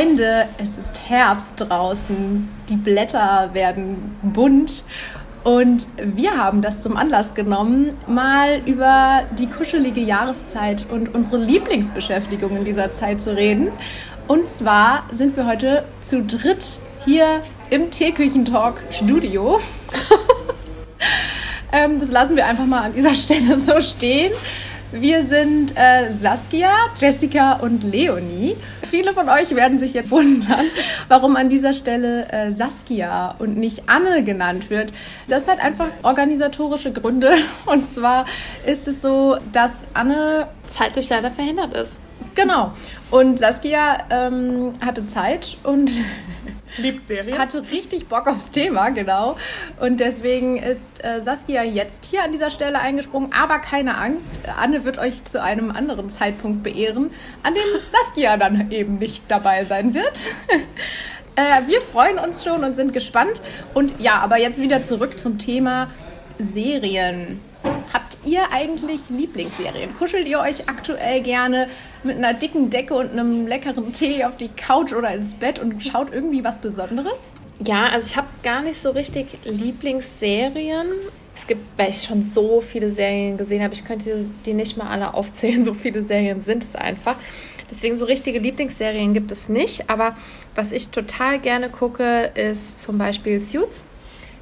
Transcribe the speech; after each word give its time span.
Freunde, 0.00 0.48
es 0.56 0.78
ist 0.78 1.10
Herbst 1.10 1.60
draußen, 1.60 2.48
die 2.70 2.76
Blätter 2.76 3.50
werden 3.52 4.16
bunt 4.22 4.82
und 5.44 5.88
wir 6.02 6.38
haben 6.38 6.62
das 6.62 6.80
zum 6.80 6.96
Anlass 6.96 7.34
genommen, 7.34 7.98
mal 8.06 8.62
über 8.64 9.24
die 9.38 9.46
kuschelige 9.46 10.00
Jahreszeit 10.00 10.86
und 10.90 11.14
unsere 11.14 11.36
Lieblingsbeschäftigung 11.36 12.56
in 12.56 12.64
dieser 12.64 12.94
Zeit 12.94 13.20
zu 13.20 13.36
reden. 13.36 13.68
Und 14.26 14.48
zwar 14.48 15.04
sind 15.12 15.36
wir 15.36 15.46
heute 15.46 15.84
zu 16.00 16.24
dritt 16.24 16.78
hier 17.04 17.42
im 17.68 17.90
Teeküchentalk 17.90 18.76
Studio. 18.90 19.60
ähm, 21.72 22.00
das 22.00 22.10
lassen 22.10 22.36
wir 22.36 22.46
einfach 22.46 22.64
mal 22.64 22.84
an 22.84 22.94
dieser 22.94 23.12
Stelle 23.14 23.58
so 23.58 23.82
stehen. 23.82 24.32
Wir 24.92 25.22
sind 25.22 25.76
äh, 25.76 26.10
Saskia, 26.10 26.72
Jessica 26.96 27.52
und 27.54 27.84
Leonie. 27.84 28.56
Viele 28.82 29.12
von 29.14 29.28
euch 29.28 29.54
werden 29.54 29.78
sich 29.78 29.94
jetzt 29.94 30.10
wundern, 30.10 30.66
warum 31.06 31.36
an 31.36 31.48
dieser 31.48 31.72
Stelle 31.72 32.28
äh, 32.32 32.50
Saskia 32.50 33.36
und 33.38 33.56
nicht 33.56 33.88
Anne 33.88 34.24
genannt 34.24 34.68
wird. 34.68 34.92
Das 35.28 35.46
hat 35.46 35.60
einfach 35.60 35.86
organisatorische 36.02 36.92
Gründe. 36.92 37.34
Und 37.66 37.86
zwar 37.88 38.26
ist 38.66 38.88
es 38.88 39.00
so, 39.00 39.38
dass 39.52 39.86
Anne 39.94 40.48
zeitlich 40.66 41.08
leider 41.08 41.30
verhindert 41.30 41.72
ist. 41.72 42.00
Genau. 42.34 42.72
Und 43.12 43.38
Saskia 43.38 43.98
ähm, 44.10 44.72
hatte 44.84 45.06
Zeit 45.06 45.56
und 45.62 45.92
Liebt 46.78 47.06
Serien. 47.06 47.38
Hatte 47.38 47.62
richtig 47.70 48.06
Bock 48.06 48.26
aufs 48.26 48.50
Thema, 48.50 48.90
genau. 48.90 49.36
Und 49.80 50.00
deswegen 50.00 50.56
ist 50.56 51.04
äh, 51.04 51.20
Saskia 51.20 51.62
jetzt 51.62 52.04
hier 52.04 52.22
an 52.22 52.32
dieser 52.32 52.50
Stelle 52.50 52.78
eingesprungen. 52.78 53.32
Aber 53.32 53.58
keine 53.58 53.96
Angst, 53.96 54.40
Anne 54.56 54.84
wird 54.84 54.98
euch 54.98 55.24
zu 55.24 55.42
einem 55.42 55.70
anderen 55.70 56.10
Zeitpunkt 56.10 56.62
beehren, 56.62 57.10
an 57.42 57.54
dem 57.54 57.62
Saskia 57.86 58.36
dann 58.36 58.70
eben 58.70 58.96
nicht 58.96 59.24
dabei 59.28 59.64
sein 59.64 59.94
wird. 59.94 60.28
äh, 61.36 61.66
wir 61.66 61.80
freuen 61.80 62.18
uns 62.18 62.44
schon 62.44 62.64
und 62.64 62.74
sind 62.76 62.92
gespannt. 62.92 63.42
Und 63.74 63.94
ja, 64.00 64.18
aber 64.18 64.38
jetzt 64.38 64.60
wieder 64.60 64.82
zurück 64.82 65.18
zum 65.18 65.38
Thema 65.38 65.90
Serien. 66.38 67.40
Habt 67.92 68.18
ihr 68.24 68.50
eigentlich 68.52 69.00
Lieblingsserien? 69.08 69.94
Kuschelt 69.96 70.26
ihr 70.26 70.40
euch 70.40 70.68
aktuell 70.68 71.22
gerne 71.22 71.68
mit 72.02 72.16
einer 72.16 72.34
dicken 72.34 72.70
Decke 72.70 72.94
und 72.94 73.10
einem 73.10 73.46
leckeren 73.46 73.92
Tee 73.92 74.24
auf 74.24 74.36
die 74.36 74.48
Couch 74.48 74.92
oder 74.92 75.12
ins 75.14 75.34
Bett 75.34 75.58
und 75.58 75.82
schaut 75.82 76.12
irgendwie 76.12 76.44
was 76.44 76.60
Besonderes? 76.60 77.18
Ja, 77.64 77.88
also 77.92 78.06
ich 78.06 78.16
habe 78.16 78.28
gar 78.42 78.62
nicht 78.62 78.80
so 78.80 78.90
richtig 78.90 79.26
Lieblingsserien. 79.44 80.86
Es 81.36 81.46
gibt, 81.46 81.78
weil 81.78 81.90
ich 81.90 82.02
schon 82.02 82.22
so 82.22 82.60
viele 82.60 82.90
Serien 82.90 83.36
gesehen 83.36 83.62
habe, 83.62 83.74
ich 83.74 83.84
könnte 83.84 84.28
die 84.46 84.54
nicht 84.54 84.76
mal 84.76 84.88
alle 84.88 85.14
aufzählen, 85.14 85.62
so 85.64 85.74
viele 85.74 86.02
Serien 86.02 86.40
sind 86.40 86.64
es 86.64 86.74
einfach. 86.74 87.16
Deswegen 87.70 87.96
so 87.96 88.04
richtige 88.04 88.38
Lieblingsserien 88.40 89.14
gibt 89.14 89.30
es 89.30 89.48
nicht. 89.48 89.88
Aber 89.88 90.16
was 90.54 90.72
ich 90.72 90.88
total 90.88 91.38
gerne 91.38 91.68
gucke, 91.68 92.30
ist 92.34 92.80
zum 92.80 92.98
Beispiel 92.98 93.40
Suits. 93.40 93.84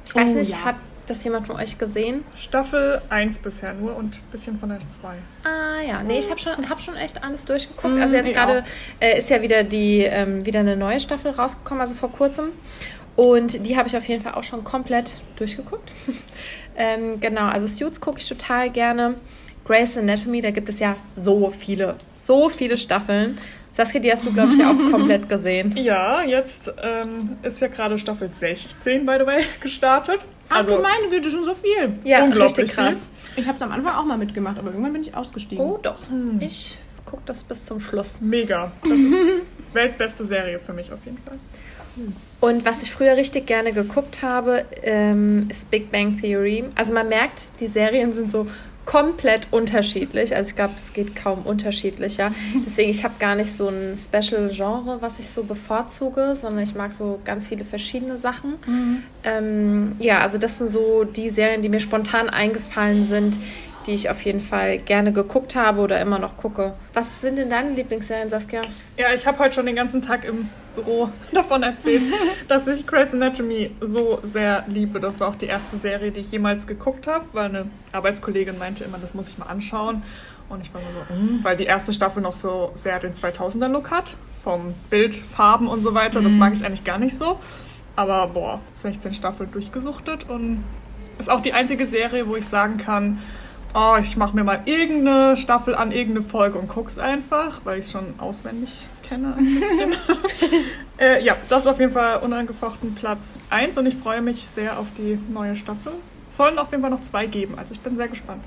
Ich 0.05 0.15
weiß 0.15 0.31
oh, 0.35 0.39
nicht, 0.39 0.51
ja. 0.51 0.65
habt 0.65 0.88
das 1.09 1.23
jemand 1.23 1.47
von 1.47 1.55
euch 1.55 1.77
gesehen? 1.77 2.23
Staffel 2.35 3.01
1 3.09 3.39
bisher 3.39 3.73
nur 3.73 3.95
und 3.95 4.15
ein 4.15 4.31
bisschen 4.31 4.59
von 4.59 4.69
der 4.69 4.79
2. 4.79 5.15
Ah 5.43 5.81
ja, 5.81 6.03
nee, 6.03 6.19
ich 6.19 6.29
habe 6.29 6.39
schon, 6.39 6.69
hab 6.69 6.81
schon 6.81 6.95
echt 6.95 7.23
alles 7.23 7.45
durchgeguckt. 7.45 7.95
Mm, 7.95 8.01
also 8.01 8.15
jetzt 8.15 8.33
gerade 8.33 8.63
äh, 8.99 9.17
ist 9.17 9.29
ja 9.29 9.41
wieder 9.41 9.63
die 9.63 10.01
ähm, 10.01 10.45
wieder 10.45 10.59
eine 10.59 10.75
neue 10.75 10.99
Staffel 10.99 11.31
rausgekommen, 11.31 11.81
also 11.81 11.95
vor 11.95 12.11
kurzem. 12.11 12.49
Und 13.15 13.65
die 13.67 13.75
habe 13.75 13.87
ich 13.87 13.97
auf 13.97 14.07
jeden 14.07 14.21
Fall 14.21 14.35
auch 14.35 14.43
schon 14.43 14.63
komplett 14.63 15.15
durchgeguckt. 15.35 15.91
ähm, 16.77 17.19
genau, 17.19 17.47
also 17.47 17.67
Suits 17.67 17.99
gucke 17.99 18.19
ich 18.19 18.27
total 18.29 18.69
gerne. 18.69 19.15
Grey's 19.65 19.97
Anatomy, 19.97 20.41
da 20.41 20.51
gibt 20.51 20.69
es 20.69 20.79
ja 20.79 20.95
so 21.15 21.51
viele, 21.51 21.95
so 22.17 22.49
viele 22.49 22.77
Staffeln. 22.77 23.37
Saskia, 23.79 24.01
die 24.01 24.11
hast 24.11 24.25
du, 24.25 24.33
glaube 24.33 24.51
ich, 24.51 24.57
ja 24.57 24.71
auch 24.71 24.75
komplett 24.91 25.29
gesehen. 25.29 25.73
Ja, 25.77 26.21
jetzt 26.21 26.73
ähm, 26.83 27.37
ist 27.43 27.61
ja 27.61 27.67
gerade 27.67 27.97
Staffel 27.97 28.29
16, 28.29 29.05
by 29.05 29.15
the 29.19 29.25
way, 29.25 29.41
gestartet. 29.61 30.19
Ach 30.49 30.57
also, 30.57 30.75
du 30.75 30.81
meine 30.81 31.09
Güte, 31.09 31.29
schon 31.29 31.45
so 31.45 31.55
viel. 31.55 31.93
Ja, 32.03 32.25
richtig 32.25 32.71
krass. 32.71 33.07
Viel. 33.35 33.43
Ich 33.43 33.47
habe 33.47 33.55
es 33.55 33.61
am 33.61 33.71
Anfang 33.71 33.95
auch 33.95 34.03
mal 34.03 34.17
mitgemacht, 34.17 34.59
aber 34.59 34.71
irgendwann 34.71 34.91
bin 34.91 35.01
ich 35.03 35.15
ausgestiegen. 35.15 35.63
Oh 35.63 35.79
doch, 35.81 36.09
hm. 36.09 36.41
ich 36.41 36.77
gucke 37.05 37.21
das 37.25 37.45
bis 37.45 37.63
zum 37.63 37.79
Schluss. 37.79 38.19
Mega. 38.19 38.69
Das 38.83 38.99
ist 38.99 39.15
weltbeste 39.73 40.25
Serie 40.25 40.59
für 40.59 40.73
mich 40.73 40.91
auf 40.91 40.99
jeden 41.05 41.19
Fall. 41.19 41.37
Und 42.41 42.65
was 42.65 42.83
ich 42.83 42.91
früher 42.91 43.15
richtig 43.15 43.45
gerne 43.45 43.71
geguckt 43.71 44.21
habe, 44.21 44.65
ähm, 44.83 45.47
ist 45.49 45.71
Big 45.71 45.89
Bang 45.89 46.17
Theory. 46.19 46.65
Also 46.75 46.93
man 46.93 47.07
merkt, 47.07 47.45
die 47.61 47.67
Serien 47.67 48.11
sind 48.11 48.29
so 48.29 48.45
komplett 48.89 49.49
unterschiedlich. 49.51 50.35
Also 50.35 50.49
ich 50.49 50.55
glaube, 50.55 50.73
es 50.75 50.93
geht 50.93 51.15
kaum 51.15 51.43
unterschiedlicher. 51.43 52.31
Deswegen, 52.65 52.89
ich 52.89 53.03
habe 53.03 53.13
gar 53.19 53.35
nicht 53.35 53.53
so 53.53 53.67
ein 53.67 53.95
Special-Genre, 53.95 54.97
was 54.99 55.19
ich 55.19 55.29
so 55.29 55.43
bevorzuge, 55.43 56.33
sondern 56.35 56.63
ich 56.63 56.73
mag 56.73 56.91
so 56.93 57.19
ganz 57.23 57.45
viele 57.45 57.65
verschiedene 57.65 58.17
Sachen. 58.17 58.55
Mhm. 58.65 59.03
Ähm, 59.23 59.95
ja, 59.99 60.21
also 60.21 60.39
das 60.39 60.57
sind 60.57 60.71
so 60.71 61.03
die 61.03 61.29
Serien, 61.29 61.61
die 61.61 61.69
mir 61.69 61.79
spontan 61.79 62.31
eingefallen 62.31 63.05
sind, 63.05 63.37
die 63.85 63.93
ich 63.93 64.09
auf 64.09 64.25
jeden 64.25 64.39
Fall 64.39 64.79
gerne 64.79 65.13
geguckt 65.13 65.55
habe 65.55 65.81
oder 65.81 66.01
immer 66.01 66.17
noch 66.17 66.35
gucke. 66.35 66.73
Was 66.93 67.21
sind 67.21 67.37
denn 67.37 67.51
deine 67.51 67.69
Lieblingsserien, 67.75 68.31
Saskia? 68.31 68.61
Ja, 68.97 69.13
ich 69.13 69.27
habe 69.27 69.37
heute 69.37 69.53
schon 69.53 69.67
den 69.67 69.75
ganzen 69.75 70.01
Tag 70.01 70.25
im 70.25 70.49
Büro 70.79 71.09
davon 71.31 71.63
erzählt, 71.63 72.03
dass 72.47 72.67
ich 72.67 72.85
Grey's 72.85 73.13
Anatomy 73.13 73.71
so 73.81 74.19
sehr 74.23 74.63
liebe. 74.67 74.99
Das 74.99 75.19
war 75.19 75.29
auch 75.29 75.35
die 75.35 75.45
erste 75.45 75.77
Serie, 75.77 76.11
die 76.11 76.21
ich 76.21 76.31
jemals 76.31 76.67
geguckt 76.67 77.07
habe, 77.07 77.25
weil 77.33 77.49
eine 77.49 77.65
Arbeitskollegin 77.91 78.57
meinte 78.57 78.83
immer, 78.83 78.97
das 78.97 79.13
muss 79.13 79.27
ich 79.27 79.37
mal 79.37 79.47
anschauen. 79.47 80.03
Und 80.49 80.61
ich 80.61 80.73
war 80.73 80.81
so, 80.81 81.13
mm, 81.13 81.43
weil 81.43 81.57
die 81.57 81.65
erste 81.65 81.93
Staffel 81.93 82.21
noch 82.23 82.33
so 82.33 82.71
sehr 82.73 82.99
den 82.99 83.13
2000er-Look 83.13 83.91
hat, 83.91 84.15
vom 84.43 84.73
Bild, 84.89 85.13
Farben 85.13 85.67
und 85.67 85.83
so 85.83 85.93
weiter. 85.93 86.21
Das 86.21 86.31
mhm. 86.31 86.39
mag 86.39 86.53
ich 86.53 86.65
eigentlich 86.65 86.83
gar 86.83 86.97
nicht 86.97 87.15
so. 87.15 87.39
Aber 87.95 88.27
boah, 88.27 88.61
16 88.75 89.13
Staffeln 89.13 89.51
durchgesuchtet 89.51 90.27
und 90.29 90.63
ist 91.19 91.29
auch 91.29 91.41
die 91.41 91.53
einzige 91.53 91.85
Serie, 91.85 92.27
wo 92.27 92.35
ich 92.35 92.45
sagen 92.45 92.77
kann, 92.77 93.19
oh, 93.73 93.97
ich 94.01 94.17
mache 94.17 94.35
mir 94.35 94.43
mal 94.43 94.61
irgendeine 94.65 95.35
Staffel 95.37 95.75
an, 95.75 95.91
irgendeine 95.91 96.25
Folge 96.25 96.57
und 96.57 96.69
guck's 96.69 96.97
einfach, 96.97 97.61
weil 97.65 97.77
ich 97.79 97.85
es 97.85 97.91
schon 97.91 98.13
auswendig 98.17 98.87
kenne 99.09 99.35
ein 99.35 99.59
bisschen. 99.59 99.93
äh, 100.99 101.23
ja, 101.23 101.35
das 101.49 101.61
ist 101.61 101.67
auf 101.67 101.79
jeden 101.79 101.93
Fall 101.93 102.17
unangefochten 102.19 102.95
Platz 102.95 103.39
1 103.49 103.77
und 103.77 103.87
ich 103.87 103.95
freue 103.95 104.21
mich 104.21 104.47
sehr 104.47 104.79
auf 104.79 104.87
die 104.97 105.19
neue 105.31 105.55
Staffel. 105.55 105.93
Es 106.27 106.37
sollen 106.37 106.59
auf 106.59 106.69
jeden 106.71 106.81
Fall 106.81 106.91
noch 106.91 107.01
zwei 107.01 107.25
geben, 107.25 107.55
also 107.57 107.73
ich 107.73 107.79
bin 107.79 107.97
sehr 107.97 108.07
gespannt. 108.07 108.43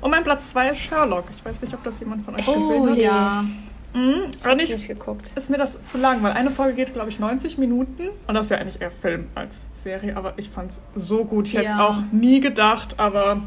Und 0.00 0.10
mein 0.10 0.24
Platz 0.24 0.50
2 0.50 0.70
ist 0.70 0.78
Sherlock. 0.78 1.24
Ich 1.36 1.44
weiß 1.44 1.60
nicht, 1.60 1.74
ob 1.74 1.84
das 1.84 2.00
jemand 2.00 2.24
von 2.24 2.34
euch 2.34 2.48
oh, 2.48 2.54
gesehen 2.54 2.90
hat. 2.90 2.96
ja. 2.96 3.44
Mhm, 3.92 4.30
ich 4.38 4.44
habe 4.44 4.56
nicht 4.56 4.88
geguckt. 4.88 5.32
Ist 5.36 5.48
mir 5.48 5.58
das 5.58 5.78
zu 5.86 5.96
lang, 5.96 6.22
weil 6.22 6.32
eine 6.32 6.50
Folge 6.50 6.74
geht, 6.74 6.92
glaube 6.92 7.08
ich, 7.08 7.18
90 7.18 7.56
Minuten. 7.56 8.08
Und 8.26 8.34
das 8.34 8.46
ist 8.46 8.50
ja 8.50 8.58
eigentlich 8.58 8.80
eher 8.80 8.90
Film 8.90 9.28
als 9.34 9.66
Serie, 9.72 10.16
aber 10.16 10.34
ich 10.36 10.50
fand 10.50 10.72
es 10.72 10.80
so 10.94 11.24
gut. 11.24 11.46
Ich 11.46 11.54
ja. 11.54 11.60
hätte 11.60 11.72
es 11.72 11.78
auch 11.78 12.02
nie 12.12 12.40
gedacht, 12.40 12.98
aber 12.98 13.42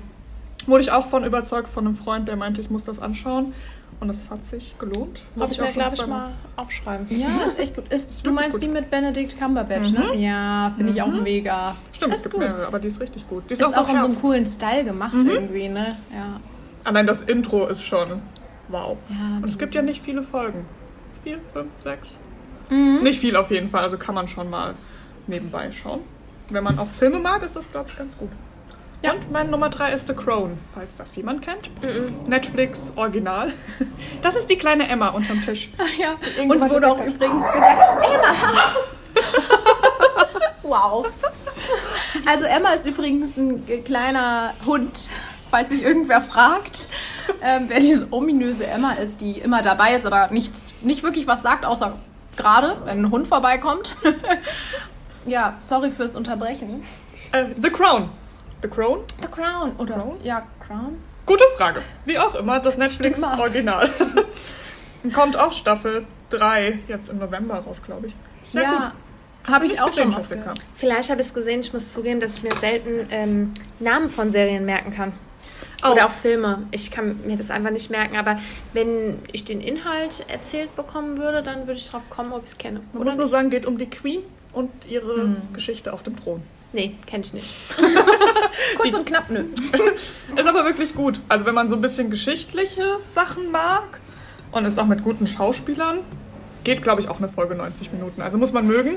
Wurde 0.65 0.83
ich 0.83 0.91
auch 0.91 1.07
von 1.07 1.23
überzeugt 1.23 1.69
von 1.69 1.87
einem 1.87 1.95
Freund, 1.95 2.27
der 2.27 2.35
meinte, 2.35 2.61
ich 2.61 2.69
muss 2.69 2.83
das 2.83 2.99
anschauen. 2.99 3.53
Und 3.99 4.09
es 4.09 4.29
hat 4.29 4.45
sich 4.45 4.77
gelohnt. 4.79 5.19
Muss 5.35 5.51
ich 5.51 5.59
mir, 5.59 5.71
glaube 5.71 5.95
ich, 5.95 6.07
mal 6.07 6.31
aufschreiben. 6.55 7.05
Ja, 7.09 7.27
ist 7.45 7.59
echt 7.59 7.75
gut. 7.75 7.91
Ist, 7.91 8.25
du 8.25 8.31
meinst 8.31 8.53
gut. 8.53 8.63
die 8.63 8.67
mit 8.69 8.89
Benedict 8.89 9.37
Cumberbatch, 9.37 9.91
ne? 9.91 9.99
mhm. 9.99 10.05
ne? 10.11 10.15
Ja, 10.15 10.73
finde 10.77 10.93
ich 10.93 11.01
auch 11.01 11.07
mhm. 11.07 11.23
mega. 11.23 11.75
Stimmt, 11.91 12.15
es 12.15 12.23
gibt 12.23 12.35
gut. 12.35 12.43
mehrere, 12.43 12.65
aber 12.67 12.79
die 12.79 12.87
ist 12.87 13.01
richtig 13.01 13.27
gut. 13.27 13.43
Die 13.49 13.53
ist, 13.53 13.61
ist 13.61 13.67
auch, 13.67 13.83
auch 13.83 13.89
in 13.89 13.99
so 13.99 14.05
einem 14.05 14.15
coolen 14.21 14.45
Style 14.45 14.85
gemacht 14.85 15.13
mhm. 15.13 15.29
irgendwie, 15.29 15.67
ne? 15.67 15.97
Ja. 16.13 16.39
Allein 16.85 17.07
das 17.07 17.21
Intro 17.21 17.67
ist 17.67 17.83
schon 17.83 18.21
wow. 18.69 18.97
Ja, 19.09 19.37
Und 19.41 19.49
es 19.49 19.57
gibt 19.57 19.73
ja 19.73 19.81
nicht 19.81 20.01
viele 20.01 20.23
Folgen. 20.23 20.65
Vier, 21.23 21.39
fünf, 21.51 21.71
sechs. 21.83 22.07
Mhm. 22.69 22.99
Nicht 23.03 23.19
viel 23.19 23.35
auf 23.35 23.51
jeden 23.51 23.69
Fall, 23.69 23.83
also 23.83 23.97
kann 23.97 24.15
man 24.15 24.29
schon 24.29 24.49
mal 24.49 24.75
nebenbei 25.27 25.71
schauen. 25.71 26.01
Wenn 26.49 26.63
man 26.63 26.79
auch 26.79 26.87
Filme 26.87 27.19
mag, 27.19 27.43
ist 27.43 27.55
das, 27.55 27.69
glaube 27.69 27.89
ich, 27.89 27.97
ganz 27.97 28.15
gut. 28.17 28.29
Ja. 29.01 29.13
Und 29.13 29.31
mein 29.31 29.49
Nummer 29.49 29.69
3 29.69 29.93
ist 29.93 30.07
The 30.07 30.13
Crown, 30.13 30.57
falls 30.73 30.93
das 30.97 31.15
jemand 31.15 31.41
kennt. 31.41 31.69
Mm 31.81 31.85
-mm. 31.85 32.27
Netflix 32.27 32.91
Original. 32.95 33.53
Das 34.21 34.35
ist 34.35 34.49
die 34.49 34.57
kleine 34.57 34.89
Emma 34.89 35.09
unterm 35.09 35.41
Tisch. 35.41 35.69
Ach 35.77 35.97
ja. 35.97 36.15
Und 36.43 36.69
wurde 36.69 36.91
auch 36.91 37.05
übrigens 37.05 37.45
gesagt, 37.49 37.81
Emma! 38.03 38.35
wow. 40.63 41.07
Also 42.25 42.45
Emma 42.45 42.73
ist 42.73 42.85
übrigens 42.85 43.37
ein 43.37 43.63
kleiner 43.85 44.53
Hund, 44.65 45.09
falls 45.49 45.69
sich 45.69 45.83
irgendwer 45.83 46.19
fragt, 46.19 46.87
ähm, 47.41 47.65
wer 47.67 47.79
diese 47.79 48.11
ominöse 48.11 48.67
Emma 48.67 48.91
ist, 48.91 49.21
die 49.21 49.39
immer 49.39 49.61
dabei 49.61 49.95
ist, 49.95 50.05
aber 50.05 50.29
nichts, 50.31 50.73
nicht 50.81 51.03
wirklich 51.03 51.27
was 51.27 51.41
sagt, 51.41 51.63
außer 51.63 51.97
gerade, 52.35 52.77
wenn 52.85 53.05
ein 53.05 53.11
Hund 53.11 53.27
vorbeikommt. 53.27 53.97
ja, 55.25 55.55
sorry 55.59 55.91
fürs 55.91 56.15
Unterbrechen. 56.15 56.83
Uh, 57.33 57.45
The 57.61 57.69
Crown. 57.69 58.09
The 58.61 58.67
Crown? 58.67 58.99
The 59.21 59.27
Crown, 59.27 59.75
oder? 59.77 59.95
Crown? 59.95 60.17
Ja, 60.23 60.45
Crown. 60.65 60.97
Gute 61.25 61.43
Frage. 61.55 61.81
Wie 62.05 62.17
auch 62.19 62.35
immer, 62.35 62.59
das 62.59 62.77
Netflix-Original. 62.77 63.89
Kommt 65.13 65.37
auch 65.37 65.53
Staffel 65.53 66.05
3 66.31 66.79
jetzt 66.87 67.09
im 67.09 67.19
November 67.19 67.55
raus, 67.55 67.81
glaube 67.85 68.07
ich. 68.07 68.15
Sehr 68.51 68.63
ja, 68.63 68.93
habe 69.47 69.65
ich 69.65 69.79
auch 69.79 69.91
schon 69.91 70.11
Jessica. 70.11 70.53
Vielleicht 70.75 71.09
habe 71.09 71.21
ich 71.21 71.27
es 71.27 71.33
gesehen. 71.33 71.61
Ich 71.61 71.71
muss 71.71 71.89
zugeben, 71.89 72.19
dass 72.19 72.37
ich 72.37 72.43
mir 72.43 72.51
selten 72.51 73.07
ähm, 73.11 73.53
Namen 73.79 74.09
von 74.09 74.31
Serien 74.31 74.65
merken 74.65 74.91
kann. 74.91 75.13
Oh. 75.83 75.91
Oder 75.91 76.07
auch 76.07 76.11
Filme. 76.11 76.67
Ich 76.71 76.91
kann 76.91 77.21
mir 77.25 77.37
das 77.37 77.51
einfach 77.51 77.71
nicht 77.71 77.89
merken, 77.89 78.17
aber 78.17 78.39
wenn 78.73 79.19
ich 79.31 79.45
den 79.45 79.61
Inhalt 79.61 80.25
erzählt 80.27 80.75
bekommen 80.75 81.17
würde, 81.17 81.41
dann 81.41 81.67
würde 81.67 81.79
ich 81.79 81.89
drauf 81.89 82.09
kommen, 82.09 82.33
ob 82.33 82.43
ich 82.43 82.51
es 82.51 82.57
kenne. 82.57 82.81
Man 82.91 83.03
muss 83.03 83.15
nur 83.15 83.25
nicht? 83.25 83.31
sagen, 83.31 83.49
geht 83.49 83.65
um 83.65 83.77
die 83.77 83.89
Queen 83.89 84.21
und 84.51 84.69
ihre 84.89 85.37
Geschichte 85.53 85.93
auf 85.93 86.03
dem 86.03 86.21
Thron. 86.21 86.43
Nee, 86.73 86.95
kenne 87.07 87.23
ich 87.23 87.33
nicht. 87.33 87.53
Kurz 88.77 88.93
und 88.93 89.05
knapp, 89.05 89.29
nö. 89.29 89.45
Ist 90.35 90.47
aber 90.47 90.63
wirklich 90.65 90.95
gut. 90.95 91.19
Also 91.29 91.45
wenn 91.45 91.55
man 91.55 91.69
so 91.69 91.75
ein 91.75 91.81
bisschen 91.81 92.09
geschichtliche 92.09 92.97
Sachen 92.99 93.51
mag 93.51 93.99
und 94.51 94.65
ist 94.65 94.79
auch 94.79 94.85
mit 94.85 95.03
guten 95.03 95.27
Schauspielern, 95.27 95.99
geht 96.63 96.81
glaube 96.81 97.01
ich 97.01 97.09
auch 97.09 97.17
eine 97.17 97.29
Folge 97.29 97.55
90 97.55 97.91
Minuten. 97.93 98.21
Also 98.21 98.37
muss 98.37 98.51
man 98.53 98.65
mögen. 98.67 98.95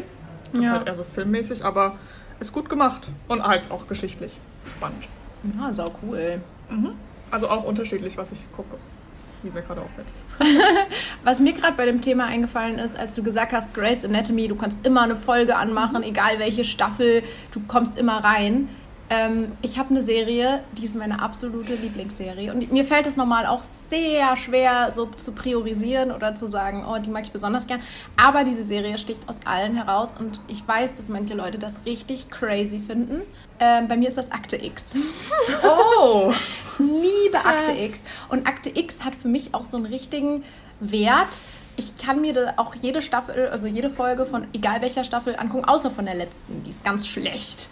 Ist 0.53 0.65
Ja. 0.65 0.73
halt 0.73 0.87
eher 0.87 0.95
so 0.95 1.05
filmmäßig, 1.15 1.65
aber 1.65 1.97
ist 2.41 2.53
gut 2.53 2.69
gemacht 2.69 3.09
und 3.29 3.43
halt 3.43 3.71
auch 3.71 3.87
geschichtlich 3.89 4.33
spannend. 4.77 5.05
Ja, 5.59 5.73
sau 5.73 5.93
cool. 6.03 6.41
Also 7.31 7.49
auch 7.49 7.65
unterschiedlich, 7.65 8.17
was 8.17 8.33
ich 8.33 8.41
gucke. 8.55 8.77
Wie 9.43 9.51
mir 9.51 9.63
gerade 9.63 9.81
auffällt. 9.81 10.07
Was 11.25 11.41
mir 11.41 11.53
gerade 11.53 11.73
bei 11.77 11.85
dem 11.85 12.01
Thema 12.01 12.27
eingefallen 12.27 12.79
ist, 12.79 12.97
als 12.97 13.17
du 13.17 13.25
gesagt 13.25 13.51
hast, 13.51 13.75
Grey's 13.75 14.05
Anatomy, 14.05 14.47
du 14.47 14.55
kannst 14.55 14.87
immer 14.87 15.01
eine 15.03 15.17
Folge 15.17 15.57
anmachen, 15.57 16.05
egal 16.05 16.39
welche 16.39 16.63
Staffel, 16.63 17.25
du 17.51 17.61
kommst 17.67 17.99
immer 17.99 18.23
rein. 18.23 18.69
Ähm, 19.13 19.53
ich 19.61 19.79
habe 19.79 19.91
eine 19.91 20.03
Serie, 20.03 20.61
die 20.79 20.87
ist 20.87 20.97
meine 20.97 21.21
absolute 21.21 21.75
Lieblingsserie. 21.75 22.51
Und 22.51 22.73
mir 22.73 22.87
fällt 22.87 23.07
es 23.07 23.19
normal 23.19 23.45
auch 23.45 23.63
sehr 23.63 24.37
schwer, 24.39 24.91
so 24.91 25.05
zu 25.05 25.33
priorisieren 25.33 26.13
oder 26.13 26.35
zu 26.35 26.49
sagen, 26.49 26.87
oh, 26.89 26.97
die 26.99 27.11
mag 27.11 27.25
ich 27.25 27.31
besonders 27.31 27.67
gern. 27.67 27.83
Aber 28.17 28.43
diese 28.45 28.65
Serie 28.65 28.97
sticht 28.97 29.29
aus 29.29 29.41
allen 29.45 29.77
heraus 29.77 30.15
und 30.19 30.41
ich 30.49 30.67
weiß, 30.67 30.95
dass 30.95 31.11
manche 31.11 31.35
Leute 31.35 31.59
das 31.59 31.85
richtig 31.85 32.31
crazy 32.31 32.81
finden. 32.81 33.21
Ähm, 33.61 33.87
bei 33.87 33.99
mir 33.99 34.09
ist 34.09 34.17
das 34.17 34.33
Akte 34.33 34.57
X. 34.57 34.95
Oh! 35.63 36.33
Ich 36.73 36.79
liebe 36.79 37.33
Krass. 37.33 37.45
Akte 37.45 37.73
X. 37.73 38.03
Und 38.31 38.47
Akte 38.47 38.71
X 38.75 39.05
hat 39.05 39.15
für 39.15 39.29
mich 39.29 39.53
auch 39.53 39.63
so 39.63 39.77
einen 39.77 39.85
richtigen 39.85 40.43
Wert. 40.81 41.43
Ich 41.77 41.97
kann 41.97 42.21
mir 42.21 42.33
da 42.33 42.55
auch 42.57 42.75
jede 42.75 43.01
Staffel, 43.01 43.49
also 43.49 43.67
jede 43.67 43.89
Folge 43.89 44.27
von 44.27 44.47
egal 44.53 44.83
welcher 44.83 45.05
Staffel 45.05 45.37
angucken, 45.37 45.65
außer 45.65 45.91
von 45.91 46.05
der 46.05 46.15
letzten. 46.15 46.63
Die 46.65 46.71
ist 46.71 46.85
ganz 46.85 47.07
schlecht. 47.07 47.71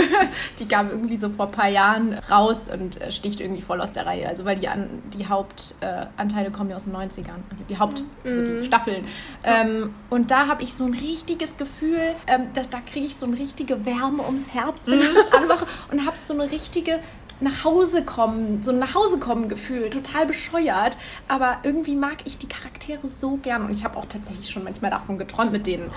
die 0.58 0.68
kam 0.68 0.90
irgendwie 0.90 1.16
so 1.16 1.28
vor 1.30 1.46
ein 1.46 1.52
paar 1.52 1.68
Jahren 1.68 2.14
raus 2.30 2.68
und 2.72 3.00
äh, 3.00 3.10
sticht 3.10 3.40
irgendwie 3.40 3.62
voll 3.62 3.80
aus 3.80 3.92
der 3.92 4.06
Reihe. 4.06 4.28
Also 4.28 4.44
weil 4.44 4.58
die, 4.58 4.68
an, 4.68 4.88
die 5.14 5.26
Hauptanteile 5.26 6.48
äh, 6.48 6.50
kommen 6.50 6.70
ja 6.70 6.76
aus 6.76 6.84
den 6.84 6.94
90ern. 6.94 7.40
Also 7.50 7.64
die 7.68 7.78
Haupt, 7.78 8.04
also 8.24 8.42
die 8.42 8.64
Staffeln. 8.64 9.04
Ähm, 9.42 9.94
und 10.10 10.30
da 10.30 10.46
habe 10.46 10.62
ich 10.62 10.74
so 10.74 10.84
ein 10.84 10.94
richtiges 10.94 11.56
Gefühl, 11.56 12.14
ähm, 12.26 12.48
dass, 12.54 12.70
da 12.70 12.78
kriege 12.80 13.06
ich 13.06 13.16
so 13.16 13.26
eine 13.26 13.38
richtige 13.38 13.84
Wärme 13.84 14.24
ums 14.24 14.48
Herz, 14.54 14.76
wenn 14.86 15.00
ich 15.00 15.12
das 15.12 15.32
anmache 15.32 15.66
und 15.90 16.06
habe 16.06 16.16
so 16.16 16.34
eine 16.34 16.50
richtige 16.50 17.00
nach 17.40 17.64
Hause 17.64 18.04
kommen, 18.04 18.62
so 18.62 18.70
ein 18.70 18.78
nach 18.78 18.94
Hause 18.94 19.18
kommen 19.18 19.48
Gefühl, 19.48 19.90
total 19.90 20.26
bescheuert, 20.26 20.96
aber 21.28 21.58
irgendwie 21.62 21.96
mag 21.96 22.18
ich 22.24 22.38
die 22.38 22.48
Charaktere 22.48 22.79
so 23.20 23.36
gern 23.42 23.64
und 23.64 23.70
ich 23.70 23.84
habe 23.84 23.96
auch 23.98 24.06
tatsächlich 24.06 24.48
schon 24.50 24.64
manchmal 24.64 24.90
davon 24.90 25.18
geträumt, 25.18 25.52
mit 25.52 25.66
denen 25.66 25.90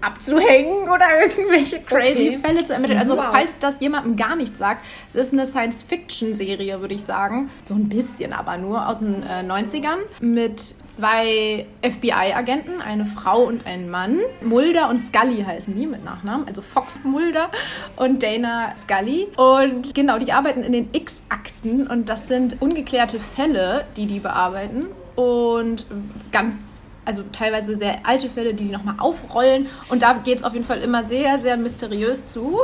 abzuhängen 0.00 0.88
oder 0.88 1.06
irgendwelche 1.22 1.80
crazy 1.80 2.28
Okay. 2.28 2.38
Fälle 2.40 2.64
zu 2.64 2.72
ermitteln. 2.72 2.98
Also 2.98 3.16
Wow. 3.16 3.26
falls 3.32 3.58
das 3.58 3.80
jemandem 3.80 4.14
gar 4.16 4.36
nichts 4.36 4.56
sagt, 4.58 4.84
es 5.08 5.16
ist 5.16 5.32
eine 5.32 5.44
Science-Fiction-Serie, 5.44 6.80
würde 6.80 6.94
ich 6.94 7.02
sagen, 7.02 7.50
so 7.64 7.74
ein 7.74 7.88
bisschen 7.88 8.32
aber 8.32 8.58
nur 8.58 8.86
aus 8.88 9.00
den 9.00 9.22
äh, 9.24 9.42
90ern 9.42 9.96
mit 10.20 10.60
zwei 10.88 11.66
FBI-Agenten, 11.82 12.80
eine 12.80 13.04
Frau 13.06 13.42
und 13.44 13.66
ein 13.66 13.90
Mann. 13.90 14.18
Mulder 14.40 14.88
und 14.88 14.98
Scully 15.00 15.42
heißen 15.42 15.74
die 15.74 15.86
mit 15.86 16.04
Nachnamen, 16.04 16.46
also 16.46 16.62
Fox 16.62 17.00
Mulder 17.02 17.50
und 17.96 18.22
Dana 18.22 18.74
Scully. 18.76 19.26
Und 19.36 19.94
genau, 19.96 20.18
die 20.18 20.32
arbeiten 20.32 20.62
in 20.62 20.72
den 20.72 20.90
X-Akten 20.92 21.88
und 21.88 22.08
das 22.08 22.28
sind 22.28 22.62
ungeklärte 22.62 23.18
Fälle, 23.18 23.84
die 23.96 24.06
die 24.06 24.20
bearbeiten 24.20 24.86
und 25.18 25.84
ganz 26.30 26.74
also 27.04 27.24
teilweise 27.32 27.74
sehr 27.74 28.06
alte 28.06 28.30
Fälle, 28.30 28.54
die 28.54 28.66
die 28.66 28.70
nochmal 28.70 28.96
aufrollen. 28.98 29.66
Und 29.88 30.02
da 30.02 30.12
geht 30.12 30.38
es 30.38 30.44
auf 30.44 30.52
jeden 30.52 30.64
Fall 30.64 30.80
immer 30.80 31.02
sehr, 31.02 31.38
sehr 31.38 31.56
mysteriös 31.56 32.24
zu. 32.24 32.60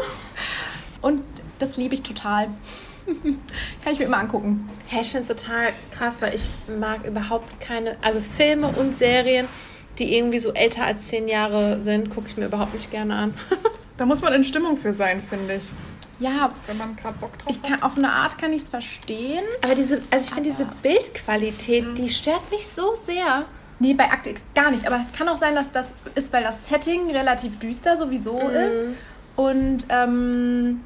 Und 1.00 1.22
das 1.58 1.76
liebe 1.76 1.94
ich 1.94 2.02
total. 2.02 2.48
Kann 3.82 3.92
ich 3.92 3.98
mir 3.98 4.04
immer 4.04 4.18
angucken. 4.18 4.66
Ja, 4.92 5.00
ich 5.00 5.10
finde 5.10 5.32
es 5.32 5.40
total 5.40 5.72
krass, 5.90 6.22
weil 6.22 6.34
ich 6.34 6.48
mag 6.78 7.04
überhaupt 7.04 7.58
keine, 7.58 7.96
also 8.02 8.20
Filme 8.20 8.68
und 8.68 8.96
Serien, 8.96 9.48
die 9.98 10.14
irgendwie 10.14 10.38
so 10.38 10.52
älter 10.52 10.84
als 10.84 11.08
zehn 11.08 11.26
Jahre 11.26 11.80
sind, 11.80 12.10
gucke 12.10 12.28
ich 12.28 12.36
mir 12.36 12.46
überhaupt 12.46 12.74
nicht 12.74 12.90
gerne 12.90 13.16
an. 13.16 13.34
Da 13.96 14.06
muss 14.06 14.22
man 14.22 14.32
in 14.32 14.42
Stimmung 14.42 14.76
für 14.76 14.92
sein, 14.92 15.22
finde 15.22 15.54
ich. 15.54 15.62
Ja, 16.20 16.52
Wenn 16.66 16.76
man 16.76 16.96
gerade 16.96 17.18
Bock 17.18 17.36
drauf 17.38 17.48
ich 17.48 17.62
kann, 17.62 17.82
auf 17.82 17.96
eine 17.96 18.10
Art 18.10 18.38
kann 18.38 18.52
ich 18.52 18.62
es 18.62 18.68
verstehen. 18.68 19.44
Aber 19.62 19.74
diese, 19.74 20.00
also 20.10 20.28
ich 20.28 20.34
finde 20.34 20.50
diese 20.50 20.66
Bildqualität, 20.82 21.98
die 21.98 22.08
stört 22.08 22.50
mich 22.50 22.66
so 22.66 22.94
sehr. 23.06 23.44
Nee, 23.80 23.94
bei 23.94 24.10
Akte 24.10 24.30
X 24.30 24.44
gar 24.54 24.70
nicht. 24.70 24.86
Aber 24.86 25.00
es 25.00 25.12
kann 25.12 25.28
auch 25.28 25.36
sein, 25.36 25.54
dass 25.54 25.72
das 25.72 25.92
ist, 26.14 26.32
weil 26.32 26.44
das 26.44 26.68
Setting 26.68 27.10
relativ 27.10 27.58
düster 27.58 27.96
sowieso 27.96 28.38
ist. 28.38 28.88
Und 29.36 29.86
ähm, 29.88 30.82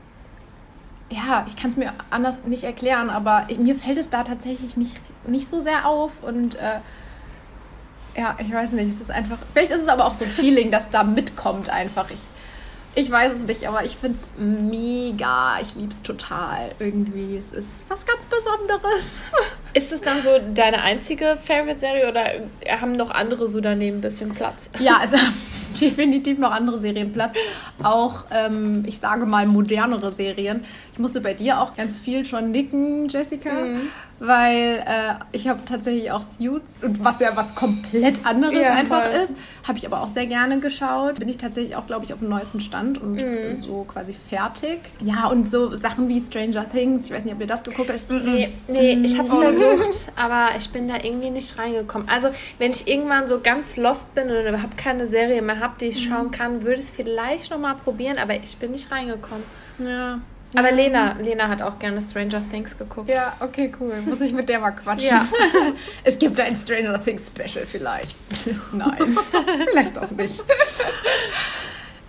ja, 1.11 1.45
ich 1.47 1.57
kann 1.57 1.71
es 1.71 1.77
mir 1.77 1.93
anders 2.11 2.45
nicht 2.45 2.65
erklären, 2.65 3.11
aber 3.11 3.45
ich, 3.49 3.59
mir 3.59 3.75
fällt 3.75 3.99
es 3.99 4.09
da 4.09 4.25
tatsächlich 4.25 4.77
nicht, 4.77 4.97
nicht 5.27 5.49
so 5.49 5.61
sehr 5.61 5.87
auf. 5.87 6.23
Und 6.23 6.55
äh, 6.57 6.81
ja, 8.17 8.37
ich 8.39 8.53
weiß 8.53 8.73
nicht, 8.73 8.95
es 8.95 9.01
ist 9.03 9.11
einfach. 9.11 9.39
Vielleicht 9.53 9.71
ist 9.71 9.83
es 9.83 9.89
aber 9.89 10.07
auch 10.07 10.15
so 10.15 10.25
ein 10.25 10.31
Feeling, 10.31 10.71
das 10.71 10.89
da 10.91 11.05
mitkommt 11.05 11.71
einfach. 11.71 12.11
Ich, 12.11 12.19
ich 12.99 13.11
weiß 13.11 13.33
es 13.33 13.47
nicht, 13.47 13.69
aber 13.69 13.85
ich 13.85 13.97
finde 13.97 14.19
es 14.19 14.43
mega. 14.43 15.61
Ich 15.61 15.77
liebe 15.77 15.93
es 15.93 16.03
total. 16.03 16.75
Irgendwie. 16.81 17.37
Es 17.37 17.53
ist 17.53 17.89
was 17.89 18.05
ganz 18.05 18.27
Besonderes. 18.27 19.23
Ist 19.75 19.93
es 19.93 20.01
dann 20.01 20.23
so 20.23 20.31
deine 20.55 20.83
einzige 20.83 21.37
Favorite-Serie 21.43 22.09
oder 22.09 22.25
haben 22.81 22.93
noch 22.93 23.11
andere 23.11 23.47
so 23.47 23.61
daneben 23.61 23.99
ein 23.99 24.01
bisschen 24.01 24.35
Platz? 24.35 24.71
Ja, 24.79 25.01
es 25.05 25.13
haben 25.13 25.33
definitiv 25.81 26.39
noch 26.39 26.51
andere 26.51 26.79
Serien 26.79 27.13
Platz. 27.13 27.37
Auch, 27.83 28.25
ähm, 28.31 28.85
ich 28.87 28.99
sage 28.99 29.27
mal, 29.27 29.47
modernere 29.47 30.13
Serien. 30.13 30.65
Ich 30.93 30.99
musste 30.99 31.21
bei 31.21 31.35
dir 31.35 31.61
auch 31.61 31.77
ganz 31.77 32.01
viel 32.01 32.25
schon 32.25 32.51
nicken, 32.51 33.09
Jessica, 33.09 33.51
weil 34.19 34.83
äh, 34.85 35.15
ich 35.31 35.47
habe 35.47 35.61
tatsächlich 35.65 36.11
auch 36.11 36.23
Suits, 36.23 36.81
und 36.83 37.05
was 37.05 37.21
ja 37.21 37.37
was 37.37 37.55
komplett 37.55 38.27
anderes 38.27 38.61
Ja, 38.61 38.73
einfach 38.73 39.05
voll. 39.05 39.21
ist, 39.23 39.37
habe 39.67 39.79
ich 39.79 39.87
aber 39.87 40.03
auch 40.03 40.09
sehr 40.09 40.27
gerne 40.27 40.59
geschaut. 40.59 41.21
Bin 41.21 41.29
ich 41.29 41.37
tatsächlich 41.37 41.77
auch, 41.77 41.87
glaube 41.87 42.05
ich, 42.05 42.13
auf 42.13 42.19
dem 42.19 42.29
neuesten 42.29 42.61
Stand 42.61 43.01
und 43.01 43.23
so 43.55 43.85
quasi 43.85 44.13
fertig. 44.13 44.81
Ja, 45.01 45.29
und 45.29 45.49
so 45.49 45.77
Sachen 45.77 46.09
wie 46.09 46.21
Stranger 46.21 46.69
Things, 46.69 47.07
ich 47.07 47.13
weiß 47.13 47.25
nicht, 47.25 47.35
ob 47.35 47.41
ihr 47.41 47.47
das 47.47 47.63
geguckt 47.63 47.91
habt. 47.91 48.01
Ich, 48.01 48.09
Nee, 48.09 48.49
nee 48.67 48.93
ich 49.05 49.17
habe 49.17 49.29
es 49.29 49.35
versucht, 49.59 50.13
aber 50.17 50.51
ich 50.57 50.71
bin 50.71 50.89
da 50.89 50.97
irgendwie 50.97 51.31
nicht 51.31 51.59
reingekommen. 51.59 52.09
Also, 52.09 52.31
wenn 52.59 52.71
ich 52.73 52.89
irgendwann 52.89 53.29
so 53.29 53.41
ganz 53.41 53.77
lost 53.77 54.15
bin 54.15 54.31
und 54.31 54.47
überhaupt 54.47 54.77
keine 54.77 55.07
Serie 55.07 55.43
mehr 55.43 55.61
habe, 55.61 55.75
die 55.81 55.87
ich 55.87 56.05
schauen 56.05 56.31
kann, 56.31 56.63
würde 56.63 56.81
ich 56.81 56.87
es 56.87 56.91
vielleicht 56.91 57.51
noch 57.51 57.59
mal 57.59 57.75
probieren, 57.75 58.19
aber 58.19 58.35
ich 58.35 58.57
bin 58.57 58.73
nicht 58.73 58.91
reingekommen. 58.91 59.45
Ja. 59.79 60.21
Aber 60.55 60.73
Lena, 60.73 61.15
Lena 61.21 61.49
hat 61.49 61.63
auch 61.63 61.79
gerne 61.79 62.01
Stranger 62.01 62.43
Things 62.51 62.77
geguckt. 62.77 63.09
Ja, 63.09 63.37
okay, 63.41 63.71
cool. 63.79 63.95
Muss 64.07 64.23
ich 64.23 64.33
mit 64.33 64.49
der 64.49 64.61
mal 64.61 64.71
quatschen. 64.71 65.09
Ja. 65.09 65.27
es 66.05 66.19
gibt 66.19 66.41
ein 66.41 66.57
Stranger 66.57 67.03
Things 67.03 67.27
Special 67.27 67.67
vielleicht. 67.67 68.17
Nein, 68.73 69.17
vielleicht 69.69 69.99
auch 69.99 70.11
nicht. 70.11 70.43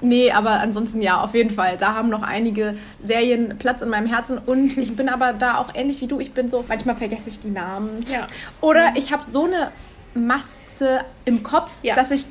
Nee, 0.01 0.31
aber 0.31 0.51
ansonsten 0.61 1.01
ja, 1.01 1.21
auf 1.21 1.33
jeden 1.33 1.49
Fall. 1.49 1.77
Da 1.77 1.93
haben 1.93 2.09
noch 2.09 2.21
einige 2.21 2.75
Serien 3.03 3.57
Platz 3.57 3.81
in 3.81 3.89
meinem 3.89 4.07
Herzen 4.07 4.37
und 4.37 4.77
ich 4.77 4.95
bin 4.95 5.09
aber 5.09 5.33
da 5.33 5.57
auch 5.57 5.75
ähnlich 5.75 6.01
wie 6.01 6.07
du. 6.07 6.19
Ich 6.19 6.31
bin 6.33 6.47
so, 6.49 6.63
manchmal 6.67 6.95
vergesse 6.95 7.29
ich 7.29 7.39
die 7.39 7.49
Namen. 7.51 8.05
Ja. 8.11 8.25
Oder 8.61 8.93
ich 8.95 9.11
habe 9.11 9.23
so 9.29 9.45
eine 9.45 9.71
Masse 10.13 11.01
im 11.25 11.43
Kopf, 11.43 11.71
Ja. 11.83 11.95
dass 11.95 12.11
ich 12.11 12.25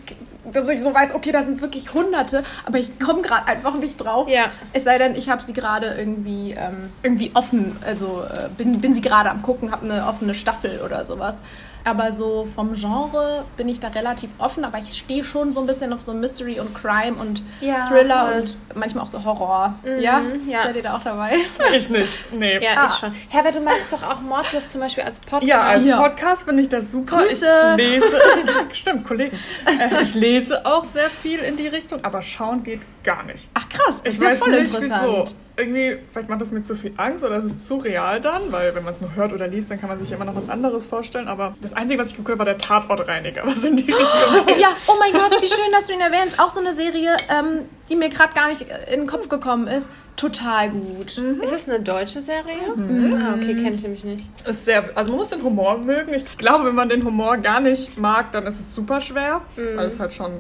dass 0.51 0.67
ich 0.71 0.81
so 0.81 0.95
weiß, 0.95 1.15
okay, 1.15 1.31
da 1.31 1.43
sind 1.43 1.61
wirklich 1.61 1.93
Hunderte, 1.93 2.43
aber 2.65 2.79
ich 2.79 2.99
komme 2.99 3.21
gerade 3.21 3.47
einfach 3.47 3.75
nicht 3.75 3.99
drauf. 3.99 4.31
Ja. 4.31 4.47
Es 4.73 4.85
sei 4.85 4.97
denn, 4.97 5.15
ich 5.15 5.29
habe 5.29 5.43
sie 5.43 5.53
gerade 5.53 5.95
irgendwie, 5.99 6.53
ähm, 6.53 6.89
irgendwie 7.03 7.31
offen, 7.35 7.77
also 7.87 8.23
äh, 8.23 8.49
bin, 8.57 8.81
bin 8.81 8.95
sie 8.95 9.03
gerade 9.03 9.31
am 9.31 9.43
gucken, 9.43 9.71
habe 9.73 9.85
eine 9.91 10.07
offene 10.07 10.35
Staffel 10.35 10.81
oder 10.83 11.05
sowas. 11.05 11.43
Aber 11.89 12.13
so 12.13 12.47
vom 12.55 12.75
Genre 12.75 13.45
bin 13.57 13.69
ich 13.69 13.81
da 13.81 13.89
relativ 13.89 14.31
offen, 14.39 14.65
aber 14.65 14.79
ich 14.79 14.99
stehe 14.99 15.25
schon 15.25 15.53
so 15.53 15.61
ein 15.61 15.67
bisschen 15.67 15.93
auf 15.93 16.03
so 16.03 16.13
Mystery 16.13 16.61
und 16.61 16.75
Crime 16.75 17.17
und 17.19 17.43
Ja, 17.61 17.87
Thriller 17.89 18.27
voll. 18.27 18.41
und 18.41 18.57
manchmal 18.75 19.05
auch 19.05 19.09
so 19.09 19.25
Horror. 19.25 19.75
ja? 20.01 20.21
ja. 20.47 20.65
Seid 20.65 20.77
ihr 20.77 20.83
da 20.83 20.97
auch 20.97 21.03
dabei? 21.03 21.37
Ich 21.75 21.89
nicht. 21.89 22.13
Nee. 22.33 22.59
Ja, 22.63 22.71
Ah. 22.77 22.87
ich 22.89 22.95
schon. 22.99 23.15
Herbert, 23.29 23.55
du 23.57 23.61
magst 23.61 23.93
doch 23.93 24.03
auch 24.03 24.21
Mordlust 24.21 24.73
zum 24.73 24.81
Beispiel 24.81 25.05
als 25.05 25.19
Podcast. 25.21 25.47
Ja, 25.47 25.63
als 25.63 25.87
Ja. 25.87 25.99
Podcast 26.01 26.43
finde 26.45 26.63
ich 26.63 26.69
das 26.69 26.91
super. 26.91 27.23
Grüße. 27.23 27.47
Ich 27.73 27.77
lese 27.77 28.07
es. 28.07 28.77
Stimmt, 28.79 29.05
Kollegen. 29.07 29.37
Äh, 29.67 30.03
ich 30.03 30.15
lese 30.15 30.65
auch 30.67 30.85
sehr 30.85 31.09
viel 31.11 31.39
in 31.41 31.57
die 31.57 31.69
Richtung, 31.69 32.05
aber 32.05 32.21
schauen 32.23 32.63
geht 32.63 32.81
gar 33.09 33.23
nicht. 33.25 33.49
Ach 33.55 33.67
krass, 33.71 34.03
das 34.03 34.15
ich 34.15 34.15
ist 34.17 34.23
ja 34.23 34.31
weiß 34.33 34.39
voll 34.39 34.51
nicht, 34.51 34.75
interessant. 34.75 35.03
wieso. 35.03 35.25
Irgendwie, 35.57 35.99
vielleicht 36.13 36.29
macht 36.29 36.43
das 36.43 36.51
mir 36.51 36.63
zu 36.63 36.77
viel 36.77 36.93
Angst 36.99 37.25
oder 37.25 37.37
es 37.37 37.45
ist 37.47 37.67
zu 37.67 37.77
real 37.77 38.21
dann, 38.21 38.53
weil 38.53 38.75
wenn 38.75 38.85
man 38.85 38.93
es 38.93 39.01
nur 39.01 39.15
hört 39.15 39.33
oder 39.33 39.49
liest, 39.49 39.71
dann 39.71 39.81
kann 39.81 39.89
man 39.89 39.99
sich 39.99 40.13
immer 40.13 40.27
noch 40.27 40.37
was 40.37 40.51
anderes 40.51 40.85
vorstellen. 40.85 41.27
Aber 41.27 41.55
das 41.63 41.73
Einzige, 41.73 41.99
was 41.99 42.09
ich 42.09 42.17
geguckt 42.17 42.33
habe, 42.33 42.41
war 42.41 42.45
der 42.45 42.59
Tatortreiniger, 42.59 43.47
was 43.47 43.65
in 43.65 43.79
die 43.79 43.91
Richtung 43.91 44.47
geht. 44.47 44.59
Ja, 44.59 44.77
oh 44.87 44.97
mein 44.99 45.13
Gott, 45.15 45.33
wie 45.41 45.49
schön, 45.49 45.73
dass 45.73 45.87
du 45.87 45.95
ihn 45.95 46.01
erwähnst. 46.01 46.39
Auch 46.39 46.51
so 46.51 46.61
eine 46.61 46.75
Serie, 46.75 47.17
ähm, 47.31 47.61
die 47.89 47.97
mir 47.97 48.11
gerade 48.11 48.35
gar 48.35 48.49
nicht 48.51 48.67
in 48.93 49.01
den 49.01 49.07
Kopf 49.07 49.31
gekommen 49.31 49.69
ist. 49.69 49.89
Total 50.19 50.69
gut. 50.71 51.17
Ist 51.17 51.53
es 51.53 51.69
eine 51.69 51.79
deutsche 51.79 52.21
Serie? 52.21 52.75
Ah, 52.77 53.35
okay, 53.37 53.55
kenne 53.55 53.77
ich 53.77 53.83
nämlich 53.83 54.03
nicht. 54.03 54.29
Ist 54.45 54.65
sehr, 54.65 54.85
also 54.97 55.13
man 55.13 55.19
muss 55.21 55.29
den 55.29 55.43
Humor 55.45 55.79
mögen. 55.79 56.13
Ich 56.13 56.37
glaube, 56.37 56.65
wenn 56.65 56.75
man 56.75 56.89
den 56.89 57.05
Humor 57.05 57.37
gar 57.37 57.61
nicht 57.61 57.97
mag, 57.99 58.33
dann 58.33 58.45
ist 58.49 58.59
es 58.59 58.75
super 58.75 59.01
schwer. 59.01 59.43
Weil 59.55 59.87
es 59.87 60.01
halt 60.01 60.13
schon, 60.13 60.33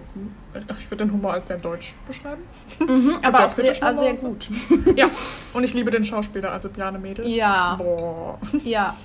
ich 0.80 0.90
würde 0.90 1.04
den 1.04 1.12
Humor 1.12 1.34
als 1.34 1.46
sehr 1.46 1.58
deutsch 1.58 1.92
beschreiben. 2.08 2.42
Aber 3.22 3.38
ja 3.38 3.46
auch 3.46 3.52
sehr, 3.52 3.80
also 3.80 4.00
sehr 4.00 4.14
gut. 4.14 4.48
Ja, 4.96 5.10
und 5.54 5.62
ich 5.62 5.74
liebe 5.74 5.92
den 5.92 6.04
Schauspieler, 6.04 6.50
also 6.50 6.68
Bjarne 6.70 6.98
Mädel. 6.98 7.28
Ja. 7.28 7.76
Boah. 7.76 8.40
Ja, 8.64 8.96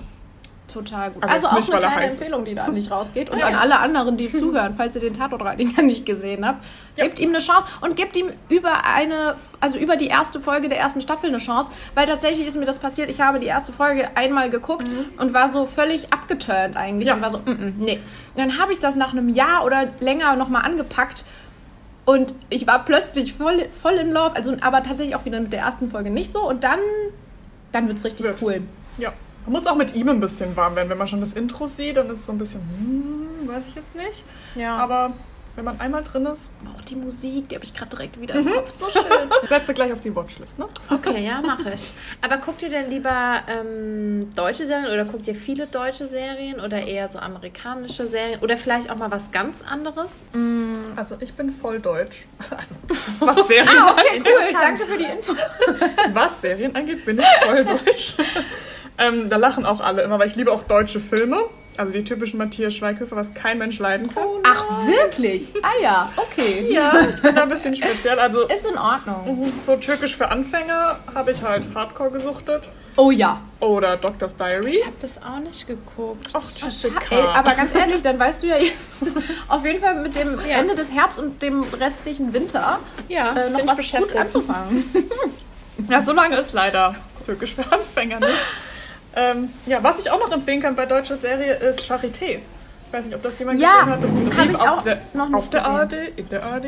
total 0.73 1.11
gut. 1.11 1.23
Also 1.23 1.47
Also, 1.47 1.47
auch 1.47 1.71
eine 1.79 1.87
kleine. 1.87 2.11
Empfehlung, 2.11 2.45
die 2.45 2.55
da 2.55 2.65
an 2.65 2.75
dich 2.75 2.89
rausgeht. 2.91 3.29
Und 3.29 3.39
Ja. 3.39 3.47
an 3.47 3.55
alle 3.55 3.79
anderen, 3.79 4.17
die 4.17 4.31
zuhören, 4.31 4.73
falls 4.73 4.95
ihr 4.95 5.01
den 5.01 5.13
Tatortreiniger 5.13 5.81
nicht 5.83 6.05
gesehen 6.05 6.45
habt. 6.45 6.63
Gebt 6.95 7.19
ihm 7.19 7.29
eine 7.29 7.39
Chance 7.39 7.67
und 7.81 7.95
gebt 7.95 8.15
ihm 8.17 8.27
über 8.49 8.85
eine, 8.85 9.35
also 9.59 9.77
über 9.77 9.95
die 9.95 10.07
erste 10.07 10.39
Folge 10.39 10.69
der 10.69 10.79
ersten 10.79 11.01
Staffel 11.01 11.29
eine 11.29 11.37
Chance. 11.39 11.71
Weil 11.95 12.05
tatsächlich 12.07 12.45
ist 12.47 12.57
mir 12.57 12.65
das 12.65 12.79
passiert. 12.79 13.09
Ich 13.09 13.21
habe 13.21 13.39
die 13.39 13.47
erste 13.47 13.71
Folge 13.71 14.09
einmal 14.15 14.49
geguckt 14.49 14.85
und 15.17 15.33
war 15.33 15.47
so 15.47 15.65
völlig 15.65 16.11
abgeturnt 16.13 16.75
eigentlich. 16.75 17.05
Mhm. 17.05 17.09
Ja. 17.09 17.13
Und 17.15 17.21
war 17.21 17.29
so, 17.29 17.37
mm, 17.39 17.49
mm, 17.51 17.73
nee. 17.77 17.99
Und 18.35 18.37
dann 18.41 18.59
habe 18.59 18.73
ich 18.73 18.79
das 18.79 18.95
nach 18.95 19.11
einem 19.13 19.29
Jahr 19.29 19.63
oder 19.65 19.87
länger 19.99 20.35
nochmal 20.35 20.63
angepackt. 20.65 21.25
Und 22.05 22.33
ich 22.49 22.67
war 22.67 22.83
plötzlich 22.83 23.33
voll, 23.33 23.69
voll 23.69 23.93
in 23.93 24.11
Love. 24.11 24.35
Also, 24.35 24.55
aber 24.61 24.83
tatsächlich 24.83 25.15
auch 25.15 25.23
wieder 25.25 25.39
mit 25.39 25.53
der 25.53 25.61
ersten 25.61 25.89
Folge 25.89 26.09
nicht 26.09 26.31
so. 26.33 26.45
Und 26.47 26.63
dann, 26.63 26.79
dann 27.71 27.87
wird 27.87 27.97
es 27.97 28.03
richtig 28.03 28.25
wird. 28.25 28.41
cool. 28.41 28.61
Ja. 28.97 29.13
Man 29.45 29.53
muss 29.53 29.67
auch 29.67 29.75
mit 29.75 29.93
ihm 29.95 30.09
ein 30.09 30.19
bisschen 30.19 30.55
warm 30.55 30.75
werden. 30.75 30.89
Wenn 30.89 30.97
man 30.97 31.07
schon 31.07 31.19
das 31.19 31.33
Intro 31.33 31.67
sieht, 31.67 31.97
dann 31.97 32.09
ist 32.09 32.19
es 32.19 32.25
so 32.25 32.31
ein 32.31 32.37
bisschen, 32.37 32.61
hm, 32.61 33.47
weiß 33.49 33.63
ich 33.69 33.75
jetzt 33.75 33.95
nicht. 33.95 34.23
Ja. 34.55 34.77
Aber 34.77 35.13
wenn 35.55 35.65
man 35.65 35.79
einmal 35.79 36.01
drin 36.03 36.25
ist, 36.25 36.49
Auch 36.75 36.81
die 36.81 36.95
Musik, 36.95 37.49
die 37.49 37.55
habe 37.55 37.63
ich 37.63 37.75
gerade 37.75 37.89
direkt 37.91 38.19
wieder 38.19 38.33
Mhm. 38.41 38.47
im 38.47 38.53
Kopf. 38.55 38.71
So 38.71 38.89
schön. 38.89 39.03
ich 39.43 39.49
setze 39.49 39.73
gleich 39.75 39.93
auf 39.93 39.99
die 40.01 40.15
Watchlist, 40.15 40.57
ne? 40.57 40.65
Okay, 40.89 41.23
ja, 41.23 41.41
mache 41.41 41.73
ich. 41.75 41.91
Aber 42.21 42.37
guckt 42.37 42.63
ihr 42.63 42.69
denn 42.69 42.89
lieber 42.89 43.41
ähm, 43.47 44.31
deutsche 44.33 44.65
Serien 44.65 44.87
oder 44.91 45.05
guckt 45.05 45.27
ihr 45.27 45.35
viele 45.35 45.67
deutsche 45.67 46.07
Serien 46.07 46.59
oder 46.59 46.81
eher 46.81 47.07
so 47.07 47.19
amerikanische 47.19 48.07
Serien 48.07 48.39
oder 48.39 48.57
vielleicht 48.57 48.89
auch 48.89 48.95
mal 48.95 49.11
was 49.11 49.29
ganz 49.31 49.57
anderes? 49.69 50.09
Also 50.95 51.17
ich 51.19 51.33
bin 51.33 51.51
voll 51.51 51.79
deutsch. 51.79 52.25
Also, 52.49 52.75
was 53.19 53.47
Serien, 53.47 53.67
Ah, 53.77 53.91
okay, 53.91 54.23
cool. 54.25 54.57
Danke 54.59 54.85
für 54.85 54.97
die 54.97 55.03
Info. 55.03 55.33
was 56.13 56.41
Serien 56.41 56.75
angeht, 56.75 57.05
bin 57.05 57.19
ich 57.19 57.25
voll 57.45 57.63
deutsch. 57.65 58.15
Ähm, 58.97 59.29
da 59.29 59.37
lachen 59.37 59.65
auch 59.65 59.81
alle 59.81 60.01
immer, 60.03 60.19
weil 60.19 60.27
ich 60.27 60.35
liebe 60.35 60.51
auch 60.51 60.63
deutsche 60.63 60.99
Filme. 60.99 61.37
Also 61.75 61.91
die 61.91 62.03
typischen 62.03 62.37
Matthias 62.37 62.75
Schweighöfer, 62.75 63.15
was 63.15 63.33
kein 63.33 63.57
Mensch 63.57 63.79
leiden 63.79 64.13
kann. 64.13 64.27
Ach, 64.43 64.63
wirklich? 64.85 65.51
Ah 65.63 65.81
ja, 65.81 66.09
okay. 66.17 66.67
Ja, 66.71 66.91
ich 67.09 67.19
bin 67.19 67.33
da 67.33 67.43
ein 67.43 67.49
bisschen 67.49 67.75
speziell. 67.75 68.19
Also 68.19 68.47
Ist 68.47 68.69
in 68.69 68.77
Ordnung. 68.77 69.51
so 69.59 69.75
türkisch 69.77 70.15
für 70.15 70.29
Anfänger 70.29 70.99
habe 71.15 71.31
ich 71.31 71.41
halt 71.41 71.67
Hardcore 71.73 72.11
gesuchtet. 72.11 72.69
Oh 72.95 73.09
ja. 73.09 73.41
Oder 73.59 73.97
Doctor's 73.97 74.35
Diary. 74.35 74.69
Ich 74.69 74.85
habe 74.85 74.95
das 75.01 75.19
auch 75.23 75.39
nicht 75.39 75.65
geguckt. 75.65 76.27
Ach. 76.33 76.43
Ey, 77.09 77.21
aber 77.21 77.55
ganz 77.55 77.73
ehrlich, 77.73 78.03
dann 78.03 78.19
weißt 78.19 78.43
du 78.43 78.47
ja 78.47 78.57
jetzt 78.57 79.17
auf 79.47 79.65
jeden 79.65 79.79
Fall 79.79 79.95
mit 79.95 80.15
dem 80.15 80.37
Ende 80.39 80.75
des 80.75 80.91
Herbst 80.91 81.17
und 81.17 81.41
dem 81.41 81.63
restlichen 81.63 82.33
Winter 82.33 82.79
Ja, 83.09 83.33
äh, 83.33 83.49
noch 83.49 83.65
was 83.65 83.91
gut 83.91 84.15
anzufangen. 84.15 84.85
Ja, 85.89 86.03
so 86.03 86.13
lange 86.13 86.35
ist 86.37 86.53
leider 86.53 86.95
türkisch 87.25 87.55
für 87.55 87.63
Anfänger 87.63 88.19
nicht. 88.19 88.29
Ähm, 89.15 89.49
ja, 89.65 89.83
was 89.83 89.99
ich 89.99 90.09
auch 90.09 90.19
noch 90.19 90.31
empfehlen 90.31 90.61
kann 90.61 90.75
bei 90.75 90.85
deutscher 90.85 91.17
Serie 91.17 91.53
ist 91.55 91.81
Charité. 91.81 92.39
Ich 92.87 92.93
weiß 92.93 93.05
nicht, 93.05 93.15
ob 93.15 93.21
das 93.23 93.37
jemand 93.39 93.59
Ja, 93.59 93.81
gesehen 93.85 93.91
hat. 93.91 94.03
Das 94.03 94.11
hab 94.11 94.47
lief 94.47 94.51
ich 94.53 94.59
auch 94.59 94.81
der, 94.83 95.01
noch 95.13 95.27
nicht 95.27 95.35
auf 95.35 95.49
der 95.49 95.59
gesehen. 95.61 95.75
ARD, 95.75 95.93
in 96.17 96.29
der 96.29 96.43
ARD, 96.43 96.65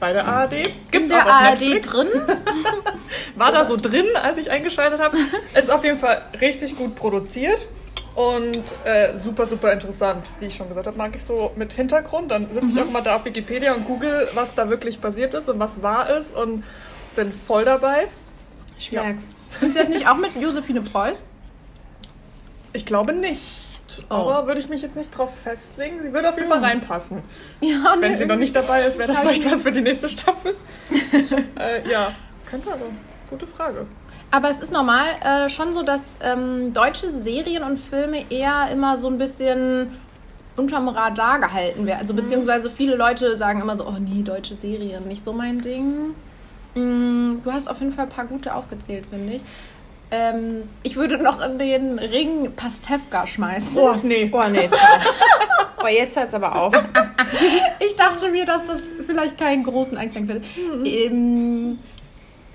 bei 0.00 0.12
der 0.12 0.26
ARD. 0.26 0.52
In 0.52 0.62
Gibt's 0.90 1.08
der 1.10 1.24
auch 1.26 1.30
ARD 1.30 1.60
Netflix. 1.60 1.86
drin. 1.88 2.08
War 3.36 3.52
da 3.52 3.64
so 3.64 3.76
drin, 3.76 4.06
als 4.22 4.38
ich 4.38 4.50
eingeschaltet 4.50 5.00
habe. 5.00 5.16
Ist 5.54 5.70
auf 5.70 5.84
jeden 5.84 5.98
Fall 5.98 6.22
richtig 6.40 6.76
gut 6.76 6.94
produziert. 6.96 7.66
Und 8.14 8.62
äh, 8.84 9.14
super, 9.22 9.44
super 9.46 9.72
interessant. 9.72 10.26
Wie 10.40 10.46
ich 10.46 10.56
schon 10.56 10.68
gesagt 10.68 10.86
habe, 10.86 10.96
mag 10.96 11.14
ich 11.14 11.22
so 11.22 11.50
mit 11.56 11.74
Hintergrund. 11.74 12.30
Dann 12.30 12.48
sitze 12.52 12.68
ich 12.74 12.80
auch 12.80 12.90
mal 12.90 13.02
da 13.02 13.16
auf 13.16 13.24
Wikipedia 13.26 13.74
und 13.74 13.84
google, 13.86 14.26
was 14.34 14.54
da 14.54 14.70
wirklich 14.70 15.00
passiert 15.02 15.34
ist 15.34 15.50
und 15.50 15.58
was 15.58 15.82
wahr 15.82 16.08
ist. 16.10 16.34
Und 16.34 16.64
bin 17.14 17.30
voll 17.32 17.64
dabei. 17.66 18.06
Ich 18.78 18.90
Ja. 18.90 19.02
merk's. 19.02 19.30
Ist 19.60 19.78
das 19.78 19.88
nicht 19.90 20.08
auch 20.08 20.16
mit 20.16 20.34
Josephine 20.34 20.80
Preuß? 20.80 21.24
Ich 22.76 22.84
glaube 22.84 23.14
nicht. 23.14 23.42
Oh. 24.10 24.14
Aber 24.14 24.46
würde 24.46 24.60
ich 24.60 24.68
mich 24.68 24.82
jetzt 24.82 24.96
nicht 24.96 25.16
drauf 25.16 25.30
festlegen. 25.42 26.02
Sie 26.02 26.12
würde 26.12 26.28
auf 26.28 26.36
jeden 26.36 26.50
Fall 26.50 26.58
reinpassen. 26.58 27.22
Ja, 27.62 27.96
Wenn 27.98 28.12
ne, 28.12 28.18
sie 28.18 28.26
noch 28.26 28.36
nicht 28.36 28.54
dabei 28.54 28.82
ist, 28.82 28.98
wäre 28.98 29.10
das 29.10 29.20
vielleicht 29.20 29.50
was 29.50 29.62
für 29.62 29.72
die 29.72 29.80
nächste 29.80 30.10
Staffel. 30.10 30.54
äh, 31.58 31.88
ja, 31.90 32.12
könnte 32.44 32.70
aber. 32.70 32.86
Gute 33.30 33.46
Frage. 33.46 33.86
Aber 34.30 34.50
es 34.50 34.60
ist 34.60 34.72
normal 34.72 35.06
äh, 35.24 35.48
schon 35.48 35.72
so, 35.72 35.82
dass 35.82 36.12
ähm, 36.22 36.74
deutsche 36.74 37.08
Serien 37.08 37.62
und 37.62 37.78
Filme 37.78 38.30
eher 38.30 38.68
immer 38.70 38.96
so 38.98 39.08
ein 39.08 39.16
bisschen 39.16 39.90
unterm 40.56 40.88
Radar 40.88 41.38
gehalten 41.38 41.86
werden. 41.86 42.00
Also 42.00 42.12
beziehungsweise 42.12 42.70
viele 42.70 42.96
Leute 42.96 43.36
sagen 43.36 43.62
immer 43.62 43.76
so, 43.76 43.86
oh 43.86 43.96
nee, 43.98 44.22
deutsche 44.22 44.56
Serien, 44.56 45.08
nicht 45.08 45.24
so 45.24 45.32
mein 45.32 45.60
Ding. 45.62 46.14
Mm, 46.74 47.42
du 47.42 47.52
hast 47.52 47.68
auf 47.68 47.80
jeden 47.80 47.92
Fall 47.92 48.04
ein 48.04 48.10
paar 48.10 48.26
gute 48.26 48.54
aufgezählt, 48.54 49.06
finde 49.10 49.34
ich. 49.34 49.42
Ähm, 50.10 50.62
ich 50.82 50.96
würde 50.96 51.18
noch 51.18 51.40
in 51.40 51.58
den 51.58 51.98
Ring 51.98 52.52
Pastewka 52.54 53.26
schmeißen. 53.26 53.78
Oh, 53.78 53.94
nee. 54.02 54.30
Oh 54.32 54.42
nee, 54.50 54.68
ciao. 54.70 54.98
Boah, 55.80 55.88
jetzt 55.88 56.16
hört's 56.16 56.32
aber 56.34 56.54
auf. 56.54 56.74
Ich 57.80 57.96
dachte 57.96 58.30
mir, 58.30 58.44
dass 58.44 58.64
das 58.64 58.80
vielleicht 59.06 59.36
keinen 59.38 59.64
großen 59.64 59.96
Einklang 59.96 60.26
findet. 60.26 60.44
Ähm, 60.84 61.78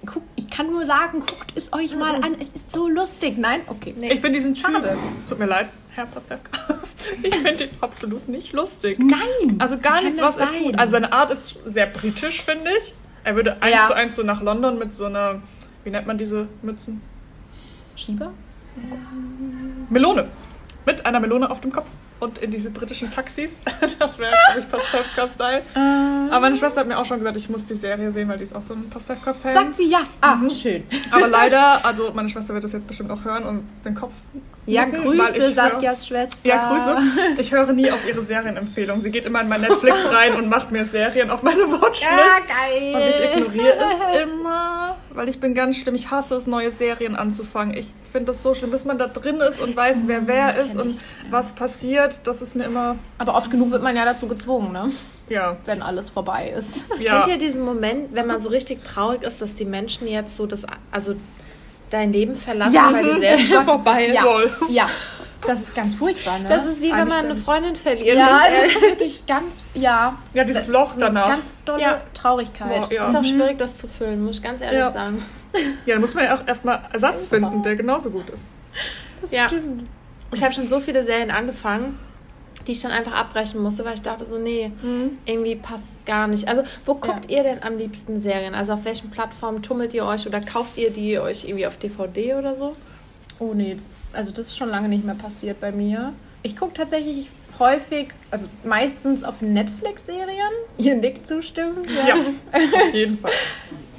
guckt, 0.06 0.26
ich 0.38 0.50
kann 0.50 0.72
nur 0.72 0.86
sagen, 0.86 1.20
guckt 1.20 1.52
es 1.56 1.72
euch 1.74 1.96
mal 1.96 2.16
an. 2.16 2.36
Es 2.40 2.48
ist 2.54 2.72
so 2.72 2.88
lustig. 2.88 3.38
Nein? 3.38 3.62
Okay. 3.68 3.94
Ich 4.02 4.12
finde 4.22 4.32
diesen 4.32 4.54
Typ. 4.54 4.72
Schade. 4.72 4.98
Tut 5.30 5.38
mir 5.40 5.46
leid, 5.46 5.68
Herr 5.94 6.06
Pastewka. 6.06 6.52
Ich 7.24 7.36
finde 7.36 7.64
ihn 7.64 7.72
absolut 7.82 8.28
nicht 8.30 8.54
lustig. 8.54 9.00
Nein! 9.00 9.56
Also 9.58 9.80
gar 9.80 10.04
nichts, 10.04 10.22
was 10.22 10.38
er 10.38 10.48
sein? 10.54 10.64
tut. 10.66 10.78
Also 10.78 10.92
seine 10.92 11.12
Art 11.12 11.32
ist 11.32 11.58
sehr 11.66 11.88
britisch, 11.88 12.44
finde 12.44 12.70
ich. 12.78 12.94
Er 13.24 13.36
würde 13.36 13.60
eins 13.60 13.76
Ja. 13.76 13.88
zu 13.88 13.94
eins 13.96 14.16
so 14.16 14.22
nach 14.22 14.40
London 14.44 14.78
mit 14.78 14.94
so 14.94 15.06
einer, 15.06 15.42
wie 15.84 15.90
nennt 15.90 16.06
man 16.06 16.20
diese 16.20 16.48
Mützen? 16.62 17.02
Schieber? 17.96 18.32
Melone. 19.90 20.28
Mit 20.86 21.06
einer 21.06 21.20
Melone 21.20 21.50
auf 21.50 21.62
dem 21.62 21.72
Kopf 21.72 21.88
und 22.22 22.38
in 22.38 22.52
diese 22.52 22.70
britischen 22.70 23.12
Taxis. 23.12 23.62
Das 24.00 24.18
wäre, 24.18 24.34
glaube 24.48 24.60
ich, 24.60 24.70
Pastewka-Style. 24.70 25.62
Aber 26.32 26.40
meine 26.40 26.56
Schwester 26.56 26.82
hat 26.82 26.88
mir 26.88 26.98
auch 26.98 27.06
schon 27.06 27.20
gesagt, 27.20 27.38
ich 27.38 27.50
muss 27.50 27.66
die 27.66 27.76
Serie 27.76 28.12
sehen, 28.12 28.30
weil 28.30 28.38
die 28.38 28.44
ist 28.44 28.56
auch 28.56 28.62
so 28.62 28.74
ein 28.74 28.90
Pastewka-Fan. 28.90 29.54
Sagt 29.54 29.76
sie 29.76 29.88
ja. 29.90 30.02
Ah, 30.22 30.38
schön. 30.50 30.84
Aber 31.12 31.28
leider, 31.28 31.84
also 31.86 32.12
meine 32.14 32.30
Schwester 32.30 32.54
wird 32.54 32.64
das 32.64 32.72
jetzt 32.72 32.88
bestimmt 32.88 33.12
auch 33.12 33.24
hören 33.24 33.44
und 33.44 33.68
den 33.86 33.96
Kopf. 33.96 34.14
Ja, 34.66 34.86
nicken, 34.86 35.04
Grüße, 35.04 35.54
Saskias 35.54 36.08
Schwester. 36.08 36.38
Ja, 36.48 36.70
Grüße. 36.70 36.98
Ich 37.40 37.52
höre 37.52 37.74
nie 37.74 37.92
auf 37.92 38.08
ihre 38.08 38.22
Serienempfehlungen. 38.22 39.02
Sie 39.02 39.10
geht 39.12 39.26
immer 39.26 39.42
in 39.42 39.50
mein 39.50 39.62
Netflix 39.62 40.12
rein 40.12 40.36
und 40.36 40.48
macht 40.48 40.72
mir 40.72 40.86
Serien 40.86 41.32
auf 41.32 41.42
meine 41.44 41.64
Watchlist. 41.64 42.08
geil. 42.48 42.96
Und 42.96 43.02
ich 43.02 43.20
ignoriere 43.20 43.78
es 43.86 44.24
immer, 44.24 44.96
weil 45.16 45.30
ich 45.30 45.40
bin 45.40 45.54
ganz 45.54 45.78
schlimm. 45.78 45.96
Ich 45.96 46.12
hasse 46.12 46.36
es, 46.36 46.48
neue 46.48 46.72
Serien 46.72 47.16
anzufangen. 47.16 47.76
Ich 47.78 47.88
finde 48.12 48.28
das 48.28 48.42
so 48.44 48.54
schlimm, 48.54 48.72
bis 48.72 48.86
man 48.86 48.98
da 48.98 49.08
drin 49.08 49.38
ist 49.38 49.62
und 49.62 49.76
weiß, 49.76 50.04
wer 50.08 50.28
wer 50.28 50.58
ist 50.58 50.76
und 50.78 51.00
was 51.30 51.54
passiert. 51.54 52.22
Das 52.26 52.42
ist 52.42 52.56
mir 52.56 52.66
immer, 52.66 52.98
Aber 53.18 53.36
oft 53.36 53.50
genug 53.52 53.72
wird 53.72 53.84
man 53.84 53.96
ja 53.96 54.06
dazu 54.06 54.28
gezwungen, 54.28 54.72
ne? 54.72 54.90
ja. 55.30 55.56
Wenn 55.66 55.82
alles 55.82 56.10
vorbei 56.10 56.50
ist. 56.58 56.86
ja. 57.00 57.22
Kennt 57.22 57.28
ihr 57.28 57.38
diesen 57.48 57.64
Moment, 57.64 58.14
wenn 58.14 58.28
man 58.28 58.42
so 58.42 58.50
richtig 58.50 58.84
traurig 58.84 59.24
ist, 59.24 59.42
dass 59.42 59.54
die 59.54 59.66
Menschen 59.66 60.08
jetzt 60.08 60.36
so 60.38 60.46
das, 60.46 60.62
also 60.92 61.16
dein 61.90 62.12
Leben 62.14 62.36
verlassen, 62.36 62.74
Ja. 62.76 62.90
weil 62.92 63.14
die 63.14 63.20
Serie 63.20 63.62
vorbei 63.66 64.06
ist? 64.08 64.16
Ja. 64.16 64.26
Ja. 64.70 64.90
Das 65.48 65.62
ist 65.62 65.76
ganz 65.76 65.96
furchtbar, 65.96 66.40
ne? 66.40 66.50
Das 66.50 66.66
ist 66.66 66.82
wie 66.82 66.92
wenn 66.92 67.08
man 67.08 67.26
eine. 67.26 67.36
Freundin 67.36 67.76
verliert. 67.76 68.16
ja, 68.16 68.42
ehrlich. 68.46 68.76
ist 68.76 68.82
wirklich 68.82 69.26
ganz, 69.28 69.64
ja, 69.74 70.18
Ja, 70.34 70.44
dieses 70.44 70.68
Loch 70.68 70.94
danach. 71.00 71.30
ganz 71.30 71.56
dolle 71.66 71.82
Ja. 71.82 72.02
Traurigkeit. 72.14 72.82
Boah, 72.90 72.94
ja. 72.94 73.08
Ist 73.10 73.16
auch 73.16 73.24
schwierig, 73.24 73.58
das 73.58 73.78
zu 73.78 73.88
füllen, 73.88 74.24
muss 74.24 74.38
ich 74.38 74.44
ganz 74.44 74.62
ehrlich 74.62 74.80
Ja. 74.80 74.92
sagen. 74.92 75.24
Ja, 75.86 75.96
da 75.96 76.00
muss 76.00 76.14
man 76.14 76.24
ja 76.24 76.36
auch 76.38 76.48
erstmal 76.48 76.80
Ersatz 76.94 77.26
finden, 77.26 77.62
der 77.64 77.76
genauso 77.76 78.10
gut 78.10 78.30
ist. 78.30 78.44
Das 79.22 79.32
Ja. 79.32 79.48
stimmt. 79.50 79.84
Ich 80.34 80.42
habe 80.42 80.54
schon 80.54 80.68
so 80.70 80.80
viele 80.80 81.04
Serien 81.04 81.30
angefangen, 81.30 82.00
die 82.68 82.72
ich 82.72 82.82
dann 82.82 82.92
einfach 82.92 83.14
abbrechen 83.14 83.62
musste, 83.62 83.84
weil 83.84 83.96
ich 83.96 84.02
dachte 84.02 84.24
so, 84.24 84.38
nee, 84.38 84.72
irgendwie 85.26 85.56
passt 85.58 86.06
gar 86.06 86.28
nicht. 86.28 86.48
Also, 86.48 86.64
wo 86.86 86.94
guckt 86.96 87.30
ihr 87.30 87.44
denn 87.44 87.62
am 87.64 87.76
liebsten 87.78 88.18
Serien? 88.20 88.56
Also, 88.56 88.74
auf 88.74 88.86
welchen 88.86 89.10
Plattformen 89.12 89.62
tummelt 89.62 89.94
ihr 89.94 90.06
euch 90.06 90.26
oder 90.26 90.40
kauft 90.40 90.78
ihr 90.78 90.90
die 90.92 91.20
euch 91.20 91.44
irgendwie 91.44 91.68
auf 91.68 91.76
DVD 91.76 92.36
oder 92.36 92.56
so? 92.56 92.76
Oh 93.40 93.54
nee, 93.54 93.78
also 94.14 94.32
das 94.32 94.48
ist 94.48 94.58
schon 94.58 94.70
lange 94.70 94.90
nicht 94.90 95.04
mehr 95.04 95.16
passiert 95.16 95.60
bei 95.60 95.72
mir. 95.72 96.14
Ich 96.44 96.56
gucke 96.58 96.74
tatsächlich 96.74 97.30
häufig, 97.60 98.10
also 98.32 98.48
meistens 98.64 99.24
auf 99.24 99.42
Netflix-Serien. 99.42 100.52
Ihr 100.78 100.96
nickt 100.96 101.28
zustimmen. 101.28 101.78
Ja, 102.08 102.16
auf 102.16 102.94
jeden 102.94 103.18
Fall. 103.18 103.32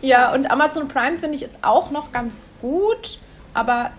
Ja, 0.05 0.35
und 0.35 0.51
Amazon 0.51 0.89
Prime 0.89 1.17
finde 1.17 1.37
ich 1.37 1.45
ist 1.45 1.59
auch 1.63 1.93
noch 1.93 2.11
ganz 2.11 2.37
gut, 2.61 3.21
aber 3.55 3.93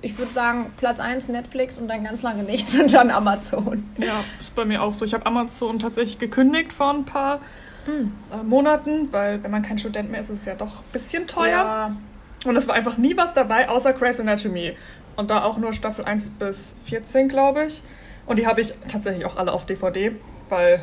ich 0.00 0.16
würde 0.16 0.32
sagen, 0.32 0.72
Platz 0.78 1.00
1 1.00 1.28
Netflix 1.28 1.76
und 1.76 1.86
dann 1.86 2.02
ganz 2.02 2.22
lange 2.22 2.44
nichts 2.44 2.78
und 2.80 2.90
dann 2.94 3.10
Amazon. 3.10 3.84
Ja, 3.98 4.24
ist 4.40 4.54
bei 4.54 4.64
mir 4.64 4.82
auch 4.82 4.94
so. 4.94 5.04
Ich 5.04 5.12
habe 5.12 5.26
Amazon 5.26 5.78
tatsächlich 5.78 6.18
gekündigt 6.18 6.72
vor 6.72 6.94
ein 6.94 7.04
paar 7.04 7.40
äh, 7.86 8.42
Monaten, 8.42 9.12
weil 9.12 9.42
wenn 9.42 9.50
man 9.50 9.62
kein 9.62 9.78
Student 9.78 10.10
mehr 10.10 10.20
ist, 10.20 10.30
ist 10.30 10.40
es 10.40 10.44
ja 10.46 10.54
doch 10.54 10.78
ein 10.78 10.92
bisschen 10.92 11.26
teuer. 11.26 11.50
Ja. 11.50 11.96
Und 12.44 12.56
es 12.56 12.66
war 12.68 12.74
einfach 12.74 12.96
nie 12.96 13.16
was 13.16 13.34
dabei, 13.34 13.68
außer 13.68 13.92
Grey's 13.92 14.20
Anatomy. 14.20 14.76
Und 15.16 15.30
da 15.30 15.44
auch 15.44 15.58
nur 15.58 15.72
Staffel 15.72 16.04
1 16.04 16.30
bis 16.30 16.74
14, 16.86 17.28
glaube 17.28 17.64
ich. 17.64 17.82
Und 18.26 18.38
die 18.38 18.46
habe 18.46 18.60
ich 18.60 18.74
tatsächlich 18.88 19.24
auch 19.24 19.36
alle 19.36 19.52
auf 19.52 19.66
DVD, 19.66 20.12
weil 20.48 20.82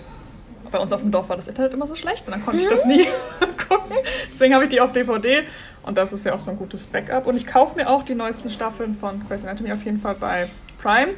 bei 0.72 0.80
uns 0.80 0.92
auf 0.92 1.02
dem 1.02 1.12
Dorf 1.12 1.30
war 1.30 1.38
das 1.38 1.48
Internet 1.48 1.74
immer 1.74 1.88
so 1.88 1.96
schlecht 1.96 2.28
und 2.28 2.34
dann 2.34 2.44
konnte 2.44 2.62
ich 2.62 2.68
das 2.68 2.86
nie 2.86 3.06
gucken. 3.70 3.96
Deswegen 4.32 4.54
habe 4.54 4.66
ich 4.66 4.70
die 4.70 4.82
auf 4.82 4.92
DVD 4.92 5.44
und 5.84 5.98
das 5.98 6.14
ist 6.14 6.26
ja 6.26 6.34
auch 6.34 6.40
so 6.40 6.52
ein 6.52 6.58
gutes 6.58 6.86
Backup. 6.88 7.26
Und 7.26 7.38
ich 7.38 7.48
kaufe 7.48 7.78
mir 7.78 7.90
auch 7.90 8.04
die 8.04 8.16
neuesten 8.16 8.50
Staffeln 8.50 8.98
von 8.98 9.26
Grey's 9.28 9.46
Anatomy 9.46 9.72
auf 9.72 9.84
jeden 9.86 10.02
Fall 10.02 10.16
bei 10.16 10.48
Prime. 10.82 11.14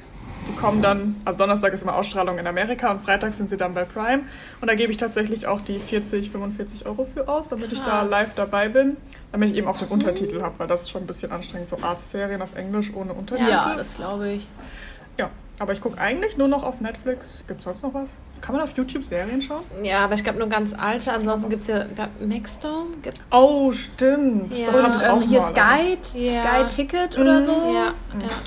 Die 0.49 0.55
kommen 0.55 0.81
dann, 0.81 1.15
also 1.25 1.37
Donnerstag 1.37 1.73
ist 1.73 1.83
immer 1.83 1.95
Ausstrahlung 1.95 2.39
in 2.39 2.47
Amerika 2.47 2.89
und 2.89 3.03
Freitag 3.03 3.33
sind 3.33 3.51
sie 3.51 3.57
dann 3.57 3.75
bei 3.75 3.83
Prime. 3.83 4.23
Und 4.61 4.67
da 4.67 4.73
gebe 4.73 4.91
ich 4.91 4.97
tatsächlich 4.97 5.45
auch 5.45 5.61
die 5.61 5.77
40, 5.77 6.31
45 6.31 6.87
Euro 6.87 7.05
für 7.05 7.27
aus, 7.27 7.49
damit 7.49 7.71
ich 7.71 7.79
da 7.79 8.01
Krass. 8.01 8.09
live 8.09 8.35
dabei 8.35 8.67
bin. 8.67 8.97
Damit 9.31 9.51
ich 9.51 9.55
eben 9.55 9.67
auch 9.67 9.77
den 9.77 9.89
Untertitel 9.89 10.41
habe, 10.41 10.57
weil 10.57 10.67
das 10.67 10.83
ist 10.83 10.89
schon 10.89 11.03
ein 11.03 11.07
bisschen 11.07 11.31
anstrengend, 11.31 11.69
so 11.69 11.77
Arztserien 11.81 12.41
auf 12.41 12.55
Englisch 12.55 12.91
ohne 12.95 13.13
Untertitel. 13.13 13.47
Ja, 13.47 13.75
das 13.77 13.95
glaube 13.95 14.29
ich. 14.29 14.47
Aber 15.59 15.73
ich 15.73 15.81
gucke 15.81 15.97
eigentlich 15.99 16.37
nur 16.37 16.47
noch 16.47 16.63
auf 16.63 16.79
Netflix. 16.79 17.43
Gibt 17.47 17.59
es 17.59 17.65
sonst 17.65 17.83
noch 17.83 17.93
was? 17.93 18.09
Kann 18.39 18.55
man 18.55 18.63
auf 18.63 18.71
YouTube 18.77 19.03
Serien 19.03 19.41
schauen? 19.41 19.63
Ja, 19.83 19.99
aber 20.05 20.13
ich 20.13 20.23
glaube 20.23 20.39
nur 20.39 20.47
ganz 20.47 20.73
alte. 20.73 21.11
Ansonsten 21.11 21.49
gibt 21.49 21.63
es 21.63 21.67
ja 21.67 21.83
glaub, 21.83 22.07
Maxdome. 22.25 22.95
Gibt, 23.01 23.19
Oh, 23.31 23.71
stimmt. 23.73 24.57
Ja. 24.57 24.67
Das 24.67 24.81
hatte 24.81 24.99
ich 25.01 25.09
auch 25.09 25.21
ähm, 25.21 25.27
hier 25.27 25.39
mal. 25.41 25.49
Sky, 25.49 25.97
Ja. 26.17 26.41
Sky 26.65 26.75
Ticket 26.75 27.17
oder 27.19 27.41
so. 27.41 27.51
ja, 27.51 27.85
ja. 27.85 27.93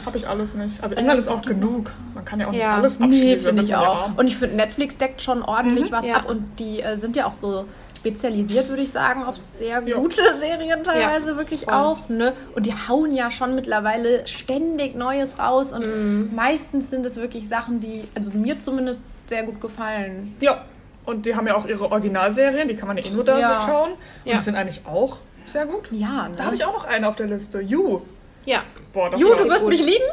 Habe 0.07 0.17
ich 0.17 0.27
alles 0.27 0.55
nicht. 0.55 0.83
Also 0.83 0.95
England 0.95 1.19
ist 1.21 1.29
auch 1.29 1.43
genug. 1.43 1.91
Man 2.15 2.25
kann 2.25 2.41
ja 2.41 2.47
auch 2.47 2.53
nicht 2.53 2.63
Ja. 2.63 2.77
alles 2.77 2.99
abschließen. 2.99 3.27
Nee, 3.27 3.37
finde 3.37 3.63
ich 3.63 3.75
auch. 3.77 4.17
Und 4.17 4.27
ich 4.27 4.37
finde, 4.39 4.57
Netflix 4.57 4.97
deckt 4.97 5.21
schon 5.21 5.43
ordentlich 5.43 5.91
Mhm. 5.91 5.93
was 5.95 6.07
Ja. 6.09 6.17
ab 6.17 6.31
und 6.31 6.59
die 6.59 6.81
äh, 6.81 6.97
sind 6.97 7.15
ja 7.17 7.27
auch 7.27 7.35
so 7.35 7.67
spezialisiert, 8.03 8.69
würde 8.69 8.83
ich 8.83 8.91
sagen, 8.91 9.23
auf 9.23 9.39
sehr 9.39 9.81
Ja. 9.87 9.97
gute 9.97 10.35
Serien 10.35 10.83
teilweise 10.83 11.37
wirklich 11.37 11.65
voll. 11.67 11.75
auch. 11.75 12.09
Ne? 12.09 12.33
Und 12.57 12.67
die 12.67 12.75
hauen 12.89 13.13
ja 13.15 13.31
schon 13.31 13.55
mittlerweile 13.55 14.27
ständig 14.27 14.97
Neues 14.97 15.39
raus 15.39 15.73
und 15.73 15.83
Mhm. 15.87 16.35
meistens 16.35 16.91
sind 16.91 17.07
es 17.07 17.17
wirklich 17.17 17.49
Sachen, 17.49 17.79
die, 17.79 18.09
also 18.17 18.33
mir 18.33 18.59
zumindest 18.59 19.05
sehr 19.27 19.45
gut 19.45 19.61
gefallen. 19.61 20.37
Ja, 20.41 20.65
und 21.07 21.27
die 21.27 21.37
haben 21.37 21.47
ja 21.47 21.55
auch 21.55 21.65
ihre 21.67 21.91
Originalserien, 21.93 22.67
die 22.67 22.75
kann 22.75 22.89
man 22.89 22.97
ja 22.99 23.05
eh 23.05 23.11
nur 23.11 23.23
da 23.25 23.39
Ja. 23.39 23.63
schauen. 23.65 23.93
Und 23.93 23.99
Ja. 24.25 24.37
die 24.39 24.43
sind 24.43 24.57
eigentlich 24.57 24.81
auch 24.85 25.19
sehr 25.47 25.67
gut. 25.67 25.89
Ja, 25.93 26.29
ne? 26.29 26.35
Da 26.37 26.45
habe 26.45 26.57
ich 26.57 26.65
auch 26.65 26.73
noch 26.75 26.85
eine 26.85 27.09
auf 27.09 27.15
der 27.17 27.27
Liste. 27.29 27.61
You. 27.61 28.01
ja. 28.45 28.63
Boah, 28.93 29.11
das 29.11 29.21
Ju, 29.21 29.29
war 29.31 29.37
du 29.37 29.49
wirst 29.49 29.61
gut. 29.63 29.69
mich 29.71 29.87
lieben? 29.87 30.05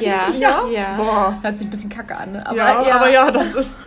Ja. 0.00 0.28
Ja? 0.40 0.66
ja. 0.72 0.96
Boah. 0.96 1.36
Hört 1.40 1.56
sich 1.56 1.66
ein 1.66 1.70
bisschen 1.70 1.90
kacke 1.90 2.16
an, 2.16 2.32
ne? 2.32 2.44
Aber 2.46 2.56
ja, 2.56 2.82
ja, 2.88 2.94
aber 2.96 3.10
ja, 3.10 3.30
das 3.30 3.54
ist. 3.54 3.76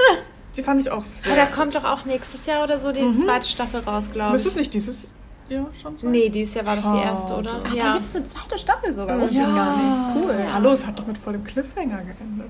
Die 0.55 0.63
fand 0.63 0.81
ich 0.81 0.89
auch 0.89 0.97
Aber 0.97 1.03
sehr. 1.03 1.35
da 1.35 1.45
kommt 1.47 1.75
doch 1.75 1.83
auch 1.83 2.05
nächstes 2.05 2.45
Jahr 2.45 2.63
oder 2.63 2.77
so 2.77 2.91
die 2.91 3.15
zweite 3.15 3.47
Staffel 3.47 3.81
raus, 3.81 4.09
glaube 4.11 4.33
Müsste 4.33 4.49
ich. 4.49 4.53
es 4.55 4.59
nicht 4.59 4.73
dieses 4.73 5.07
Jahr 5.49 5.65
schon 5.81 5.97
sein? 5.97 6.11
Nee, 6.11 6.29
dieses 6.29 6.53
Jahr 6.55 6.65
war 6.65 6.75
doch 6.77 6.83
die 6.83 6.89
Schade. 6.97 7.01
erste, 7.03 7.33
oder? 7.35 7.61
Ach, 7.67 7.73
ja. 7.73 7.83
da 7.83 7.93
gibt 7.99 8.09
es 8.09 8.15
eine 8.15 8.25
zweite 8.25 8.57
Staffel 8.57 8.93
sogar. 8.93 9.17
Mhm. 9.17 9.21
Wusste 9.21 9.35
ich 9.35 9.41
gar 9.43 9.77
nicht. 9.77 10.23
Cool. 10.25 10.35
Hallo, 10.53 10.71
es 10.71 10.85
hat 10.85 10.97
doch 10.97 11.05
mit 11.05 11.17
vollem 11.17 11.43
Cliffhanger 11.43 11.97
geendet. 12.03 12.49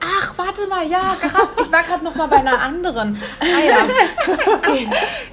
Ach, 0.00 0.32
warte 0.36 0.66
mal, 0.68 0.88
ja, 0.88 1.16
krass. 1.20 1.48
Ich 1.60 1.72
war 1.72 1.82
gerade 1.82 2.04
noch 2.04 2.14
mal 2.14 2.28
bei 2.28 2.36
einer 2.36 2.58
anderen. 2.60 3.20
Ah 3.40 3.66
ja. 3.66 3.78
Okay. 4.58 4.88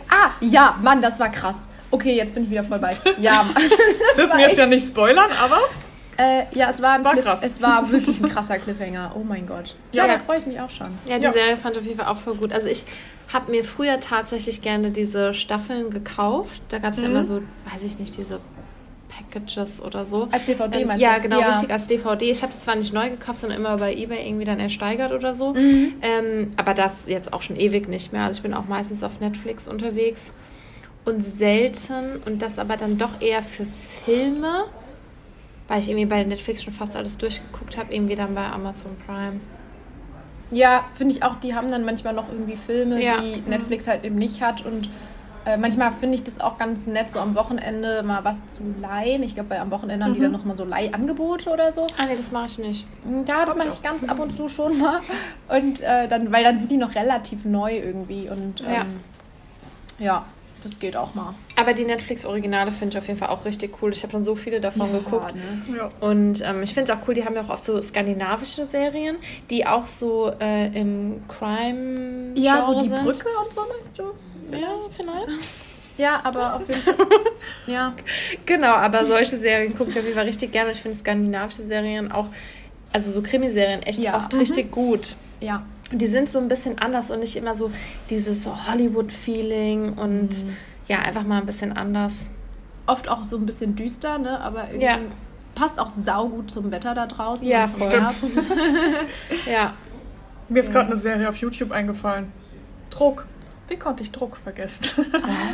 Ah, 0.09 0.29
ja, 0.41 0.75
Mann, 0.81 1.01
das 1.01 1.19
war 1.19 1.29
krass. 1.29 1.69
Okay, 1.91 2.15
jetzt 2.15 2.33
bin 2.33 2.43
ich 2.45 2.49
wieder 2.49 2.63
voll 2.63 2.79
bei. 2.79 2.97
Ja, 3.19 3.43
Mann. 3.43 3.53
das 4.07 4.15
Dürfen 4.15 4.37
wir 4.37 4.39
jetzt 4.41 4.51
echt, 4.51 4.57
ja 4.57 4.65
nicht 4.65 4.87
spoilern, 4.87 5.29
aber 5.39 5.59
äh, 6.17 6.43
ja, 6.53 6.69
es 6.69 6.81
war 6.81 6.93
ein 6.93 7.03
War 7.03 7.13
Cliff, 7.13 7.25
krass. 7.25 7.41
es 7.43 7.61
war 7.61 7.91
wirklich 7.91 8.19
ein 8.21 8.29
krasser 8.33 8.57
Cliffhanger. 8.57 9.13
Oh 9.15 9.23
mein 9.23 9.45
Gott. 9.47 9.75
Ja, 9.93 10.05
Ja. 10.07 10.13
da 10.13 10.19
freue 10.19 10.37
ich 10.39 10.45
mich 10.45 10.59
auch 10.59 10.69
schon. 10.69 10.97
Ja, 11.07 11.17
die 11.17 11.23
Ja. 11.25 11.31
Serie 11.33 11.57
fand 11.57 11.75
ich 11.75 11.81
auf 11.81 11.85
jeden 11.87 11.99
Fall 11.99 12.07
auch 12.11 12.17
voll 12.17 12.35
gut. 12.35 12.53
Also 12.53 12.67
ich 12.67 12.83
habe 13.33 13.51
mir 13.51 13.63
früher 13.63 13.99
tatsächlich 13.99 14.61
gerne 14.61 14.91
diese 14.91 15.33
Staffeln 15.33 15.89
gekauft. 15.89 16.61
Da 16.69 16.79
gab 16.79 16.93
es 16.93 16.99
ja 16.99 17.05
Mhm. 17.05 17.11
immer 17.11 17.23
so, 17.23 17.41
weiß 17.73 17.83
ich 17.83 17.97
nicht, 17.99 18.15
diese 18.17 18.39
Packages 19.09 19.81
oder 19.81 20.05
so. 20.05 20.27
Als 20.31 20.45
DVD 20.45 20.81
Ähm, 20.81 20.87
meinst 20.87 21.01
ja, 21.03 21.15
du? 21.15 21.21
genau, 21.21 21.39
Ja. 21.39 21.49
richtig 21.51 21.71
als 21.71 21.87
DVD. 21.87 22.29
Ich 22.31 22.41
habe 22.43 22.51
die 22.53 22.59
zwar 22.59 22.75
nicht 22.75 22.93
neu 22.93 23.09
gekauft, 23.09 23.39
sondern 23.39 23.59
immer 23.59 23.77
bei 23.77 23.93
Ebay 23.95 24.27
irgendwie 24.27 24.45
dann 24.45 24.59
ersteigert 24.59 25.11
oder 25.11 25.33
so. 25.33 25.53
Mhm. 25.53 25.93
Ähm, 26.01 26.51
aber 26.57 26.73
das 26.73 27.05
jetzt 27.07 27.31
auch 27.33 27.41
schon 27.41 27.55
ewig 27.55 27.87
nicht 27.87 28.13
mehr. 28.13 28.23
Also 28.23 28.37
ich 28.39 28.43
bin 28.43 28.53
auch 28.53 28.65
meistens 28.65 29.03
auf 29.03 29.19
Netflix 29.19 29.67
unterwegs 29.67 30.33
und 31.05 31.25
selten 31.25 32.21
und 32.25 32.41
das 32.41 32.59
aber 32.59 32.77
dann 32.77 32.97
doch 32.97 33.21
eher 33.21 33.41
für 33.43 33.65
Filme, 34.05 34.65
weil 35.67 35.79
ich 35.79 35.89
irgendwie 35.89 36.05
bei 36.05 36.23
Netflix 36.23 36.63
schon 36.63 36.73
fast 36.73 36.95
alles 36.95 37.17
durchgeguckt 37.17 37.77
habe, 37.77 37.93
irgendwie 37.93 38.15
dann 38.15 38.35
bei 38.35 38.45
Amazon 38.45 38.91
Prime. 39.05 39.39
Ja, 40.51 40.85
finde 40.93 41.15
ich 41.15 41.23
auch, 41.23 41.35
die 41.39 41.55
haben 41.55 41.71
dann 41.71 41.85
manchmal 41.85 42.13
noch 42.13 42.29
irgendwie 42.31 42.55
Filme, 42.55 43.03
Ja. 43.03 43.19
die 43.19 43.41
Netflix 43.49 43.87
halt 43.87 44.05
eben 44.05 44.15
nicht 44.15 44.41
hat. 44.43 44.63
Und 44.63 44.89
äh, 45.45 45.57
manchmal 45.57 45.91
finde 45.91 46.15
ich 46.15 46.23
das 46.23 46.39
auch 46.39 46.57
ganz 46.59 46.85
nett, 46.85 47.09
so 47.09 47.19
am 47.19 47.33
Wochenende 47.35 48.03
mal 48.03 48.23
was 48.23 48.47
zu 48.49 48.61
leihen. 48.79 49.23
Ich 49.23 49.33
glaube, 49.33 49.59
am 49.59 49.71
Wochenende 49.71 50.05
haben 50.05 50.13
die 50.13 50.19
dann 50.19 50.31
noch 50.31 50.45
mal 50.45 50.55
so 50.55 50.63
Leihangebote 50.63 51.49
oder 51.49 51.71
so. 51.71 51.87
Ah 51.97 52.05
nee, 52.07 52.15
das 52.15 52.31
mache 52.31 52.45
ich 52.45 52.57
nicht. 52.59 52.87
Ja, 53.27 53.43
das 53.45 53.55
mache 53.55 53.67
ich 53.69 53.81
ganz 53.81 54.03
ab 54.03 54.19
und 54.19 54.33
zu 54.33 54.47
schon 54.47 54.77
mal. 54.79 55.01
Und 55.49 55.81
äh, 55.81 56.07
dann, 56.07 56.31
weil 56.31 56.43
dann 56.43 56.59
sind 56.59 56.69
die 56.71 56.77
noch 56.77 56.93
relativ 56.93 57.43
neu 57.43 57.75
irgendwie. 57.77 58.29
Und 58.29 58.61
ähm, 58.61 58.67
Ja. 59.99 60.05
ja. 60.05 60.25
Das 60.65 60.79
geht 60.79 60.97
auch 60.97 61.13
mal. 61.13 61.33
Aber 61.55 61.73
die 61.73 61.85
Netflix-Originale 61.85 62.71
finde 62.71 62.95
ich 62.95 62.97
auf 63.01 63.07
jeden 63.07 63.19
Fall 63.19 63.29
auch 63.29 63.45
richtig 63.45 63.81
cool. 63.81 63.93
Ich 63.93 64.01
habe 64.03 64.11
schon 64.11 64.23
so 64.23 64.35
viele 64.35 64.59
davon 64.59 64.91
geguckt. 64.91 65.35
Ne? 65.35 65.77
ja. 65.77 65.89
Und 65.99 66.41
ähm, 66.43 66.63
ich 66.63 66.73
finde 66.73 66.91
es 66.91 66.97
auch 66.97 67.07
cool, 67.07 67.13
die 67.13 67.23
haben 67.23 67.35
ja 67.35 67.41
auch 67.43 67.49
oft 67.49 67.63
so 67.63 67.79
skandinavische 67.81 68.65
Serien, 68.65 69.17
die 69.49 69.65
auch 69.65 69.87
so 69.87 70.31
äh, 70.41 70.67
im 70.77 71.21
Crime 71.27 72.31
Ja, 72.35 72.61
so 72.63 72.81
die 72.81 72.87
sind. 72.89 73.03
Brücke 73.03 73.27
und 73.45 73.53
so 73.53 73.61
meinst 73.61 73.97
du? 73.99 74.03
Ja, 74.57 74.67
vielleicht. 74.89 75.37
Ja, 75.97 76.19
aber 76.25 76.55
auf 76.55 76.67
jeden 76.67 76.81
Fall. 76.81 76.95
ja. 77.67 77.93
Genau, 78.45 78.73
aber 78.73 79.05
solche 79.05 79.37
Serien 79.37 79.77
gucke 79.77 79.91
ich 79.91 79.97
auf 79.97 80.03
jeden 80.03 80.15
Fall 80.15 80.25
richtig 80.25 80.51
gerne. 80.51 80.71
Ich 80.73 80.81
finde 80.81 80.97
skandinavische 80.97 81.63
Serien 81.63 82.11
auch, 82.11 82.27
also 82.91 83.13
so 83.13 83.21
Krimiserien, 83.21 83.81
echt 83.81 83.99
Ja. 83.99 84.17
oft 84.17 84.33
Mhm. 84.33 84.39
richtig 84.39 84.71
gut. 84.71 85.15
Ja. 85.39 85.63
Und 85.95 85.99
die 85.99 86.07
sind 86.07 86.29
so 86.29 86.39
ein 86.39 86.49
bisschen 86.49 86.77
anders 86.77 87.09
und 87.09 87.21
nicht 87.21 87.37
immer 87.37 87.55
so 87.55 87.71
dieses 88.09 88.45
Hollywood-Feeling 88.69 89.93
und 89.93 90.43
Mhm. 90.43 90.57
ja, 90.89 90.99
einfach 90.99 91.23
mal 91.23 91.39
ein 91.39 91.45
bisschen 91.45 91.71
anders. 91.71 92.27
Oft 92.85 93.07
auch 93.07 93.23
so 93.23 93.37
ein 93.37 93.45
bisschen 93.45 93.77
düster, 93.77 94.17
ne? 94.17 94.41
Aber 94.41 94.65
irgendwie 94.65 94.85
Ja. 94.87 94.97
passt 95.55 95.79
auch 95.79 95.87
saugut 95.87 96.51
zum 96.51 96.69
Wetter 96.71 96.93
da 96.95 97.05
draußen. 97.07 97.47
Ja, 97.47 97.61
und 97.63 97.69
zum. 97.77 97.89
Herbst. 97.91 98.43
Ja. 99.49 99.73
Mir 100.49 100.59
ist 100.63 100.73
gerade 100.73 100.87
eine 100.87 100.97
Serie 100.97 101.29
auf 101.29 101.37
YouTube 101.37 101.71
eingefallen. 101.71 102.29
Druck. 102.89 103.25
Wie 103.69 103.77
konnte 103.77 104.03
ich 104.03 104.11
Druck 104.11 104.35
vergessen? 104.35 104.83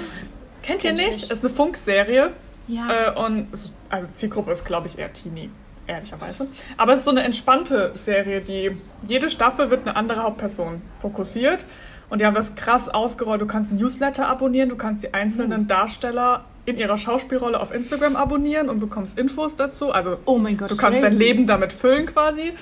Kennt 0.63 0.84
ihr 0.84 0.93
nicht? 0.93 1.08
nicht. 1.08 1.23
Es 1.25 1.38
ist 1.38 1.45
eine 1.45 1.54
Funkserie. 1.54 2.32
ja. 2.67 3.12
Äh, 3.13 3.19
und 3.25 3.47
also 3.89 4.08
Zielgruppe 4.15 4.54
ist, 4.54 4.65
glaube 4.65 4.88
ich, 4.88 4.97
eher 4.97 5.13
Teenie, 5.13 5.51
ehrlicherweise. 5.91 6.47
Aber 6.77 6.93
es 6.93 6.99
ist 6.99 7.06
so 7.06 7.12
eine 7.12 7.23
entspannte 7.23 7.91
Serie, 7.95 8.41
die 8.41 8.71
jede 9.08 9.30
Staffel 9.30 9.69
wird 9.69 9.88
eine 9.88 9.95
andere 9.95 10.23
Hauptperson 10.23 10.82
fokussiert. 11.01 11.65
Und 12.10 12.19
die 12.19 12.25
haben 12.25 12.36
das 12.36 12.56
krass 12.56 12.89
ausgerollt. 12.89 13.41
Du 13.41 13.45
kannst 13.45 13.71
ein 13.71 13.77
Newsletter 13.77 14.27
abonnieren, 14.27 14.67
du 14.67 14.75
kannst 14.75 15.04
die 15.04 15.13
einzelnen 15.13 15.67
Darsteller 15.67 16.43
in 16.65 16.77
ihrer 16.77 16.97
Schauspielrolle 16.97 17.60
auf 17.60 17.73
Instagram 17.73 18.15
abonnieren 18.15 18.69
und 18.69 18.80
bekommst 18.80 19.17
Infos 19.17 19.56
dazu. 19.56 19.91
Also 19.91 20.17
oh 20.25 20.38
mein 20.38 20.58
Gott. 20.58 20.71
du 20.71 20.77
kannst 20.77 21.01
dein 21.01 21.12
crazy. 21.12 21.23
Leben 21.23 21.47
damit 21.47 21.71
füllen 21.71 22.06
quasi. 22.06 22.54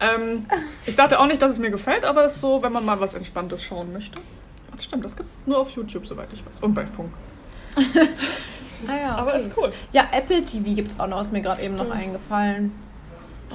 Ähm, 0.00 0.46
ich 0.86 0.96
dachte 0.96 1.18
auch 1.20 1.26
nicht, 1.26 1.40
dass 1.40 1.52
es 1.52 1.58
mir 1.58 1.70
gefällt, 1.70 2.04
aber 2.04 2.24
es 2.24 2.34
ist 2.34 2.40
so, 2.40 2.62
wenn 2.62 2.72
man 2.72 2.84
mal 2.84 3.00
was 3.00 3.14
Entspanntes 3.14 3.62
schauen 3.62 3.92
möchte. 3.92 4.18
Das 4.72 4.84
stimmt, 4.84 5.04
das 5.04 5.16
gibt 5.16 5.28
es 5.28 5.42
nur 5.46 5.58
auf 5.58 5.70
YouTube, 5.70 6.06
soweit 6.06 6.28
ich 6.32 6.40
weiß. 6.44 6.60
Und 6.60 6.74
bei 6.74 6.84
Funk. 6.84 7.10
Ah, 8.88 8.96
ja, 9.00 9.14
Aber 9.16 9.32
okay. 9.34 9.42
ist 9.42 9.52
cool. 9.56 9.72
Ja, 9.92 10.04
Apple 10.12 10.44
TV 10.44 10.74
gibt 10.74 10.90
es 10.92 11.00
auch 11.00 11.06
noch, 11.06 11.20
ist 11.20 11.32
mir 11.32 11.40
gerade 11.42 11.62
eben 11.62 11.76
noch 11.76 11.90
eingefallen. 11.90 12.72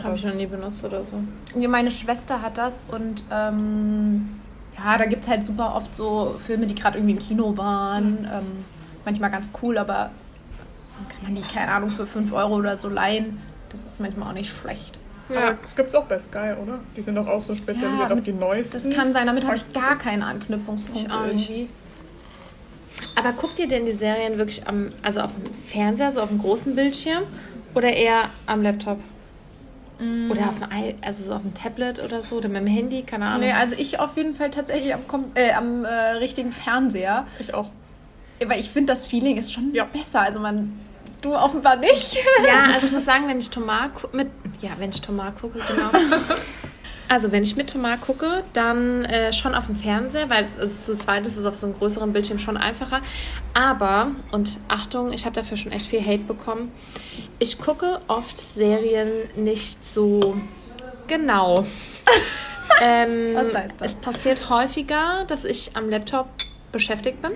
Habe 0.01 0.15
ich 0.15 0.25
noch 0.25 0.33
nie 0.33 0.45
benutzt 0.45 0.83
oder 0.83 1.03
so. 1.03 1.17
Ja, 1.59 1.67
meine 1.67 1.91
Schwester 1.91 2.41
hat 2.41 2.57
das 2.57 2.81
und 2.89 3.23
ähm, 3.31 4.39
ja, 4.77 4.97
da 4.97 5.05
gibt 5.05 5.23
es 5.23 5.29
halt 5.29 5.45
super 5.45 5.75
oft 5.75 5.93
so 5.93 6.35
Filme, 6.45 6.65
die 6.65 6.75
gerade 6.75 6.97
irgendwie 6.97 7.13
im 7.13 7.19
Kino 7.19 7.55
waren. 7.57 8.25
Ähm, 8.31 8.45
manchmal 9.05 9.29
ganz 9.31 9.51
cool, 9.61 9.77
aber 9.77 10.11
dann 10.97 11.07
kann 11.09 11.23
man 11.23 11.35
die, 11.35 11.41
keine 11.41 11.71
Ahnung, 11.71 11.89
für 11.89 12.05
5 12.05 12.31
Euro 12.31 12.55
oder 12.55 12.77
so 12.77 12.87
leihen. 12.89 13.39
Das 13.69 13.85
ist 13.85 13.99
manchmal 13.99 14.29
auch 14.29 14.33
nicht 14.33 14.51
schlecht. 14.53 14.97
Aber 15.29 15.57
es 15.63 15.75
gibt 15.75 15.89
es 15.89 15.95
auch 15.95 16.05
bei 16.05 16.19
Sky, 16.19 16.53
oder? 16.61 16.79
Die 16.95 17.01
sind 17.01 17.15
doch 17.15 17.27
auch 17.27 17.39
so 17.39 17.55
spezialisiert 17.55 18.09
Ja, 18.09 18.15
auf 18.15 18.21
die 18.21 18.33
neuesten. 18.33 18.73
Das 18.73 18.89
kann 18.89 19.13
sein, 19.13 19.27
damit 19.27 19.45
habe 19.45 19.55
ich 19.55 19.71
gar 19.71 19.97
keinen 19.97 20.23
Anknüpfungspunkt 20.23 20.99
Ich 21.01 21.11
auch 21.11 21.25
nicht. 21.27 21.49
irgendwie. 21.49 21.69
Aber 23.15 23.31
guckt 23.33 23.59
ihr 23.59 23.67
denn 23.67 23.85
die 23.85 23.93
Serien 23.93 24.37
wirklich 24.37 24.67
am, 24.67 24.91
also 25.01 25.21
auf 25.21 25.31
dem 25.33 25.53
Fernseher, 25.53 26.11
so 26.11 26.21
auf 26.21 26.29
dem 26.29 26.39
großen 26.39 26.75
Bildschirm 26.75 27.23
oder 27.75 27.93
eher 27.93 28.29
am 28.45 28.61
Laptop? 28.61 28.99
Oder 30.31 30.49
auf 30.49 30.55
dem, 30.59 30.95
also 31.01 31.23
so 31.25 31.33
auf 31.33 31.41
dem 31.43 31.53
Tablet 31.53 32.03
oder 32.03 32.23
so 32.23 32.37
oder 32.37 32.49
mit 32.49 32.61
dem 32.61 32.67
Handy, 32.67 33.03
keine 33.03 33.25
Ahnung. 33.27 33.41
Nee, 33.41 33.51
also 33.51 33.75
ich 33.77 33.99
auf 33.99 34.17
jeden 34.17 34.33
Fall 34.33 34.49
tatsächlich 34.49 34.95
am, 34.95 35.01
äh, 35.35 35.51
am 35.51 35.85
äh, 35.85 35.89
richtigen 36.13 36.51
Fernseher. 36.51 37.27
Ich 37.39 37.53
auch. 37.53 37.69
Weil 38.43 38.59
ich 38.59 38.71
finde, 38.71 38.93
das 38.93 39.05
Feeling 39.05 39.37
ist 39.37 39.53
schon 39.53 39.71
Ja. 39.75 39.83
besser. 39.85 40.21
Also 40.21 40.39
man 40.39 40.73
Du 41.21 41.35
offenbar 41.35 41.75
nicht. 41.75 42.17
Ja, 42.47 42.63
also 42.73 42.87
ich 42.87 42.93
muss 42.93 43.05
sagen, 43.05 43.27
wenn 43.27 43.37
ich 43.37 43.51
Tomar 43.51 43.91
mit 44.11 44.27
ja, 44.61 44.71
wenn 44.79 44.89
ich 44.89 45.01
Tomar 45.01 45.31
gucke, 45.39 45.59
genau. 45.59 45.89
Also 47.11 47.33
wenn 47.33 47.43
ich 47.43 47.57
mit 47.57 47.69
Tomar 47.69 47.97
gucke, 47.97 48.41
dann 48.53 49.03
äh, 49.03 49.33
schon 49.33 49.53
auf 49.53 49.65
dem 49.65 49.75
Fernseher, 49.75 50.29
weil 50.29 50.47
also, 50.57 50.93
zu 50.93 50.97
zweit 50.97 51.27
ist 51.27 51.35
es 51.35 51.45
auf 51.45 51.57
so 51.57 51.65
einem 51.65 51.77
größeren 51.77 52.13
Bildschirm 52.13 52.39
schon 52.39 52.55
einfacher. 52.55 53.01
Aber, 53.53 54.11
und 54.31 54.59
Achtung, 54.69 55.11
ich 55.11 55.25
habe 55.25 55.35
dafür 55.35 55.57
schon 55.57 55.73
echt 55.73 55.87
viel 55.87 55.99
Hate 55.99 56.23
bekommen, 56.23 56.71
ich 57.37 57.59
gucke 57.59 57.99
oft 58.07 58.39
Serien 58.39 59.09
nicht 59.35 59.83
so 59.83 60.37
genau. 61.07 61.65
ähm, 62.81 63.31
Was 63.33 63.53
heißt 63.53 63.81
das? 63.81 63.91
Es 63.91 63.97
passiert 63.97 64.49
häufiger, 64.49 65.25
dass 65.27 65.43
ich 65.43 65.75
am 65.75 65.89
Laptop 65.89 66.29
beschäftigt 66.71 67.21
bin 67.21 67.31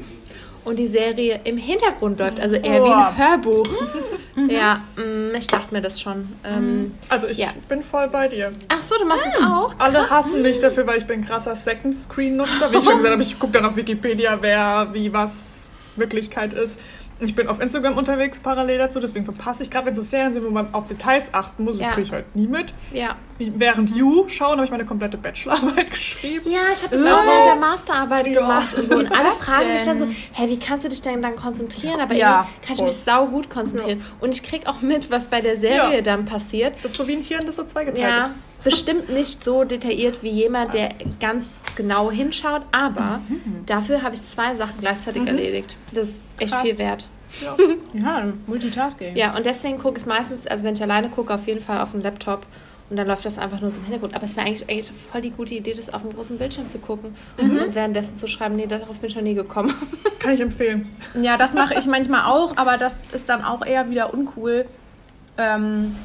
und 0.63 0.79
die 0.79 0.87
Serie 0.87 1.41
im 1.43 1.57
Hintergrund 1.57 2.17
läuft, 2.17 2.39
also 2.39 2.55
eher 2.55 2.81
wie 2.81 2.87
Boah. 2.87 3.07
ein 3.09 3.17
Hörbuch. 3.17 3.65
ja, 4.49 4.81
mm, 4.97 5.33
ich 5.35 5.47
dachte 5.47 5.73
mir 5.73 5.81
das 5.81 6.01
schon. 6.01 6.29
Ähm, 6.43 6.93
Also 7.09 7.27
ich 7.27 7.37
Ja. 7.37 7.49
bin 7.69 7.83
voll 7.83 8.07
bei 8.09 8.27
dir. 8.27 8.51
Ach 8.69 8.83
so, 8.83 8.95
du 8.97 9.05
machst 9.05 9.25
es 9.27 9.35
auch? 9.43 9.73
Alle 9.79 10.09
hassen 10.09 10.41
mich 10.41 10.59
dafür, 10.59 10.85
weil 10.87 10.97
ich 10.97 11.05
bin 11.05 11.21
ein 11.21 11.25
krasser 11.25 11.55
Second-Screen-Nutzer. 11.55 12.71
Wie 12.71 12.77
ich 12.77 12.83
schon 12.83 12.97
gesagt 12.97 13.13
habe, 13.13 13.21
ich 13.23 13.39
gucke 13.39 13.53
dann 13.53 13.65
auf 13.65 13.75
Wikipedia, 13.75 14.37
wer, 14.41 14.89
wie, 14.93 15.11
was 15.13 15.67
Wirklichkeit 15.95 16.53
ist. 16.53 16.79
Ich 17.21 17.33
bin 17.33 17.47
auf 17.47 17.61
Instagram 17.61 17.97
unterwegs 17.97 18.41
parallel 18.41 18.77
dazu, 18.77 18.99
deswegen 18.99 19.23
verpasse 19.23 19.63
ich, 19.63 19.71
gerade 19.71 19.85
wenn 19.87 19.95
so 19.95 20.01
Serien 20.01 20.33
sind, 20.33 20.43
wo 20.45 20.49
man 20.49 20.73
auf 20.73 20.87
Details 20.87 21.33
achten 21.33 21.63
muss, 21.63 21.79
Ja. 21.79 21.91
kriege 21.91 22.01
ich 22.07 22.11
halt 22.11 22.35
nie 22.35 22.45
mit. 22.45 22.73
Ja. 22.91 23.15
Während 23.39 23.89
You 23.95 24.25
schauen, 24.27 24.53
habe 24.57 24.65
ich 24.65 24.71
meine 24.71 24.83
komplette 24.85 25.15
Bachelorarbeit 25.17 25.89
geschrieben. 25.91 26.49
Ja, 26.51 26.59
ich 26.73 26.83
habe 26.83 26.93
das 26.97 27.05
Äh. 27.05 27.09
auch 27.11 27.25
während 27.25 27.45
der 27.45 27.55
Masterarbeit 27.55 28.27
Ja. 28.27 28.41
gemacht 28.41 28.77
und 28.77 28.87
so. 28.87 28.95
Und 28.97 29.11
alle 29.17 29.31
fragen 29.31 29.71
mich 29.71 29.83
dann 29.83 29.97
so, 29.97 30.05
denn? 30.05 30.15
hä, 30.33 30.49
wie 30.49 30.59
kannst 30.59 30.83
du 30.83 30.89
dich 30.89 31.01
denn 31.01 31.21
dann 31.21 31.37
konzentrieren? 31.37 32.01
Aber 32.01 32.13
Ja, 32.13 32.47
irgendwie 32.49 32.67
kann 32.67 32.75
ich 32.75 32.81
mich 32.83 32.93
sau 32.93 33.27
gut 33.27 33.49
konzentrieren. 33.49 34.01
Und 34.19 34.31
ich 34.31 34.43
krieg 34.43 34.67
auch 34.67 34.81
mit, 34.81 35.09
was 35.09 35.25
bei 35.27 35.39
der 35.39 35.55
Serie 35.57 35.95
Ja. 35.95 36.01
dann 36.01 36.25
passiert. 36.25 36.73
Das 36.83 36.91
ist 36.91 36.97
so 36.97 37.07
wie 37.07 37.13
ein 37.13 37.21
Hirn, 37.21 37.45
das 37.45 37.55
so 37.55 37.63
zweigeteilt 37.63 38.03
Ja, 38.03 38.25
ist. 38.25 38.31
Bestimmt 38.65 39.09
nicht 39.09 39.43
so 39.45 39.63
detailliert 39.63 40.21
wie 40.23 40.29
jemand, 40.31 40.73
der 40.73 40.89
ganz 41.21 41.59
genau 41.77 42.11
hinschaut, 42.11 42.63
aber 42.73 43.21
dafür 43.65 44.01
habe 44.01 44.15
ich 44.15 44.25
zwei 44.25 44.55
Sachen 44.55 44.81
gleichzeitig 44.81 45.25
erledigt. 45.25 45.77
Das 45.93 46.09
ist 46.09 46.17
echt 46.39 46.51
Krass. 46.51 46.61
viel 46.63 46.77
wert. 46.77 47.07
Ja. 47.41 47.55
Ja, 48.01 48.33
Multitasking. 48.47 49.15
Ja, 49.15 49.35
und 49.37 49.45
deswegen 49.45 49.77
gucke 49.77 49.97
ich 49.97 50.03
es 50.03 50.05
meistens, 50.05 50.47
also 50.47 50.65
wenn 50.65 50.73
ich 50.73 50.81
alleine 50.83 51.09
gucke, 51.09 51.33
auf 51.33 51.47
jeden 51.47 51.61
Fall 51.61 51.79
auf 51.79 51.91
dem 51.91 52.01
Laptop. 52.01 52.45
Und 52.89 52.97
dann 52.97 53.07
läuft 53.07 53.25
das 53.25 53.39
einfach 53.39 53.61
nur 53.61 53.71
so 53.71 53.79
im 53.79 53.85
Hintergrund. 53.85 54.13
Aber 54.13 54.25
es 54.25 54.35
wäre 54.35 54.45
eigentlich, 54.45 54.69
eigentlich 54.69 54.91
voll 54.91 55.21
die 55.21 55.31
gute 55.31 55.55
Idee, 55.55 55.73
das 55.73 55.91
auf 55.91 56.03
dem 56.03 56.13
großen 56.13 56.37
Bildschirm 56.37 56.69
zu 56.69 56.77
gucken. 56.77 57.15
Und 57.37 57.73
währenddessen 57.73 58.15
zu 58.17 58.27
schreiben, 58.27 58.55
nee, 58.57 58.67
darauf 58.67 58.99
bin 58.99 59.09
ich 59.09 59.15
noch 59.15 59.23
nie 59.23 59.33
gekommen. 59.33 59.73
Kann 60.19 60.33
ich 60.35 60.41
empfehlen. 60.41 60.87
Ja, 61.19 61.35
das 61.35 61.55
mache 61.55 61.73
ich 61.73 61.87
manchmal 61.87 62.25
auch, 62.25 62.57
aber 62.57 62.77
das 62.77 62.95
ist 63.11 63.29
dann 63.29 63.43
auch 63.43 63.65
eher 63.65 63.89
wieder 63.89 64.13
uncool. 64.13 64.65
Ähm, 65.37 65.95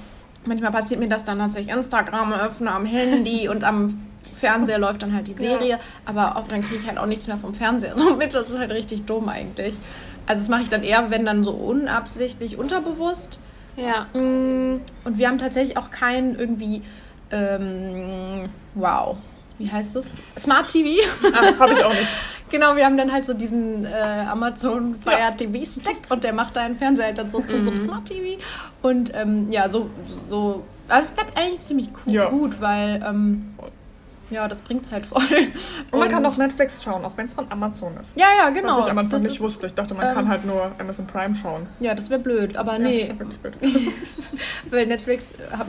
manchmal 0.45 0.71
passiert 0.71 1.01
mir 1.01 1.09
das 1.09 1.25
dann, 1.25 1.39
dass 1.39 1.57
ich 1.57 1.69
Instagram 1.69 2.33
öffne 2.33 2.71
am 2.73 2.87
Handy 2.87 3.49
und 3.51 3.65
am 3.65 4.07
Fernseher 4.35 4.79
läuft 4.79 5.03
dann 5.03 5.15
halt 5.15 5.29
die 5.29 5.35
Serie, 5.35 5.79
aber 6.07 6.37
auch 6.37 6.49
dann 6.49 6.63
kriege 6.63 6.77
ich 6.77 6.87
halt 6.89 6.97
auch 6.99 7.07
nichts 7.07 7.27
mehr 7.27 7.37
vom 7.39 7.55
Fernseher 7.55 7.97
so 7.97 8.17
mit. 8.17 8.33
Das 8.35 8.51
ist 8.51 8.59
halt 8.59 8.71
richtig 8.73 9.05
dumm 9.05 9.29
eigentlich. 9.29 9.77
Also 10.27 10.41
das 10.43 10.49
mache 10.49 10.63
ich 10.63 10.69
dann 10.71 10.83
eher, 10.83 11.11
wenn 11.11 11.25
dann 11.27 11.45
so 11.45 11.51
unabsichtlich, 11.51 12.57
unterbewusst. 12.57 13.39
ja. 13.77 14.07
Mm, 14.19 14.81
Und 15.05 15.19
wir 15.19 15.29
haben 15.29 15.39
tatsächlich 15.39 15.77
auch 15.77 15.91
keinen 15.91 16.39
irgendwie, 16.39 16.83
ähm, 17.33 18.49
wow, 18.75 19.17
wie 19.59 19.71
heißt 19.71 19.97
das? 19.97 20.11
Smart 20.39 20.69
TV. 20.69 21.03
Ah, 21.35 21.59
habe 21.59 21.73
ich 21.73 21.85
auch 21.85 21.91
nicht. 21.93 22.09
Genau, 22.51 22.77
wir 22.77 22.85
haben 22.85 22.97
dann 22.97 23.13
halt 23.13 23.25
so 23.25 23.33
diesen 23.35 23.85
äh, 23.85 23.89
Amazon 24.29 24.97
Fire 25.01 25.35
TV 25.37 25.65
Stick 25.65 25.99
und 26.09 26.25
der 26.25 26.33
macht 26.33 26.57
deinen 26.57 26.77
Fernseher 26.77 27.07
halt 27.07 27.19
dann 27.19 27.31
so 27.31 27.41
zu 27.41 27.59
so 27.61 27.71
einem 27.71 27.79
Smart 27.79 28.05
TV. 28.07 28.41
Und 28.83 29.13
ähm, 29.15 29.49
ja, 29.51 29.69
so, 29.69 29.89
so, 30.05 30.65
also 30.89 31.09
es 31.09 31.15
klappt 31.15 31.37
eigentlich 31.39 31.61
ziemlich 31.61 31.89
cool, 32.07 32.13
Ja. 32.13 32.29
gut, 32.29 32.61
weil 32.61 33.03
ähm. 33.07 33.55
Ja, 34.31 34.47
das 34.49 34.61
bringt's 34.61 34.91
halt 34.93 35.07
voll. 35.07 35.21
Und 35.91 35.99
man 35.99 36.09
kann 36.09 36.25
auch 36.25 36.37
Netflix 36.37 36.83
schauen, 36.83 37.05
auch 37.05 37.17
wenn 37.17 37.27
es 37.27 37.35
von 37.35 37.51
Amazon 37.51 37.97
ist. 38.01 38.19
Ja, 38.19 38.27
ja, 38.39 38.51
genau. 38.51 38.79
Was 38.79 38.85
ich 38.87 38.91
am 38.93 38.99
Anfang 38.99 39.11
das 39.11 39.23
nicht 39.23 39.35
ist, 39.35 39.41
wusste. 39.41 39.67
Ich 39.67 39.75
dachte, 39.75 39.95
man 39.95 40.07
ähm, 40.09 40.15
kann 40.15 40.29
halt 40.29 40.45
nur 40.45 40.71
Amazon 40.79 41.07
Prime 41.07 41.35
schauen. 41.35 41.67
Ja, 41.81 41.95
das 41.95 42.09
wäre 42.11 42.21
blöd, 42.21 42.57
aber 42.57 42.73
Ja, 42.75 42.79
nee, 42.79 43.01
das 43.09 43.11
ist 43.13 43.19
wirklich 43.19 43.39
blöd. 43.41 43.57
weil 44.71 44.87
Netflix, 44.87 45.29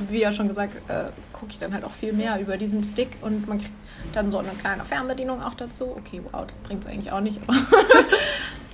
wir 0.10 0.20
ja 0.20 0.32
schon 0.32 0.48
gesagt, 0.48 0.76
äh, 0.90 1.06
gucke 1.34 1.52
ich 1.52 1.60
dann 1.60 1.74
halt 1.74 1.84
auch 1.84 1.92
viel 1.92 2.14
mehr 2.14 2.40
über 2.40 2.58
diesen 2.58 2.84
Stick 2.84 3.18
und 3.22 3.48
man 3.48 3.58
kriegt 3.60 3.72
dann 4.14 4.32
so 4.32 4.38
eine 4.40 4.50
kleine 4.50 4.86
Fernbedienung 4.86 5.42
auch 5.42 5.54
dazu. 5.56 5.96
Okay, 5.98 6.22
wow, 6.32 6.46
das 6.46 6.58
bringt's 6.58 6.88
eigentlich 6.88 7.12
auch 7.12 7.22
nicht, 7.22 7.40
aber 7.48 7.58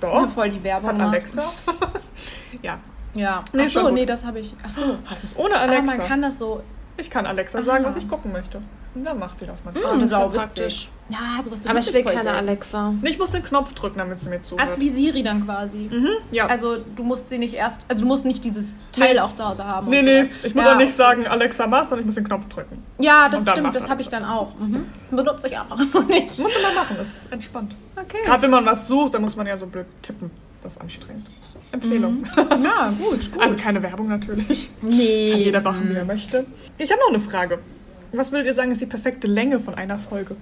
Doch. 0.00 0.28
voll 0.30 0.48
die 0.50 0.56
Das 0.62 0.82
Werbung. 0.82 0.88
hat 0.90 0.98
ne? 0.98 1.04
Alexa. 1.04 1.42
ja. 2.62 2.78
Ja. 3.14 3.44
Nee, 3.52 3.64
Ach 3.66 3.68
so, 3.68 3.90
nee, 3.90 4.06
das 4.06 4.24
habe 4.24 4.38
ich. 4.40 4.54
Ach 4.64 4.72
so. 4.72 4.98
Hast 5.06 5.22
du 5.22 5.26
es 5.28 5.36
ohne 5.36 5.54
Aber 5.58 5.72
Alexa? 5.72 5.96
man 5.96 6.06
kann 6.06 6.22
das 6.22 6.38
so. 6.38 6.62
ich 6.96 7.10
kann 7.10 7.26
Alexa 7.26 7.62
sagen, 7.62 7.84
Ah. 7.84 7.88
was 7.88 7.96
ich 7.96 8.08
gucken 8.08 8.32
möchte. 8.32 8.60
Und 8.94 9.04
dann 9.04 9.18
macht 9.18 9.38
sie 9.38 9.46
das 9.46 9.62
manchmal. 9.64 9.84
Oh, 9.94 9.94
das 10.00 10.04
ist 10.04 10.10
ja 10.12 10.26
praktisch. 10.28 10.88
Ja, 11.10 11.40
sowas 11.42 11.60
Aber 11.66 11.78
ich 11.78 11.90
voll 11.90 12.02
keine 12.02 12.20
selten. 12.22 12.28
Alexa. 12.36 12.94
Ich 13.02 13.18
muss 13.18 13.30
den 13.30 13.42
Knopf 13.42 13.72
drücken, 13.72 13.98
damit 13.98 14.18
sie 14.20 14.28
mir 14.28 14.42
zuhört. 14.42 14.60
Hast 14.68 14.80
wie 14.80 14.88
Siri 14.90 15.22
dann 15.22 15.44
quasi. 15.44 15.88
mhm. 15.90 16.08
Ja. 16.32 16.46
Also 16.46 16.78
du 16.96 17.02
musst 17.02 17.28
sie 17.28 17.38
nicht 17.38 17.54
erst, 17.54 17.86
also 17.88 18.02
du 18.02 18.08
musst 18.08 18.24
nicht 18.24 18.44
dieses 18.44 18.74
Teil 18.92 19.14
Nee. 19.14 19.20
auch 19.20 19.34
zu 19.34 19.46
Hause 19.48 19.64
haben. 19.64 19.88
nee, 19.88 20.02
nee, 20.02 20.24
sowas. 20.24 20.36
ich 20.44 20.54
muss 20.54 20.64
ja. 20.64 20.72
auch 20.72 20.76
nicht 20.76 20.92
sagen, 20.92 21.26
Alexa 21.26 21.66
mach, 21.66 21.86
sondern 21.86 22.00
ich 22.00 22.06
muss 22.06 22.14
den 22.16 22.24
Knopf 22.24 22.46
drücken. 22.48 22.82
Ja, 22.98 23.28
das 23.28 23.48
stimmt, 23.48 23.74
das 23.74 23.88
habe 23.88 24.02
ich 24.02 24.08
dann 24.08 24.24
auch. 24.24 24.58
Mhm. 24.58 24.84
Das 24.98 25.10
benutze 25.10 25.48
ich 25.48 25.56
aber 25.58 25.76
noch 25.94 26.06
nicht. 26.06 26.38
Muss 26.38 26.52
man 26.54 26.62
mal 26.62 26.74
machen, 26.82 26.96
ist 26.98 27.30
entspannt. 27.30 27.74
Okay. 27.96 28.18
Gerade 28.26 28.42
wenn 28.42 28.50
man 28.50 28.66
was 28.66 28.86
sucht, 28.86 29.14
dann 29.14 29.22
muss 29.22 29.36
man 29.36 29.46
ja 29.46 29.56
so 29.56 29.66
blöd 29.66 29.86
tippen. 30.02 30.30
Das 30.62 30.72
ist 30.74 30.80
anstrengend. 30.80 31.26
Empfehlung. 31.72 32.24
Ja, 32.36 32.92
gut, 32.98 33.30
gut. 33.32 33.42
Also 33.42 33.56
keine 33.56 33.82
Werbung 33.82 34.08
natürlich. 34.08 34.70
nee. 34.82 35.30
Kann 35.30 35.40
jeder 35.40 35.60
machen, 35.60 35.88
wie 35.90 35.94
er 35.94 36.04
möchte. 36.04 36.44
Ich 36.78 36.90
habe 36.90 37.00
noch 37.00 37.08
eine 37.14 37.20
Frage. 37.20 37.58
Was 38.12 38.32
würdet 38.32 38.46
ihr 38.46 38.54
sagen, 38.54 38.72
ist 38.72 38.80
die 38.80 38.86
perfekte 38.86 39.26
Länge 39.26 39.60
von 39.60 39.74
einer 39.74 39.98
Folge? 39.98 40.36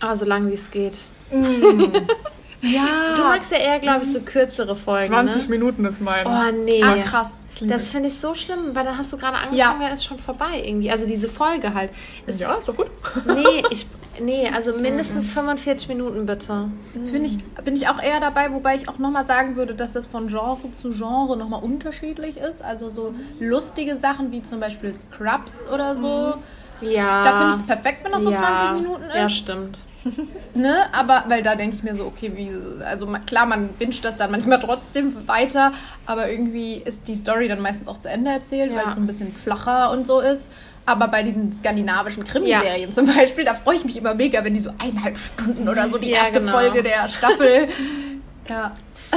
Aber 0.00 0.16
so 0.16 0.24
lange 0.24 0.50
wie 0.50 0.54
es 0.54 0.70
geht. 0.70 1.02
Ja. 2.62 3.14
Du 3.16 3.22
magst 3.22 3.50
ja 3.50 3.58
eher, 3.58 3.78
glaube 3.80 4.04
ich, 4.04 4.12
so 4.12 4.20
kürzere 4.20 4.74
Folgen. 4.76 5.08
20 5.08 5.42
ne? 5.44 5.48
Minuten 5.50 5.84
ist 5.84 6.00
mein. 6.00 6.26
Oh 6.26 6.64
nee. 6.64 6.82
Ah, 6.82 6.96
krass. 7.02 7.32
Das 7.60 7.88
finde 7.88 8.08
ich 8.08 8.18
so 8.18 8.34
schlimm, 8.34 8.74
weil 8.74 8.84
dann 8.84 8.98
hast 8.98 9.12
du 9.12 9.16
gerade 9.16 9.36
angefangen, 9.36 9.56
Ja. 9.56 9.76
dann 9.80 9.92
ist 9.92 10.04
schon 10.04 10.18
vorbei 10.18 10.62
irgendwie. 10.62 10.90
Also 10.90 11.06
diese 11.06 11.28
Folge 11.28 11.72
halt. 11.72 11.90
Es- 12.26 12.38
ja, 12.38 12.52
ist 12.54 12.68
doch 12.68 12.76
gut. 12.76 12.88
Nee, 13.26 13.62
ich, 13.70 13.86
nee, 14.20 14.50
also 14.54 14.74
mindestens 14.76 15.30
45 15.30 15.88
Minuten 15.88 16.26
bitte. 16.26 16.68
Finde 16.92 17.20
ich, 17.24 17.38
bin 17.64 17.74
ich 17.74 17.88
auch 17.88 17.98
eher 18.02 18.20
dabei, 18.20 18.52
wobei 18.52 18.74
ich 18.76 18.88
auch 18.90 18.98
nochmal 18.98 19.24
sagen 19.24 19.56
würde, 19.56 19.74
dass 19.74 19.92
das 19.92 20.04
von 20.06 20.28
Genre 20.28 20.70
zu 20.72 20.90
Genre 20.92 21.34
nochmal 21.36 21.62
unterschiedlich 21.62 22.36
ist. 22.36 22.60
Also 22.62 22.90
so 22.90 23.14
lustige 23.40 23.96
Sachen 23.96 24.32
wie 24.32 24.42
zum 24.42 24.60
Beispiel 24.60 24.94
Scrubs 24.94 25.54
oder 25.72 25.96
so. 25.96 26.34
Ja. 26.82 27.24
Da 27.24 27.38
finde 27.38 27.54
ich 27.54 27.60
es 27.60 27.66
perfekt, 27.66 28.04
wenn 28.04 28.12
das 28.12 28.22
so 28.22 28.30
ja. 28.32 28.36
20 28.36 28.82
Minuten 28.82 29.04
ist. 29.04 29.16
Ja, 29.16 29.26
stimmt. 29.28 29.80
Ne? 30.54 30.74
Aber, 30.92 31.24
weil 31.28 31.42
da 31.42 31.54
denke 31.54 31.76
ich 31.76 31.82
mir 31.82 31.94
so, 31.94 32.04
okay, 32.06 32.32
wie, 32.34 32.50
also 32.84 33.06
klar, 33.26 33.46
man 33.46 33.70
wünscht 33.78 34.04
das 34.04 34.16
dann 34.16 34.30
manchmal 34.30 34.58
trotzdem 34.64 35.28
weiter, 35.28 35.72
aber 36.06 36.30
irgendwie 36.30 36.74
ist 36.76 37.08
die 37.08 37.14
Story 37.14 37.48
dann 37.48 37.60
meistens 37.60 37.88
auch 37.88 37.98
zu 37.98 38.08
Ende 38.08 38.30
erzählt, 38.30 38.70
Ja. 38.72 38.78
weil 38.78 38.88
es 38.88 38.94
so 38.94 39.00
ein 39.00 39.06
bisschen 39.06 39.32
flacher 39.32 39.90
und 39.90 40.06
so 40.06 40.20
ist. 40.20 40.48
Aber 40.88 41.08
bei 41.08 41.24
diesen 41.24 41.52
skandinavischen 41.52 42.22
Krimiserien 42.24 42.92
zum 42.92 43.06
Beispiel, 43.06 43.44
da 43.44 43.54
freue 43.54 43.74
ich 43.76 43.84
mich 43.84 43.96
immer 43.96 44.14
mega, 44.14 44.44
wenn 44.44 44.54
die 44.54 44.60
so 44.60 44.70
eineinhalb 44.78 45.18
Stunden 45.18 45.68
oder 45.68 45.90
so 45.90 45.98
die 45.98 46.10
Ja, 46.10 46.18
erste 46.18 46.38
genau. 46.40 46.52
Folge 46.52 46.82
der 46.84 47.08
Staffel. 47.08 47.68
ja. 48.48 48.72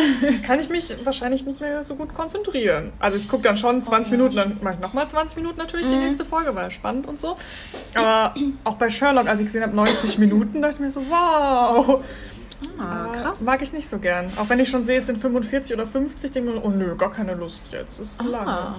Kann 0.45 0.59
ich 0.59 0.69
mich 0.69 0.93
wahrscheinlich 1.05 1.45
nicht 1.45 1.59
mehr 1.61 1.83
so 1.83 1.95
gut 1.95 2.13
konzentrieren. 2.13 2.91
Also 2.99 3.17
ich 3.17 3.27
gucke 3.29 3.43
dann 3.43 3.57
schon 3.57 3.83
20 3.83 4.11
Minuten, 4.11 4.35
dann 4.35 4.57
mache 4.61 4.75
ich 4.75 4.79
nochmal 4.79 5.07
20 5.07 5.37
Minuten 5.37 5.57
natürlich 5.57 5.87
die 5.87 5.95
nächste 5.95 6.25
Folge, 6.25 6.55
weil 6.55 6.71
spannend 6.71 7.07
und 7.07 7.19
so. 7.19 7.37
Aber 7.95 8.33
auch 8.63 8.75
bei 8.75 8.89
Sherlock, 8.89 9.27
als 9.27 9.39
ich 9.39 9.45
gesehen 9.47 9.63
habe, 9.63 9.75
90 9.75 10.17
Minuten, 10.17 10.61
dachte 10.61 10.75
ich 10.75 10.79
mir 10.79 10.91
so, 10.91 11.01
wow. 11.09 12.03
Ah, 12.77 13.07
krass. 13.13 13.41
Mag 13.41 13.61
ich 13.61 13.73
nicht 13.73 13.87
so 13.87 13.99
gern. 13.99 14.31
Auch 14.37 14.49
wenn 14.49 14.59
ich 14.59 14.69
schon 14.69 14.83
sehe, 14.83 14.99
es 14.99 15.05
sind 15.05 15.19
45 15.19 15.73
oder 15.73 15.85
50, 15.85 16.31
denke 16.31 16.49
ich 16.49 16.55
mir, 16.55 16.65
oh 16.65 16.69
nö, 16.69 16.95
gar 16.95 17.11
keine 17.11 17.35
Lust 17.35 17.61
jetzt. 17.71 17.99
Das 17.99 18.11
ist 18.11 18.23
lange. 18.23 18.47
Ah. 18.47 18.75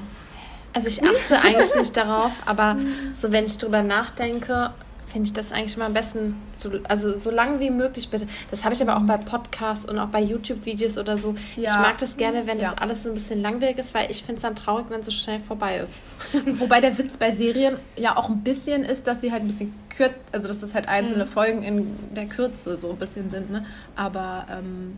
Also 0.73 0.89
ich 0.89 1.03
achte 1.03 1.41
eigentlich 1.43 1.75
nicht 1.75 1.97
darauf, 1.97 2.33
aber 2.47 2.77
so 3.19 3.33
wenn 3.33 3.47
ich 3.47 3.59
drüber 3.59 3.83
nachdenke, 3.83 4.71
finde 5.13 5.27
ich 5.27 5.33
das 5.33 5.53
eigentlich 5.53 5.77
immer 5.77 5.87
am 5.87 5.93
besten, 5.93 6.37
so, 6.57 6.71
also 6.85 7.15
so 7.17 7.31
lang 7.31 7.59
wie 7.61 7.71
möglich 7.71 8.09
bitte. 8.11 8.27
Das 8.51 8.65
habe 8.65 8.75
ich 8.75 8.81
aber 8.83 8.97
auch 8.97 9.03
bei 9.03 9.17
Podcasts 9.17 9.85
und 9.85 9.99
auch 9.99 10.09
bei 10.09 10.21
YouTube-Videos 10.21 10.99
oder 10.99 11.19
so. 11.19 11.35
Ich 11.57 11.65
Ja. 11.65 11.79
mag 11.81 11.99
das 11.99 12.17
gerne, 12.17 12.47
wenn 12.47 12.59
Ja. 12.61 12.71
das 12.71 12.79
alles 12.79 13.03
so 13.03 13.09
ein 13.09 13.15
bisschen 13.15 13.43
langwierig 13.43 13.79
ist, 13.79 13.93
weil 13.95 14.11
ich 14.11 14.19
finde 14.23 14.37
es 14.37 14.43
dann 14.43 14.55
traurig, 14.55 14.87
wenn 14.89 15.01
es 15.01 15.07
so 15.07 15.13
schnell 15.13 15.41
vorbei 15.41 15.79
ist. 15.79 15.93
Wobei 16.61 16.81
der 16.81 16.97
Witz 16.99 17.17
bei 17.17 17.31
Serien 17.33 17.77
ja 17.97 18.17
auch 18.17 18.29
ein 18.29 18.43
bisschen 18.43 18.83
ist, 18.85 19.07
dass 19.07 19.21
sie 19.21 19.33
halt 19.33 19.43
ein 19.43 19.47
bisschen 19.49 19.75
kürz, 19.97 20.13
also 20.33 20.49
dass 20.49 20.61
das 20.61 20.75
halt 20.75 20.89
einzelne 20.89 21.27
Folgen 21.27 21.63
in 21.63 21.87
der 22.15 22.27
Kürze 22.27 22.81
so 22.81 22.91
ein 22.91 22.97
bisschen 22.97 23.31
sind, 23.31 23.51
ne? 23.51 23.65
Aber 23.97 24.47
ähm, 24.51 24.97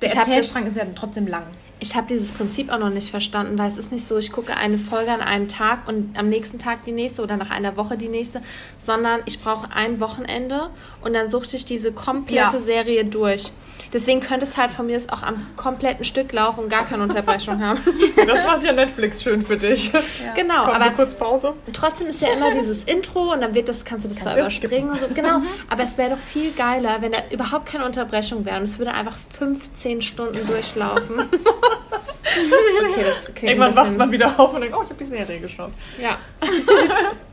der 0.00 0.08
Ich 0.10 0.14
Erzählstrang 0.16 0.66
ist 0.66 0.76
ja 0.76 0.84
trotzdem 0.94 1.26
lang. 1.26 1.42
Ich 1.80 1.94
habe 1.94 2.06
dieses 2.08 2.30
Prinzip 2.32 2.70
auch 2.72 2.78
noch 2.78 2.90
nicht 2.90 3.10
verstanden, 3.10 3.58
weil 3.58 3.68
es 3.68 3.78
ist 3.78 3.92
nicht 3.92 4.08
so, 4.08 4.18
ich 4.18 4.32
gucke 4.32 4.56
eine 4.56 4.78
Folge 4.78 5.12
an 5.12 5.20
einem 5.20 5.48
Tag 5.48 5.86
und 5.86 6.18
am 6.18 6.28
nächsten 6.28 6.58
Tag 6.58 6.84
die 6.84 6.92
nächste 6.92 7.22
oder 7.22 7.36
nach 7.36 7.50
einer 7.50 7.76
Woche 7.76 7.96
die 7.96 8.08
nächste, 8.08 8.42
sondern 8.78 9.20
ich 9.26 9.40
brauche 9.40 9.70
ein 9.72 10.00
Wochenende 10.00 10.70
und 11.02 11.14
dann 11.14 11.30
suchte 11.30 11.56
ich 11.56 11.64
diese 11.64 11.92
komplette 11.92 12.56
Ja. 12.56 12.60
Serie 12.60 13.04
durch. 13.04 13.52
Deswegen 13.92 14.20
könnte 14.20 14.44
es 14.44 14.56
halt 14.56 14.70
von 14.70 14.86
mir 14.86 15.00
auch 15.10 15.22
am 15.22 15.46
kompletten 15.56 16.04
Stück 16.04 16.32
laufen 16.32 16.64
und 16.64 16.68
gar 16.68 16.84
keine 16.84 17.02
Unterbrechung 17.04 17.62
haben. 17.64 17.80
Das 18.26 18.44
macht 18.44 18.64
ja 18.64 18.72
Netflix 18.72 19.22
schön 19.22 19.40
für 19.40 19.56
dich. 19.56 19.92
Ja. 19.92 20.00
Genau, 20.34 20.64
Kommt 20.64 20.76
aber 20.76 20.90
kurz 20.90 21.14
Pause. 21.14 21.54
trotzdem 21.72 22.08
ist 22.08 22.20
ja 22.20 22.30
immer 22.30 22.52
dieses 22.52 22.84
Intro 22.84 23.32
und 23.32 23.40
dann 23.40 23.54
wird 23.54 23.68
das, 23.68 23.84
kannst 23.84 24.04
du 24.04 24.08
das 24.08 24.18
zwar 24.18 24.34
Kannst 24.34 24.62
du 24.62 24.66
überspringen 24.66 24.90
und 24.90 25.00
so. 25.00 25.06
Genau, 25.14 25.40
aber 25.68 25.84
es 25.84 25.96
wäre 25.96 26.10
doch 26.10 26.18
viel 26.18 26.52
geiler, 26.52 27.00
wenn 27.00 27.12
da 27.12 27.20
überhaupt 27.30 27.66
keine 27.66 27.86
Unterbrechung 27.86 28.44
wäre 28.44 28.56
und 28.58 28.64
es 28.64 28.78
würde 28.78 28.92
einfach 28.92 29.16
15 29.38 30.02
Stunden 30.02 30.46
durchlaufen. 30.46 31.20
okay, 32.90 33.04
das 33.04 33.42
Irgendwann 33.42 33.76
wacht 33.76 33.96
man 33.96 34.12
wieder 34.12 34.38
auf 34.38 34.54
und 34.54 34.60
denkt, 34.60 34.76
oh, 34.76 34.82
ich 34.82 34.90
habe 34.90 34.98
die 34.98 35.08
Serie 35.08 35.40
geschaut. 35.40 35.72
Ja. 36.00 36.18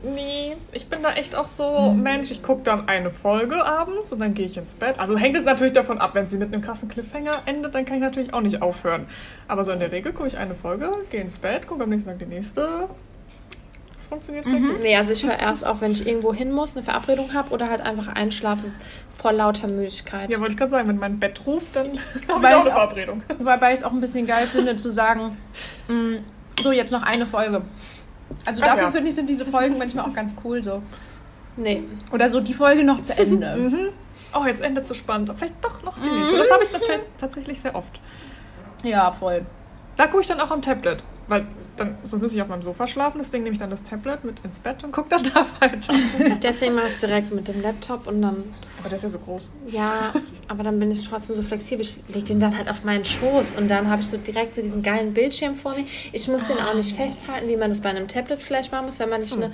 Nee, 0.02 0.56
ich 0.70 0.86
bin 0.86 1.02
da 1.02 1.14
echt 1.14 1.34
auch 1.34 1.48
so, 1.48 1.90
Mensch, 1.90 2.30
ich 2.30 2.40
gucke 2.40 2.62
dann 2.62 2.86
eine 2.88 3.10
Folge 3.10 3.64
abends 3.64 4.12
und 4.12 4.20
dann 4.20 4.34
gehe 4.34 4.46
ich 4.46 4.56
ins 4.56 4.74
Bett. 4.74 5.00
Also 5.00 5.16
hängt 5.16 5.34
es 5.34 5.44
natürlich 5.44 5.72
davon 5.72 5.98
ab, 5.98 6.10
wenn 6.14 6.28
sie 6.28 6.36
mit 6.36 6.52
einem 6.52 6.62
krassen 6.62 6.88
Cliffhanger 6.88 7.42
endet, 7.44 7.74
dann 7.74 7.84
kann 7.84 7.96
ich 7.96 8.02
natürlich 8.02 8.32
auch 8.32 8.40
nicht 8.40 8.62
aufhören. 8.62 9.06
Aber 9.48 9.64
so 9.64 9.72
in 9.72 9.80
der 9.80 9.90
Regel 9.90 10.12
gucke 10.12 10.28
ich 10.28 10.38
eine 10.38 10.54
Folge, 10.54 10.92
gehe 11.10 11.20
ins 11.20 11.38
Bett, 11.38 11.66
gucke 11.66 11.82
am 11.82 11.90
nächsten 11.90 12.10
Tag 12.10 12.20
die 12.20 12.26
nächste. 12.26 12.88
Das 14.06 14.10
funktioniert 14.10 14.44
sehr 14.44 14.60
gut. 14.60 14.80
Nee, 14.82 14.96
also 14.96 15.12
ich 15.12 15.24
höre 15.26 15.36
erst 15.36 15.66
auf, 15.66 15.80
wenn 15.80 15.90
ich 15.90 16.06
irgendwo 16.06 16.32
hin 16.32 16.52
muss, 16.52 16.76
eine 16.76 16.84
Verabredung 16.84 17.34
habe 17.34 17.50
oder 17.50 17.68
halt 17.68 17.80
einfach 17.80 18.06
einschlafen 18.06 18.72
vor 19.16 19.32
lauter 19.32 19.66
Müdigkeit. 19.66 20.30
Ja, 20.30 20.38
wollte 20.38 20.52
ich 20.52 20.58
gerade 20.58 20.70
sagen, 20.70 20.86
wenn 20.88 20.98
mein 20.98 21.18
Bett 21.18 21.40
ruft, 21.44 21.74
dann 21.74 21.86
habe 21.88 21.98
ich 22.22 22.30
auch 22.30 22.36
eine 22.36 22.56
auch- 22.58 22.62
Verabredung. 22.62 23.22
Wobei 23.40 23.72
ich 23.72 23.78
es 23.80 23.82
auch 23.82 23.90
ein 23.90 24.00
bisschen 24.00 24.24
geil 24.24 24.46
finde, 24.46 24.76
zu 24.76 24.90
sagen, 24.92 25.36
mh, 25.88 26.18
so 26.62 26.70
jetzt 26.70 26.92
noch 26.92 27.02
eine 27.02 27.26
Folge. 27.26 27.62
Also 28.44 28.62
Ach 28.62 28.68
dafür 28.68 28.84
ja. 28.84 28.90
finde 28.92 29.08
ich, 29.08 29.14
sind 29.16 29.28
diese 29.28 29.44
Folgen 29.44 29.76
manchmal 29.76 30.04
auch 30.08 30.14
ganz 30.14 30.36
cool 30.44 30.62
so. 30.62 30.82
Nee. 31.56 31.82
Oder 32.12 32.28
so 32.28 32.38
die 32.40 32.54
Folge 32.54 32.84
noch 32.84 33.02
zu 33.02 33.16
Ende. 33.18 33.56
Mhm. 33.56 33.88
Oh, 34.38 34.44
jetzt 34.46 34.60
endet 34.62 34.86
so 34.86 34.92
spannend. 34.94 35.32
Vielleicht 35.36 35.64
doch 35.64 35.82
noch 35.82 35.98
die 36.02 36.10
nächste. 36.10 36.36
Das 36.36 36.50
habe 36.50 36.62
ich 36.64 36.72
natürlich 36.72 37.00
tatsächlich 37.18 37.60
sehr 37.60 37.74
oft. 37.74 38.00
ja, 38.84 39.10
voll. 39.10 39.46
Da 39.96 40.06
gucke 40.08 40.20
ich 40.22 40.28
dann 40.28 40.40
auch 40.40 40.50
am 40.50 40.60
Tablet. 40.62 41.02
Weil 41.28 41.46
dann 41.76 41.96
sonst 42.04 42.22
muss 42.22 42.32
ich 42.32 42.40
auf 42.40 42.48
meinem 42.48 42.62
Sofa 42.62 42.86
schlafen, 42.86 43.18
deswegen 43.20 43.42
nehme 43.44 43.54
ich 43.54 43.60
dann 43.60 43.68
das 43.70 43.82
Tablet 43.82 44.24
mit 44.24 44.40
ins 44.44 44.58
Bett 44.60 44.82
und 44.84 44.92
gucke 44.92 45.08
dann 45.10 45.24
da 45.24 45.44
weiter. 45.60 45.92
Deswegen 46.42 46.74
mache 46.74 46.86
ich 46.86 46.92
es 46.94 46.98
direkt 47.00 47.32
mit 47.32 47.48
dem 47.48 47.60
Laptop 47.60 48.06
und 48.06 48.22
dann, 48.22 48.54
Aber 48.78 48.88
der 48.88 48.96
ist 48.96 49.02
ja 49.02 49.10
so 49.10 49.18
groß. 49.18 49.50
ja, 49.66 50.14
aber 50.48 50.62
dann 50.62 50.78
bin 50.78 50.90
ich 50.90 51.06
trotzdem 51.06 51.34
so 51.36 51.42
flexibel. 51.42 51.84
Ich 51.84 51.98
lege 52.08 52.26
den 52.28 52.40
dann 52.40 52.56
halt 52.56 52.70
auf 52.70 52.84
meinen 52.84 53.04
Schoß 53.04 53.48
und 53.58 53.68
dann 53.68 53.90
habe 53.90 54.00
ich 54.00 54.08
so 54.08 54.16
direkt 54.16 54.54
so 54.54 54.62
diesen 54.62 54.82
geilen 54.82 55.12
Bildschirm 55.12 55.54
vor 55.56 55.74
mir. 55.74 55.84
Ich 56.12 56.28
muss 56.28 56.46
den 56.46 56.58
auch 56.58 56.74
nicht 56.74 56.96
festhalten, 56.96 57.48
wie 57.48 57.56
man 57.56 57.70
das 57.70 57.80
bei 57.80 57.90
einem 57.90 58.08
Tablet 58.08 58.40
vielleicht 58.40 58.72
machen 58.72 58.86
muss, 58.86 58.98
wenn 58.98 59.10
man 59.10 59.20
nicht 59.20 59.34
eine 59.36 59.50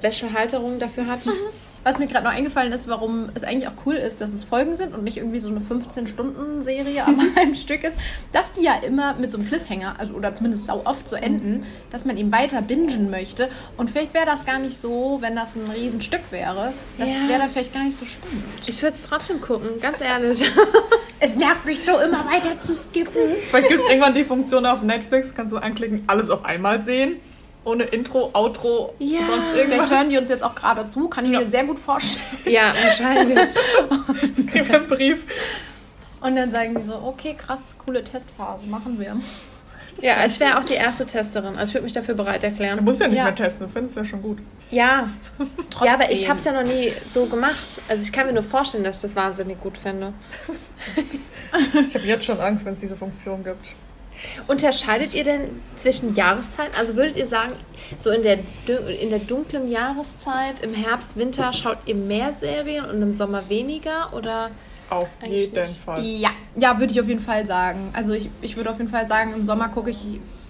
Special-Halterung 0.00 0.78
dafür 0.78 1.06
hat. 1.06 1.20
Was 1.84 1.98
mir 1.98 2.06
gerade 2.06 2.24
noch 2.24 2.32
eingefallen 2.32 2.72
ist, 2.72 2.88
warum 2.88 3.28
es 3.34 3.44
eigentlich 3.44 3.68
auch 3.68 3.74
cool 3.86 3.94
ist, 3.94 4.20
dass 4.20 4.32
es 4.32 4.42
Folgen 4.42 4.74
sind 4.74 4.94
und 4.94 5.04
nicht 5.04 5.18
irgendwie 5.18 5.38
so 5.38 5.50
eine 5.50 5.60
15-Stunden-Serie 5.60 7.04
an 7.04 7.20
einem 7.36 7.54
Stück 7.54 7.84
ist, 7.84 7.96
dass 8.32 8.52
die 8.52 8.62
ja 8.62 8.74
immer 8.86 9.14
mit 9.14 9.30
so 9.30 9.38
einem 9.38 9.46
Cliffhanger, 9.46 9.94
also 9.98 10.14
oder 10.14 10.34
zumindest 10.34 10.66
sau 10.66 10.80
oft 10.84 11.08
so 11.08 11.16
enden, 11.16 11.64
dass 11.90 12.04
man 12.04 12.16
eben 12.16 12.32
weiter 12.32 12.62
bingen 12.62 13.10
möchte. 13.10 13.48
Und 13.76 13.90
vielleicht 13.90 14.14
wäre 14.14 14.26
das 14.26 14.44
gar 14.44 14.58
nicht 14.58 14.80
so, 14.80 15.18
wenn 15.20 15.36
das 15.36 15.54
ein 15.54 15.70
Riesenstück 15.70 16.22
wäre. 16.30 16.72
Das 16.98 17.10
Ja. 17.12 17.28
wäre 17.28 17.38
dann 17.40 17.50
vielleicht 17.50 17.74
gar 17.74 17.84
nicht 17.84 17.96
so 17.96 18.06
spannend. 18.06 18.42
Ich 18.66 18.82
würde 18.82 18.96
es 18.96 19.02
trotzdem 19.04 19.40
gucken, 19.40 19.68
ganz 19.80 20.00
ehrlich. 20.00 20.50
Es 21.20 21.36
nervt 21.36 21.64
mich 21.64 21.80
so, 21.82 21.92
immer 22.00 22.26
weiter 22.26 22.58
zu 22.58 22.74
skippen. 22.74 23.36
Vielleicht 23.48 23.68
gibt 23.68 23.82
es 23.84 23.88
irgendwann 23.88 24.12
die 24.12 24.24
Funktion 24.24 24.66
auf 24.66 24.82
Netflix, 24.82 25.32
kannst 25.34 25.52
du 25.52 25.56
anklicken, 25.56 26.02
alles 26.06 26.28
auf 26.28 26.44
einmal 26.44 26.80
sehen. 26.82 27.16
Ohne 27.64 27.84
Intro, 27.84 28.30
Outro, 28.34 28.94
Ja. 28.98 29.20
sonst 29.26 29.44
Vielleicht 29.52 29.70
irgendwas. 29.70 29.90
hören 29.90 30.08
die 30.10 30.18
uns 30.18 30.28
jetzt 30.28 30.42
auch 30.44 30.54
gerade 30.54 30.84
zu, 30.84 31.08
kann 31.08 31.24
ich 31.24 31.30
Ja. 31.30 31.40
mir 31.40 31.46
sehr 31.46 31.64
gut 31.64 31.78
vorstellen. 31.80 32.24
ja, 32.44 32.74
wahrscheinlich. 32.82 33.38
Kriegen 34.50 34.68
wir 34.68 34.74
einen 34.76 34.88
Brief. 34.88 35.24
Und 36.20 36.36
dann 36.36 36.50
sagen 36.50 36.74
die 36.74 36.86
so, 36.88 36.94
okay, 37.04 37.34
krass, 37.34 37.74
coole 37.84 38.02
Testphase, 38.04 38.66
machen 38.66 38.98
wir. 39.00 39.16
Ja, 40.00 40.24
ich 40.26 40.40
wäre 40.40 40.58
auch 40.58 40.64
die 40.64 40.74
erste 40.74 41.06
Testerin. 41.06 41.56
Also 41.56 41.70
ich 41.70 41.74
würde 41.74 41.84
mich 41.84 41.92
dafür 41.92 42.14
bereit 42.14 42.42
Du 42.42 42.48
erklären. 42.48 42.82
musst 42.84 43.00
ja 43.00 43.06
nicht 43.06 43.16
Ja. 43.18 43.24
mehr 43.24 43.34
testen, 43.34 43.66
du 43.68 43.72
findest 43.72 43.96
ja 43.96 44.04
schon 44.04 44.22
gut. 44.22 44.38
Ja, 44.70 45.08
Trotzdem. 45.70 45.86
ja, 45.86 45.94
aber 45.94 46.10
ich 46.10 46.28
habe 46.28 46.38
es 46.38 46.44
ja 46.44 46.52
noch 46.52 46.64
nie 46.64 46.92
so 47.10 47.26
gemacht. 47.26 47.80
Also 47.88 48.02
ich 48.02 48.12
kann 48.12 48.26
mir 48.26 48.32
nur 48.32 48.42
vorstellen, 48.42 48.82
dass 48.84 48.96
ich 48.96 49.02
das 49.02 49.14
wahnsinnig 49.16 49.60
gut 49.60 49.78
finde. 49.78 50.12
Ich 51.88 51.94
habe 51.94 52.04
jetzt 52.06 52.24
schon 52.24 52.40
Angst, 52.40 52.64
wenn 52.64 52.74
es 52.74 52.80
diese 52.80 52.96
Funktion 52.96 53.44
gibt. 53.44 53.74
Unterscheidet 54.46 55.14
ihr 55.14 55.24
denn 55.24 55.60
zwischen 55.76 56.14
Jahreszeiten? 56.14 56.72
Also 56.78 56.96
würdet 56.96 57.16
ihr 57.16 57.26
sagen, 57.26 57.52
so 57.98 58.10
in 58.10 58.22
der, 58.22 58.38
in 59.00 59.10
der 59.10 59.18
dunklen 59.18 59.70
Jahreszeit, 59.70 60.60
im 60.62 60.74
Herbst, 60.74 61.16
Winter, 61.16 61.52
schaut 61.52 61.78
ihr 61.86 61.94
mehr 61.94 62.32
Serien 62.38 62.84
und 62.84 63.00
im 63.00 63.12
Sommer 63.12 63.48
weniger? 63.48 64.12
Oder 64.12 64.50
Auf 64.90 65.08
jeden 65.26 65.54
nicht. 65.54 65.78
Fall. 65.78 66.04
Ja, 66.04 66.30
ja, 66.56 66.78
würde 66.78 66.92
ich 66.92 67.00
auf 67.00 67.08
jeden 67.08 67.20
Fall 67.20 67.46
sagen. 67.46 67.90
Also 67.92 68.12
ich, 68.12 68.28
ich 68.42 68.56
würde 68.56 68.70
auf 68.70 68.78
jeden 68.78 68.90
Fall 68.90 69.06
sagen, 69.08 69.32
im 69.34 69.44
Sommer 69.44 69.68
gucke 69.68 69.90
ich 69.90 69.98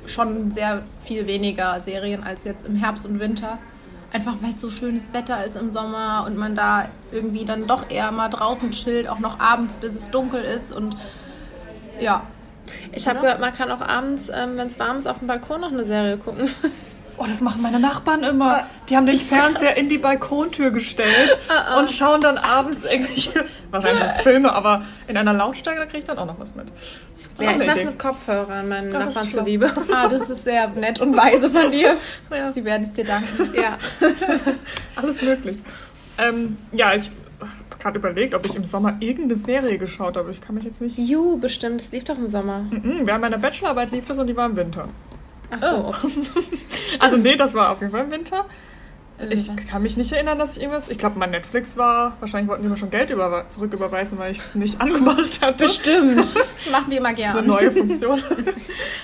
schon 0.07 0.53
sehr 0.53 0.83
viel 1.05 1.27
weniger 1.27 1.81
Serien 1.81 2.23
als 2.23 2.45
jetzt 2.45 2.67
im 2.67 2.77
Herbst 2.77 3.07
und 3.07 3.21
Winter. 3.21 3.59
Einfach 4.13 4.35
weil 4.43 4.55
es 4.55 4.61
so 4.61 4.71
schönes 4.71 5.13
Wetter 5.13 5.45
ist 5.45 5.57
im 5.57 5.71
Sommer 5.71 6.25
und 6.27 6.37
man 6.37 6.55
da 6.55 6.89
irgendwie 7.11 7.45
dann 7.45 7.67
doch 7.67 7.91
eher 7.91 8.13
mal 8.13 8.29
draußen 8.29 8.71
chillt, 8.71 9.09
auch 9.09 9.19
noch 9.19 9.41
abends, 9.41 9.77
bis 9.77 9.95
es 9.95 10.11
dunkel 10.11 10.43
ist 10.43 10.73
und 10.73 10.97
ja. 12.01 12.25
Ich 12.93 13.09
habe 13.09 13.21
gehört, 13.21 13.41
man 13.41 13.53
kann 13.53 13.71
auch 13.71 13.81
abends, 13.81 14.29
ähm, 14.29 14.57
wenn 14.57 14.69
es 14.69 14.79
warm 14.79 14.99
ist, 14.99 15.07
auf 15.07 15.19
dem 15.19 15.29
Balkon 15.29 15.61
noch 15.61 15.73
eine 15.73 15.85
Serie 15.85 16.17
gucken. 16.17 16.49
Oh, 17.17 17.27
das 17.29 17.41
machen 17.41 17.63
meine 17.63 17.79
Nachbarn 17.79 18.25
immer. 18.25 18.67
Die 18.89 18.97
haben 18.97 19.07
den 19.07 19.17
Fernseher 19.17 19.77
in 19.77 19.89
die 19.89 19.99
Balkontür 19.99 20.73
gestellt 20.73 21.39
und 21.79 21.89
schauen 21.89 22.21
dann 22.21 22.39
abends 22.39 22.85
irgendwie, 22.85 23.31
wahrscheinlich 23.71 24.01
sind 24.01 24.11
es 24.11 24.21
Filme, 24.21 24.53
aber 24.53 24.83
in 25.07 25.17
einer 25.17 25.33
Lautstärke, 25.33 25.79
da 25.79 25.87
kriege 25.87 25.99
ich 25.99 26.05
dann 26.07 26.19
auch 26.19 26.27
noch 26.27 26.41
was 26.41 26.57
mit. 26.57 26.67
Ja, 27.39 27.53
ich 27.53 27.65
mache 27.65 27.79
es 27.79 27.85
mit 27.85 28.01
Kopfhörern, 28.01 28.69
meinen 28.69 28.91
Ja, 28.93 28.99
Nachbarn 28.99 29.31
zuliebe. 29.31 29.73
Ah, 29.95 30.09
das 30.09 30.29
ist 30.29 30.43
sehr 30.43 30.67
nett 30.71 31.01
und 31.01 31.17
weise 31.17 31.49
von 31.51 31.71
dir. 31.71 31.97
Ja. 32.33 32.51
Sie 32.51 32.65
werden 32.65 32.83
es 32.83 32.91
dir 32.91 33.05
danken. 33.05 33.55
ja. 33.55 33.79
Alles 34.97 35.23
möglich. 35.23 35.59
Ähm, 36.19 36.57
ja, 36.73 36.95
ich 36.95 37.11
gerade 37.79 37.99
überlegt, 37.99 38.35
ob 38.35 38.45
ich 38.47 38.55
im 38.55 38.65
Sommer 38.65 38.97
irgendeine 39.01 39.37
Serie 39.37 39.79
geschaut 39.79 40.17
habe. 40.17 40.31
Ich 40.31 40.41
kann 40.41 40.55
mich 40.55 40.65
jetzt 40.65 40.81
nicht. 40.81 40.99
You, 40.99 41.37
bestimmt, 41.39 41.81
das 41.81 41.93
lief 41.93 42.05
doch 42.05 42.19
im 42.19 42.29
Sommer. 42.29 42.61
Mhm, 42.71 43.01
während 43.05 43.21
meiner 43.23 43.39
Bachelorarbeit 43.39 43.91
lief 43.93 44.05
das 44.07 44.19
und 44.19 44.27
die 44.27 44.37
war 44.37 44.47
im 44.47 44.57
Winter. 44.57 44.89
Ach 45.51 45.63
so, 45.63 45.69
Oh. 45.89 45.95
Also 47.01 47.17
nee, 47.17 47.37
das 47.37 47.55
war 47.55 47.71
auf 47.71 47.81
jeden 47.81 47.93
Fall 47.93 48.05
im 48.05 48.11
Winter. 48.11 48.47
Äh, 49.19 49.33
Ich 49.35 49.49
kann 49.69 49.83
mich 49.83 49.97
nicht 49.97 50.11
erinnern, 50.13 50.39
dass 50.39 50.57
ich 50.57 50.63
irgendwas. 50.63 50.89
Ich 50.89 50.99
glaube, 50.99 51.19
mein 51.19 51.31
Netflix 51.31 51.77
war. 51.77 52.17
Wahrscheinlich 52.21 52.49
wollten 52.49 52.63
die 52.65 52.69
mir 52.69 52.77
schon 52.77 52.91
Geld 52.91 53.11
überwe 53.11 53.45
zurücküberweisen, 53.51 54.19
weil 54.19 54.33
ich 54.33 54.39
es 54.39 54.55
nicht 54.55 54.81
angemacht 54.81 55.41
hatte. 55.43 55.65
Bestimmt. 55.65 56.35
Machen 56.73 56.91
die 56.91 56.97
immer 56.97 57.11
Das 57.11 57.21
ist 57.21 57.27
eine 57.27 57.43
neue 57.47 57.71
Funktion. 57.71 58.21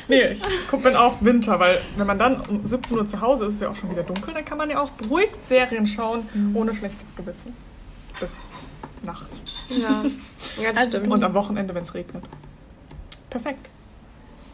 nee, 0.08 0.28
ich 0.32 0.40
gucke 0.70 0.84
dann 0.84 0.96
auch 0.96 1.16
Winter, 1.20 1.60
weil 1.60 1.80
wenn 1.96 2.06
man 2.06 2.18
dann 2.18 2.40
um 2.48 2.64
17 2.66 2.96
Uhr 2.96 3.06
zu 3.06 3.20
Hause 3.20 3.44
ist, 3.44 3.48
ist 3.50 3.54
es 3.56 3.60
ja 3.62 3.68
auch 3.68 3.76
schon 3.76 3.90
wieder 3.90 4.02
dunkel, 4.02 4.32
dann 4.34 4.44
kann 4.44 4.58
man 4.58 4.70
ja 4.70 4.80
auch 4.80 4.90
beruhigt 4.90 5.46
Serien 5.46 5.86
schauen, 5.86 6.26
ohne 6.54 6.74
schlechtes 6.74 7.14
Gewissen. 7.14 7.54
Bis 8.20 8.36
nachts. 9.02 9.42
Ja, 9.70 10.02
ja 10.62 10.68
das 10.70 10.78
Also 10.84 10.98
stimmt. 10.98 11.12
Und 11.12 11.24
am 11.24 11.34
Wochenende, 11.34 11.74
wenn 11.74 11.84
es 11.84 11.94
regnet. 11.94 12.22
Perfekt. 13.30 13.66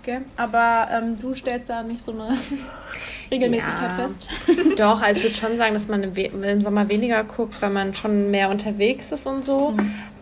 Okay. 0.03 0.21
Aber 0.37 0.89
ähm, 0.93 1.21
du 1.21 1.35
stellst 1.35 1.69
da 1.69 1.83
nicht 1.83 2.01
so 2.01 2.13
eine 2.13 2.37
Regelmäßigkeit 3.31 3.91
Ja. 3.91 3.97
fest. 3.97 4.29
Doch, 4.79 5.01
also 5.03 5.19
ich 5.21 5.27
würde 5.27 5.37
schon 5.37 5.57
sagen, 5.57 5.75
dass 5.75 5.89
man 5.89 6.03
im, 6.05 6.15
We 6.17 6.23
im 6.27 6.63
Sommer 6.63 6.89
weniger 6.89 7.25
guckt, 7.25 7.61
weil 7.61 7.71
man 7.71 7.95
schon 7.95 8.31
mehr 8.31 8.51
unterwegs 8.51 9.11
ist 9.11 9.27
und 9.27 9.45
so. 9.45 9.77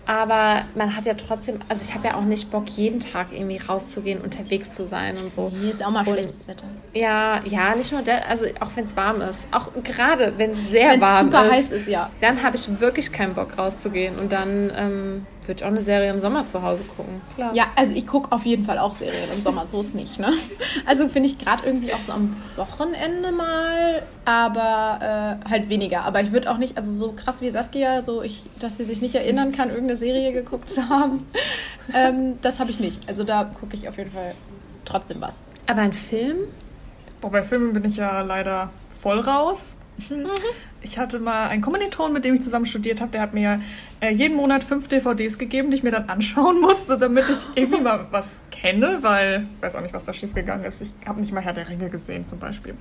Aber 0.07 0.63
man 0.75 0.95
hat 0.97 1.07
ja 1.07 1.15
trotzdem, 1.15 1.61
also 1.69 1.85
ich 1.89 1.95
habe 1.95 2.07
ja 2.09 2.15
auch 2.17 2.25
nicht 2.25 2.51
Bock, 2.51 2.69
jeden 2.69 3.01
Tag 3.01 3.29
irgendwie 3.33 3.57
rauszugehen, 3.59 4.21
unterwegs 4.21 4.71
zu 4.75 4.85
sein 4.85 5.17
und 5.19 5.33
so. 5.33 5.51
Hier 5.61 5.71
ist 5.73 5.85
auch 5.85 5.91
mal 5.91 6.01
Und- 6.01 6.09
schlechtes 6.15 6.47
Wetter. 6.47 6.67
Ja, 6.93 7.41
ja, 7.45 7.75
nicht 7.75 7.91
nur 7.93 8.03
der, 8.03 8.29
also 8.29 8.47
auch 8.61 8.71
wenn 8.75 8.85
es 8.85 8.97
warm 8.97 9.21
ist. 9.23 9.47
Auch 9.51 9.69
gerade 9.83 10.35
wenn 10.37 10.51
es 10.51 10.69
sehr 10.71 10.91
Wenn 10.91 10.95
es 10.97 11.01
warm 11.01 11.27
super 11.27 11.47
ist. 11.47 11.53
heiß 11.53 11.71
ist, 11.73 11.89
ja. 11.89 12.11
Dann 12.21 12.43
habe 12.43 12.57
ich 12.57 12.81
wirklich 12.81 13.13
keinen 13.13 13.35
Bock 13.35 13.57
rauszugehen. 13.59 14.19
Und 14.19 14.31
dann 14.33 14.71
ähm, 14.77 15.27
würde 15.49 15.61
ich 15.61 15.65
auch 15.65 15.71
eine 15.71 15.81
Serie 15.81 16.11
im 16.11 16.21
Sommer 16.21 16.47
zu 16.47 16.63
Hause 16.63 16.85
gucken. 16.85 17.21
Klar. 17.35 17.55
Ja, 17.55 17.67
also 17.77 17.93
ich 17.93 18.07
gucke 18.07 18.33
auf 18.33 18.45
jeden 18.45 18.65
Fall 18.65 18.79
auch 18.79 18.93
Serien 18.93 19.31
im 19.33 19.41
Sommer, 19.41 19.67
so 19.67 19.81
ist 19.81 19.95
nicht, 19.95 20.19
ne? 20.19 20.33
Also 20.87 21.09
finde 21.09 21.29
ich 21.29 21.39
gerade 21.39 21.67
irgendwie 21.67 21.93
auch 21.93 22.01
so 22.01 22.13
am 22.13 22.37
Wochenende 22.57 23.33
mal, 23.33 24.03
aber 24.25 25.41
äh, 25.45 25.49
halt 25.49 25.69
weniger. 25.69 26.05
Aber 26.05 26.21
ich 26.21 26.33
würde 26.33 26.51
auch 26.51 26.59
nicht, 26.59 26.77
also 26.77 26.93
so 26.93 27.13
krass 27.13 27.43
wie 27.43 27.51
Saskia, 27.51 28.03
so 28.03 28.23
ich, 28.23 28.43
dass 28.61 28.77
sie 28.77 28.85
sich 28.85 29.01
nicht 29.01 29.15
erinnern 29.15 29.53
kann, 29.53 29.69
irgendeine 29.69 29.99
Serie 29.99 30.33
geguckt 30.33 30.69
zu 30.71 30.89
haben, 30.89 31.27
ähm, 31.95 32.39
das 32.43 32.61
habe 32.61 32.71
ich 32.71 32.81
nicht. 32.81 33.09
Also 33.09 33.25
da 33.25 33.45
gucke 33.45 33.77
ich 33.77 33.89
auf 33.89 33.97
jeden 33.97 34.11
Fall 34.11 34.35
trotzdem 34.85 35.21
was. 35.21 35.43
Aber 35.67 35.81
ein 35.81 35.93
Film? 35.93 36.37
Boah, 37.21 37.31
bei 37.31 37.43
Filmen 37.43 37.73
bin 37.73 37.85
ich 37.85 37.97
ja 37.97 38.21
leider 38.21 38.71
voll 38.99 39.21
raus. 39.21 39.77
Ich 40.83 40.99
hatte 40.99 41.19
mal 41.21 41.49
einen 41.49 41.63
Kommiliton, 41.63 42.13
mit 42.13 42.25
dem 42.25 42.35
ich 42.35 42.43
zusammen 42.43 42.67
studiert 42.67 43.01
habe, 43.01 43.11
der 43.13 43.21
hat 43.23 43.33
mir 43.33 43.61
äh, 44.01 44.11
jeden 44.11 44.37
Monat 44.37 44.63
fünf 44.65 44.89
DVDs 44.89 45.39
gegeben, 45.39 45.71
die 45.71 45.77
ich 45.79 45.83
mir 45.83 45.93
dann 45.93 46.09
anschauen 46.11 46.61
musste, 46.61 46.99
damit 46.99 47.25
ich 47.31 47.39
irgendwie 47.55 47.81
mal 47.81 48.07
was 48.11 48.39
kenne, 48.51 48.99
weil 49.03 49.47
ich 49.57 49.63
weiß 49.63 49.77
auch 49.77 49.81
nicht, 49.81 49.95
was 49.95 50.05
da 50.05 50.13
schiefgegangen 50.13 50.65
ist. 50.67 50.83
Ich 50.83 50.93
habe 51.07 51.21
nicht 51.21 51.33
mal 51.33 51.41
Herr 51.41 51.53
der 51.55 51.69
Ringe 51.69 51.89
gesehen 51.89 52.27
zum 52.29 52.39
Beispiel. 52.39 52.75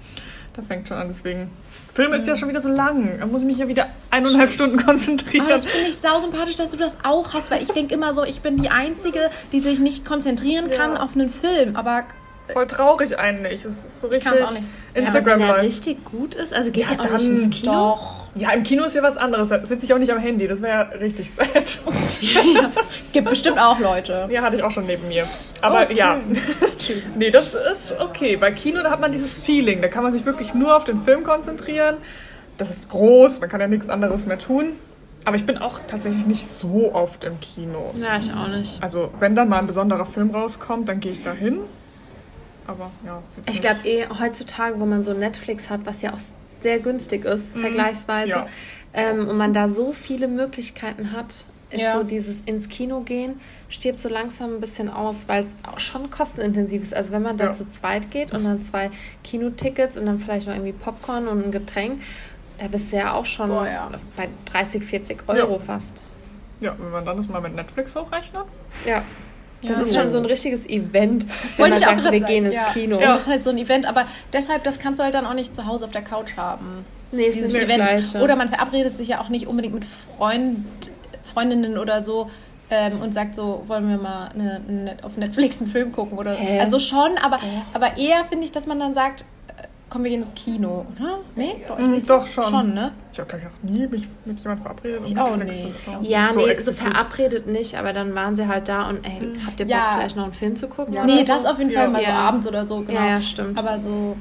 Da 0.55 0.61
fängt 0.63 0.87
schon 0.87 0.97
an, 0.97 1.07
deswegen. 1.07 1.49
Film 1.93 2.13
ist 2.13 2.27
ja 2.27 2.35
schon 2.35 2.49
wieder 2.49 2.61
so 2.61 2.69
lang. 2.69 3.19
Da 3.19 3.25
muss 3.25 3.41
ich 3.41 3.47
mich 3.47 3.57
ja 3.59 3.67
wieder 3.67 3.87
eineinhalb 4.09 4.51
Stunden 4.51 4.77
konzentrieren. 4.83 5.45
Aber 5.45 5.53
das 5.53 5.65
finde 5.65 5.87
ich 5.89 5.95
sau 5.95 6.19
sympathisch, 6.19 6.55
dass 6.55 6.71
du 6.71 6.77
das 6.77 6.97
auch 7.03 7.33
hast, 7.33 7.49
weil 7.51 7.61
ich 7.61 7.69
denke 7.71 7.93
immer 7.93 8.13
so, 8.13 8.23
ich 8.23 8.41
bin 8.41 8.57
die 8.57 8.69
Einzige, 8.69 9.29
die 9.51 9.59
sich 9.59 9.79
nicht 9.79 10.05
konzentrieren 10.05 10.69
kann 10.71 10.93
Ja. 10.93 10.99
auf 11.01 11.15
einen 11.15 11.29
Film. 11.29 11.75
Aber 11.75 12.03
Voll 12.51 12.67
traurig 12.67 13.17
eigentlich. 13.17 13.63
Es 13.63 13.65
ist 13.65 14.01
so 14.01 14.07
richtig 14.09 14.31
auch 14.31 14.51
nicht. 14.51 14.63
aber 14.63 14.65
wenn 14.93 15.03
Instagram 15.05 15.41
er 15.41 15.47
Live. 15.47 15.61
richtig 15.63 16.03
gut 16.05 16.35
ist, 16.35 16.53
also 16.53 16.71
geht 16.71 16.85
Ja, 16.89 16.93
ja, 16.95 16.99
auch 16.99 17.05
dann 17.05 17.13
nicht 17.15 17.29
ins 17.29 17.55
Kino. 17.55 17.71
doch. 17.71 18.13
Ja, 18.35 18.51
im 18.51 18.63
Kino 18.63 18.83
ist 18.83 18.95
ja 18.95 19.03
was 19.03 19.15
anderes. 19.15 19.49
Da 19.49 19.65
sitze 19.65 19.85
ich 19.85 19.93
auch 19.93 19.99
nicht 19.99 20.11
am 20.11 20.17
Handy. 20.19 20.47
Das 20.47 20.61
wäre 20.61 20.73
ja 20.73 20.81
richtig 20.99 21.31
sad. 21.35 21.79
Gibt 23.11 23.29
bestimmt 23.29 23.59
auch 23.59 23.79
Leute. 23.79 24.27
Ja, 24.31 24.41
hatte 24.41 24.55
ich 24.57 24.63
auch 24.63 24.71
schon 24.71 24.85
neben 24.85 25.07
mir. 25.07 25.25
Aber 25.61 25.87
Oh, 25.89 25.93
ja. 25.93 26.17
nee, 27.15 27.29
das 27.29 27.53
ist 27.55 27.99
okay. 27.99 28.35
Bei 28.35 28.51
Kino, 28.51 28.81
da 28.81 28.91
hat 28.91 28.99
man 28.99 29.11
dieses 29.11 29.37
Feeling. 29.37 29.81
Da 29.81 29.87
kann 29.87 30.03
man 30.03 30.13
sich 30.13 30.25
wirklich 30.25 30.53
nur 30.53 30.75
auf 30.75 30.83
den 30.83 31.01
Film 31.03 31.23
konzentrieren. 31.23 31.97
Das 32.57 32.69
ist 32.69 32.89
groß, 32.89 33.39
man 33.39 33.49
kann 33.49 33.61
ja 33.61 33.67
nichts 33.67 33.89
anderes 33.89 34.25
mehr 34.25 34.37
tun. 34.39 34.73
Aber 35.25 35.35
ich 35.37 35.45
bin 35.45 35.57
auch 35.57 35.79
tatsächlich 35.87 36.25
nicht 36.25 36.47
so 36.47 36.93
oft 36.93 37.23
im 37.23 37.39
Kino. 37.39 37.93
Ja, 37.95 38.17
ich 38.17 38.31
auch 38.33 38.47
nicht. 38.47 38.81
Also, 38.83 39.09
wenn 39.19 39.35
dann 39.35 39.47
mal 39.47 39.59
ein 39.59 39.67
besonderer 39.67 40.05
Film 40.05 40.31
rauskommt, 40.31 40.89
dann 40.89 40.99
gehe 40.99 41.13
ich 41.13 41.23
da 41.23 41.31
hin. 41.31 41.59
Aber 42.67 42.91
ja. 43.05 43.21
Ich 43.49 43.61
glaube 43.61 43.79
eh 43.87 44.05
heutzutage, 44.19 44.79
wo 44.79 44.85
man 44.85 45.03
so 45.03 45.13
Netflix 45.13 45.69
hat, 45.69 45.81
was 45.85 46.01
ja 46.01 46.13
auch 46.13 46.19
sehr 46.61 46.79
günstig 46.79 47.25
ist, 47.25 47.57
vergleichsweise, 47.57 48.29
ja. 48.29 48.47
ähm, 48.93 49.27
und 49.27 49.37
man 49.37 49.53
da 49.53 49.67
so 49.67 49.91
viele 49.91 50.27
Möglichkeiten 50.29 51.11
hat, 51.11 51.43
ist 51.71 51.81
Ja. 51.81 51.93
so 51.97 52.03
dieses 52.03 52.37
ins 52.45 52.69
Kino 52.69 53.01
gehen, 53.01 53.41
stirbt 53.67 53.99
so 53.99 54.07
langsam 54.07 54.53
ein 54.55 54.61
bisschen 54.61 54.89
aus, 54.89 55.27
weil 55.27 55.43
es 55.43 55.55
auch 55.69 55.79
schon 55.79 56.09
kostenintensiv 56.11 56.83
ist. 56.83 56.93
Also 56.93 57.11
wenn 57.11 57.23
man 57.23 57.35
da 57.35 57.45
Ja. 57.45 57.53
zu 57.53 57.69
zweit 57.69 58.11
geht 58.11 58.31
und 58.31 58.43
dann 58.45 58.61
zwei 58.61 58.91
Kinotickets 59.23 59.97
und 59.97 60.05
dann 60.05 60.19
vielleicht 60.19 60.47
noch 60.47 60.53
irgendwie 60.53 60.71
Popcorn 60.73 61.27
und 61.27 61.43
ein 61.45 61.51
Getränk, 61.51 62.01
da 62.59 62.67
bist 62.67 62.93
du 62.93 62.97
ja 62.97 63.13
auch 63.13 63.25
schon 63.25 63.49
Boah, 63.49 63.67
ja. 63.67 63.89
bei 64.15 64.29
30, 64.45 64.83
40 64.83 65.23
Euro 65.27 65.59
fast. 65.59 66.03
Ja, 66.61 66.75
wenn 66.79 66.91
man 66.91 67.03
dann 67.03 67.17
das 67.17 67.27
mal 67.27 67.41
mit 67.41 67.55
Netflix 67.55 67.93
hochrechnet. 67.95 68.45
Ja. 68.85 69.03
Das 69.67 69.77
Ja. 69.77 69.81
ist 69.83 69.95
schon 69.95 70.11
so 70.11 70.17
ein 70.17 70.25
richtiges 70.25 70.67
Event, 70.67 71.25
wenn 71.57 71.57
Wollte 71.57 71.71
man 71.71 71.79
sagt, 71.79 71.95
wir 71.97 72.03
sagen, 72.03 72.25
gehen 72.25 72.45
ins 72.45 72.55
ja. 72.55 72.65
Kino. 72.73 72.99
Das 72.99 73.21
ist 73.21 73.27
halt 73.27 73.43
so 73.43 73.49
ein 73.49 73.57
Event, 73.57 73.85
aber 73.87 74.05
deshalb, 74.31 74.63
das 74.63 74.79
kannst 74.79 74.99
du 74.99 75.03
halt 75.03 75.15
dann 75.15 75.25
auch 75.25 75.33
nicht 75.33 75.55
zu 75.55 75.65
Hause 75.65 75.85
auf 75.85 75.91
der 75.91 76.01
Couch 76.03 76.35
haben. 76.37 76.85
Nee, 77.11 77.25
ist 77.25 77.37
Dieses 77.37 77.53
nicht 77.53 77.63
das 77.67 77.69
Event. 77.69 77.89
Gleiche. 77.89 78.21
Oder 78.23 78.35
man 78.35 78.49
verabredet 78.49 78.95
sich 78.97 79.07
ja 79.09 79.21
auch 79.21 79.29
nicht 79.29 79.47
unbedingt 79.47 79.73
mit 79.75 79.85
Freund, 80.17 80.65
Freundinnen 81.23 81.77
oder 81.77 82.03
so 82.03 82.29
ähm, 82.71 83.01
und 83.01 83.13
sagt 83.13 83.35
so, 83.35 83.63
wollen 83.67 83.87
wir 83.87 83.97
mal 83.97 84.29
eine, 84.33 84.61
eine, 84.67 84.97
auf 85.03 85.17
Netflix 85.17 85.61
einen 85.61 85.69
Film 85.69 85.91
gucken 85.91 86.17
oder 86.17 86.33
Hä? 86.33 86.59
Also 86.59 86.79
schon, 86.79 87.17
aber, 87.21 87.39
aber 87.73 87.97
eher 87.97 88.25
finde 88.25 88.45
ich, 88.45 88.51
dass 88.51 88.65
man 88.65 88.79
dann 88.79 88.93
sagt, 88.93 89.25
äh, 89.93 89.95
komm, 89.95 90.03
wir 90.03 90.11
gehen 90.11 90.21
ins 90.21 90.33
Kino, 90.33 90.85
oder? 90.97 91.19
Nee, 91.35 91.55
bei 91.67 91.75
euch 91.75 91.87
Mm, 91.87 91.91
nicht 91.91 92.09
doch, 92.09 92.25
so? 92.25 92.41
schon. 92.41 92.51
Schon, 92.51 92.73
ne? 92.73 92.91
Ich 93.11 93.19
habe 93.19 93.29
gleich 93.29 93.43
auch 93.45 93.63
nie 93.69 93.87
mich 93.87 94.07
mit 94.25 94.39
jemandem 94.39 94.63
verabredet. 94.63 95.01
Ich 95.05 95.17
auch 95.19 95.37
nicht. 95.37 95.65
Ja, 96.01 96.29
So 96.29 96.39
nee, 96.39 96.45
so 96.45 96.49
explizit. 96.49 96.81
verabredet 96.83 97.47
nicht, 97.47 97.75
aber 97.77 97.93
dann 97.93 98.15
waren 98.15 98.35
sie 98.35 98.47
halt 98.47 98.67
da 98.69 98.89
und 98.89 99.05
ey, 99.05 99.31
habt 99.45 99.59
ihr 99.59 99.65
Bock, 99.65 99.75
Ja. 99.75 99.93
vielleicht 99.95 100.15
noch 100.17 100.23
einen 100.23 100.33
Film 100.33 100.55
zu 100.55 100.67
gucken? 100.67 100.93
Ja. 100.93 101.05
Nee, 101.05 101.23
so? 101.23 101.33
das 101.33 101.45
auf 101.45 101.59
jeden 101.59 101.71
Fall 101.71 101.83
Ja. 101.83 101.89
mal 101.89 102.01
so 102.01 102.07
Ja. 102.07 102.15
abends 102.15 102.47
oder 102.47 102.65
so, 102.65 102.79
genau. 102.81 102.93
Ja, 102.99 103.07
ja, 103.09 103.21
stimmt. 103.21 103.57
Aber 103.57 103.77
so, 103.79 104.15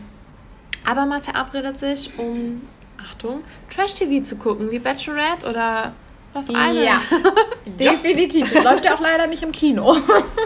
Aber 0.84 1.06
man 1.06 1.22
verabredet 1.22 1.78
sich, 1.78 2.10
um, 2.18 2.62
Achtung, 2.98 3.40
Trash-TV 3.70 4.24
zu 4.24 4.36
gucken, 4.36 4.70
wie 4.72 4.78
Bachelorette 4.80 5.48
oder 5.48 5.92
Love 6.34 6.52
ja, 6.52 6.70
Island. 6.72 7.06
definitiv. 7.78 8.52
Das 8.52 8.64
läuft 8.64 8.84
ja 8.84 8.94
auch 8.94 9.00
leider 9.00 9.26
nicht 9.26 9.42
im 9.42 9.52
Kino. 9.52 9.94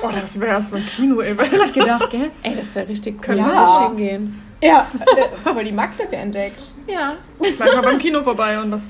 Oh, 0.02 0.10
das 0.14 0.38
wäre 0.40 0.60
so 0.60 0.76
ein 0.76 0.84
Kino-Event. 0.86 1.58
Hab 1.60 1.72
gedacht, 1.72 2.10
gell? 2.10 2.30
Ey, 2.42 2.54
das 2.54 2.74
wäre 2.74 2.88
richtig 2.88 3.14
cool, 3.16 3.22
Können 3.22 3.46
wir 3.46 3.52
da 3.54 3.66
nicht 3.66 3.88
hingehen. 3.88 4.42
Ja, 4.62 4.90
äh, 5.16 5.53
voll 5.53 5.64
die 5.64 5.73
Marktlücke 5.73 6.16
entdeckt. 6.16 6.73
Ja. 6.87 7.16
Vielleicht 7.40 7.61
mal 7.75 7.83
beim 7.83 7.99
Kino 7.99 8.23
vorbei 8.23 8.59
und 8.59 8.71
das 8.71 8.88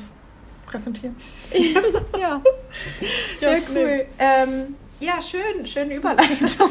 präsentieren. 0.66 1.16
Ja, 2.18 2.40
Ja, 3.40 3.50
nee. 3.52 3.62
cool. 3.74 4.06
Ähm, 4.18 4.76
ja, 5.00 5.20
schön, 5.20 5.66
schöne 5.66 5.94
Überleitung. 5.96 6.70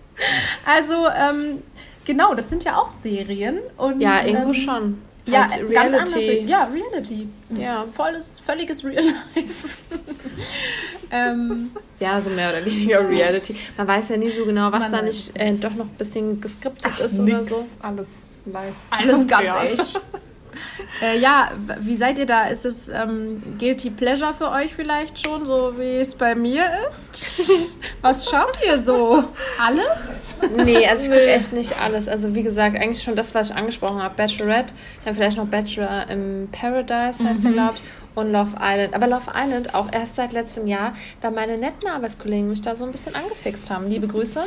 also, 0.64 1.06
ähm, 1.08 1.62
genau, 2.04 2.34
das 2.34 2.48
sind 2.48 2.64
ja 2.64 2.76
auch 2.78 2.90
Serien. 3.02 3.58
Und, 3.76 4.00
Ja, 4.00 4.24
irgendwo 4.24 4.48
ähm, 4.48 4.54
schon. 4.54 5.02
Ja, 5.26 5.42
Halt 5.42 5.72
ganz 5.72 5.92
anders. 5.94 6.16
Reality. 6.16 6.46
Ja, 6.46 6.64
Reality. 6.72 7.28
Ja. 7.50 7.84
Volles, 7.86 8.40
völliges 8.40 8.84
Real 8.84 9.04
Life. 9.04 9.68
Ähm, 11.10 11.70
Ja, 12.00 12.20
so 12.20 12.30
mehr 12.30 12.50
oder 12.50 12.64
weniger 12.64 13.06
Reality. 13.08 13.54
Man 13.76 13.86
weiß 13.88 14.08
ja 14.10 14.16
nie 14.16 14.30
so 14.30 14.44
genau, 14.46 14.72
was 14.72 14.80
Man 14.80 14.92
da 14.92 15.02
nicht 15.02 15.38
äh, 15.38 15.52
doch 15.54 15.74
noch 15.74 15.84
ein 15.86 15.96
bisschen 15.98 16.40
geskriptet 16.40 16.98
ist 16.98 17.14
oder 17.18 17.38
Nix, 17.38 17.50
so. 17.50 17.64
alles 17.82 18.26
live. 18.46 18.74
alles 18.90 19.26
ganz 19.26 19.44
Ja. 19.46 19.62
echt. 19.64 20.00
Äh, 21.00 21.18
ja, 21.18 21.52
wie 21.80 21.96
seid 21.96 22.18
ihr 22.18 22.26
da? 22.26 22.48
Ist 22.48 22.66
es 22.66 22.88
ähm, 22.88 23.42
Guilty 23.58 23.88
Pleasure 23.90 24.34
für 24.34 24.50
euch 24.50 24.74
vielleicht 24.74 25.24
schon, 25.24 25.46
so 25.46 25.72
wie 25.78 25.96
es 25.96 26.14
bei 26.14 26.34
mir 26.34 26.64
ist? 26.90 27.78
Was 28.02 28.28
schaut 28.28 28.58
ihr 28.66 28.76
so? 28.76 29.24
Alles? 29.58 30.36
Nee, 30.64 30.86
also 30.86 31.04
ich 31.10 31.16
gucke 31.16 31.30
echt 31.30 31.52
nicht 31.54 31.80
alles. 31.80 32.06
Also 32.08 32.34
wie 32.34 32.42
gesagt, 32.42 32.76
eigentlich 32.76 33.02
schon 33.02 33.16
das, 33.16 33.34
was 33.34 33.50
ich 33.50 33.56
angesprochen 33.56 34.02
habe. 34.02 34.14
Bachelorette, 34.16 34.74
dann 35.04 35.14
vielleicht 35.14 35.38
noch 35.38 35.46
Bachelor 35.46 36.10
im 36.10 36.48
Paradise 36.52 37.24
heißt 37.24 37.44
der, 37.44 37.52
glaube 37.52 37.74
ich. 37.76 37.82
Und 38.16 38.32
Love 38.32 38.56
Island. 38.60 38.92
Aber 38.94 39.06
Love 39.06 39.30
Island 39.34 39.74
auch 39.74 39.90
erst 39.92 40.16
seit 40.16 40.32
letztem 40.32 40.66
Jahr, 40.66 40.94
weil 41.20 41.30
meine 41.30 41.56
netten 41.56 41.88
Arbeitskollegen 41.88 42.48
mich 42.48 42.60
da 42.60 42.74
so 42.74 42.84
ein 42.84 42.90
bisschen 42.92 43.14
angefixt 43.14 43.70
haben. 43.70 43.88
Liebe 43.88 44.08
Grüße 44.08 44.42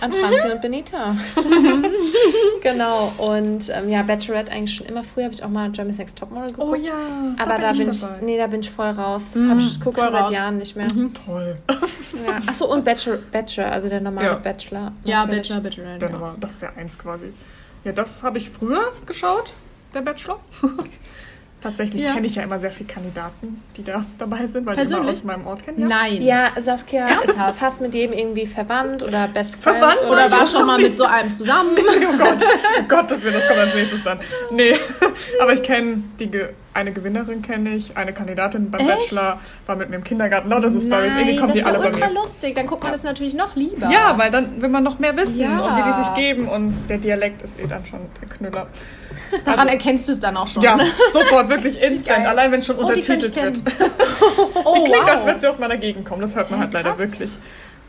an 0.00 0.12
Franzi 0.12 0.50
und 0.52 0.60
Benita. 0.60 1.16
genau. 2.62 3.12
Und 3.18 3.68
ähm, 3.70 3.88
ja, 3.88 4.02
Bachelorette 4.02 4.52
eigentlich 4.52 4.74
schon 4.74 4.86
immer. 4.86 5.02
Früher 5.02 5.24
habe 5.24 5.34
ich 5.34 5.42
auch 5.42 5.48
mal 5.48 5.70
Jeremy's 5.72 5.98
Next 5.98 6.16
Topmodel 6.18 6.50
geguckt. 6.50 6.68
Oh 6.70 6.74
ja. 6.74 6.92
Aber 7.38 7.58
da 7.58 7.72
ich 7.72 7.78
bin 7.78 7.90
ich, 7.90 8.00
dabei. 8.00 8.18
nee, 8.22 8.38
da 8.38 8.46
bin 8.46 8.60
ich 8.60 8.70
voll 8.70 8.90
raus. 8.90 9.34
Mhm, 9.34 9.50
Hab 9.50 9.58
ich 9.58 9.80
gucke 9.80 10.00
schon 10.00 10.12
seit 10.12 10.22
raus. 10.22 10.32
Jahren 10.32 10.58
nicht 10.58 10.76
mehr. 10.76 10.88
Toll. 11.26 11.56
Ja. 12.26 12.38
Achso, 12.46 12.64
und 12.72 12.84
Bachelor, 12.84 13.18
Bachelor, 13.30 13.70
also 13.70 13.88
der 13.88 14.00
normale 14.00 14.28
Ja. 14.28 14.34
Bachelor. 14.36 14.92
Ja, 15.04 15.24
natürlich. 15.26 15.48
Bachelor, 15.50 15.60
Bachelor. 15.60 15.98
Dann 15.98 16.10
Ja. 16.10 16.16
aber, 16.16 16.34
das 16.40 16.52
ist 16.54 16.62
ja 16.62 16.72
eins 16.76 16.98
quasi. 16.98 17.32
Ja, 17.84 17.92
das 17.92 18.22
habe 18.22 18.38
ich 18.38 18.50
früher 18.50 18.80
geschaut, 19.06 19.52
der 19.94 20.00
Bachelor. 20.00 20.40
Tatsächlich 21.60 22.02
Ja. 22.02 22.12
kenne 22.14 22.28
ich 22.28 22.36
ja 22.36 22.44
immer 22.44 22.60
sehr 22.60 22.70
viele 22.70 22.88
Kandidaten, 22.88 23.60
die 23.76 23.82
da 23.82 24.04
dabei 24.16 24.46
sind, 24.46 24.64
weil 24.64 24.76
die 24.76 24.80
immer 24.82 24.90
Persönlich? 24.90 25.10
aus 25.10 25.24
meinem 25.24 25.46
Ort 25.46 25.64
kennen. 25.64 25.80
Ja. 25.80 25.86
Nein. 25.88 26.22
Ja, 26.22 26.50
Saskia 26.60 27.04
ist 27.06 27.10
Ernsthaft? 27.30 27.58
fast 27.58 27.80
mit 27.80 27.94
jedem 27.94 28.16
irgendwie 28.16 28.46
verwandt 28.46 29.02
oder 29.02 29.26
Best 29.26 29.56
Friends. 29.56 29.78
Verwandt 29.78 30.02
oder 30.02 30.10
Oder 30.26 30.30
war 30.30 30.46
schon 30.46 30.66
mal 30.66 30.78
mit 30.78 30.94
so 30.94 31.04
einem 31.04 31.32
zusammen? 31.32 31.70
Oh 31.78 32.16
Gott, 32.16 32.38
oh 32.78 32.82
Gott, 32.86 33.10
das 33.10 33.22
wird 33.22 33.34
das 33.34 33.46
kommt 33.48 33.58
als 33.58 33.74
nächstes 33.74 34.02
dann. 34.04 34.20
Nee, 34.52 34.76
aber 35.40 35.52
ich 35.52 35.62
kenne 35.62 36.02
die 36.20 36.30
eine 36.78 36.92
Gewinnerin 36.92 37.42
kenne 37.42 37.74
ich, 37.74 37.96
eine 37.96 38.12
Kandidatin 38.12 38.70
beim 38.70 38.80
Echt? 38.88 38.98
Bachelor 39.10 39.40
war 39.66 39.76
mit 39.76 39.90
mir 39.90 39.96
im 39.96 40.04
Kindergarten. 40.04 40.48
Lauter 40.48 40.70
so 40.70 40.80
Stories, 40.80 41.12
irgendwie 41.14 41.36
kommen 41.36 41.48
das 41.48 41.54
die 41.54 41.58
ist 41.60 41.66
ja 41.66 41.72
alle 41.72 41.78
bei 41.80 41.86
ultra 41.86 42.08
mir. 42.08 42.14
lustig. 42.14 42.54
Dann 42.54 42.66
guckt 42.66 42.82
man 42.84 42.92
das 42.92 43.02
natürlich 43.02 43.34
noch 43.34 43.56
lieber. 43.56 43.90
Ja, 43.90 44.16
weil 44.16 44.30
dann 44.30 44.62
will 44.62 44.68
man 44.68 44.84
noch 44.84 44.98
mehr 44.98 45.16
wissen 45.16 45.40
Ja. 45.40 45.60
und 45.60 45.76
wie 45.76 45.82
die 45.82 45.92
sich 45.92 46.14
geben 46.14 46.48
und 46.48 46.86
der 46.88 46.98
Dialekt 46.98 47.42
ist 47.42 47.58
eh 47.60 47.66
dann 47.66 47.84
schon 47.84 48.00
der 48.20 48.28
Knüller. 48.28 48.66
Daran 49.44 49.68
erkennst 49.68 50.08
du 50.08 50.12
es 50.12 50.20
dann 50.20 50.36
auch 50.36 50.48
schon. 50.48 50.62
Ja, 50.62 50.76
ne? 50.76 50.84
sofort, 51.12 51.48
wirklich 51.48 51.80
instant, 51.82 52.26
allein 52.26 52.50
wenn 52.52 52.62
schon 52.62 52.76
Oh, 52.76 52.84
die 52.84 52.92
untertitelt 52.94 53.36
ich 53.36 53.42
wird. 53.42 53.58
oh, 54.64 54.74
Die 54.74 54.84
klingt, 54.90 55.02
wow. 55.04 55.10
als 55.16 55.26
würde 55.26 55.40
sie 55.40 55.46
aus 55.48 55.58
meiner 55.58 55.76
Gegend 55.76 56.04
kommen. 56.06 56.22
Das 56.22 56.34
hört 56.36 56.50
man 56.50 56.60
halt 56.60 56.72
leider 56.72 56.90
krass. 56.90 56.98
wirklich. 57.00 57.30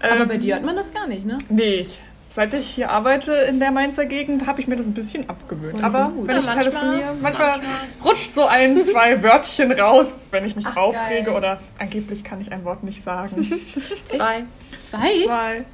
Aber 0.01 0.21
Ähm, 0.21 0.27
bei 0.27 0.37
dir 0.37 0.55
hört 0.55 0.65
man 0.65 0.75
das 0.75 0.93
gar 0.93 1.07
nicht, 1.07 1.25
ne? 1.25 1.37
Nee, 1.49 1.75
ich, 1.81 2.01
seit 2.29 2.53
ich 2.53 2.69
hier 2.69 2.91
arbeite 2.91 3.33
in 3.33 3.59
der 3.59 3.71
Mainzer 3.71 4.05
Gegend, 4.05 4.45
habe 4.47 4.61
ich 4.61 4.67
mir 4.67 4.75
das 4.75 4.85
ein 4.85 4.93
bisschen 4.93 5.27
abgewöhnt. 5.29 5.75
Voll 5.77 5.83
Aber 5.85 6.09
gut. 6.09 6.27
wenn 6.27 6.35
Ja, 6.35 6.41
ich 6.41 6.45
manchmal- 6.45 6.63
telefoniere, 6.63 7.15
manchmal, 7.21 7.59
rutscht 8.05 8.31
so 8.33 8.45
ein, 8.45 8.83
zwei 8.85 9.21
Wörtchen 9.23 9.71
raus, 9.71 10.15
wenn 10.31 10.45
ich 10.45 10.55
mich 10.55 10.65
Ach, 10.67 10.77
aufrege 10.77 11.25
geil. 11.25 11.35
oder 11.35 11.59
angeblich 11.79 12.23
kann 12.23 12.39
ich 12.39 12.51
ein 12.51 12.63
Wort 12.65 12.83
nicht 12.83 13.01
sagen. 13.03 13.49
zwei. 14.07 14.43
Zwei? 14.79 15.25
zwei. 15.25 15.65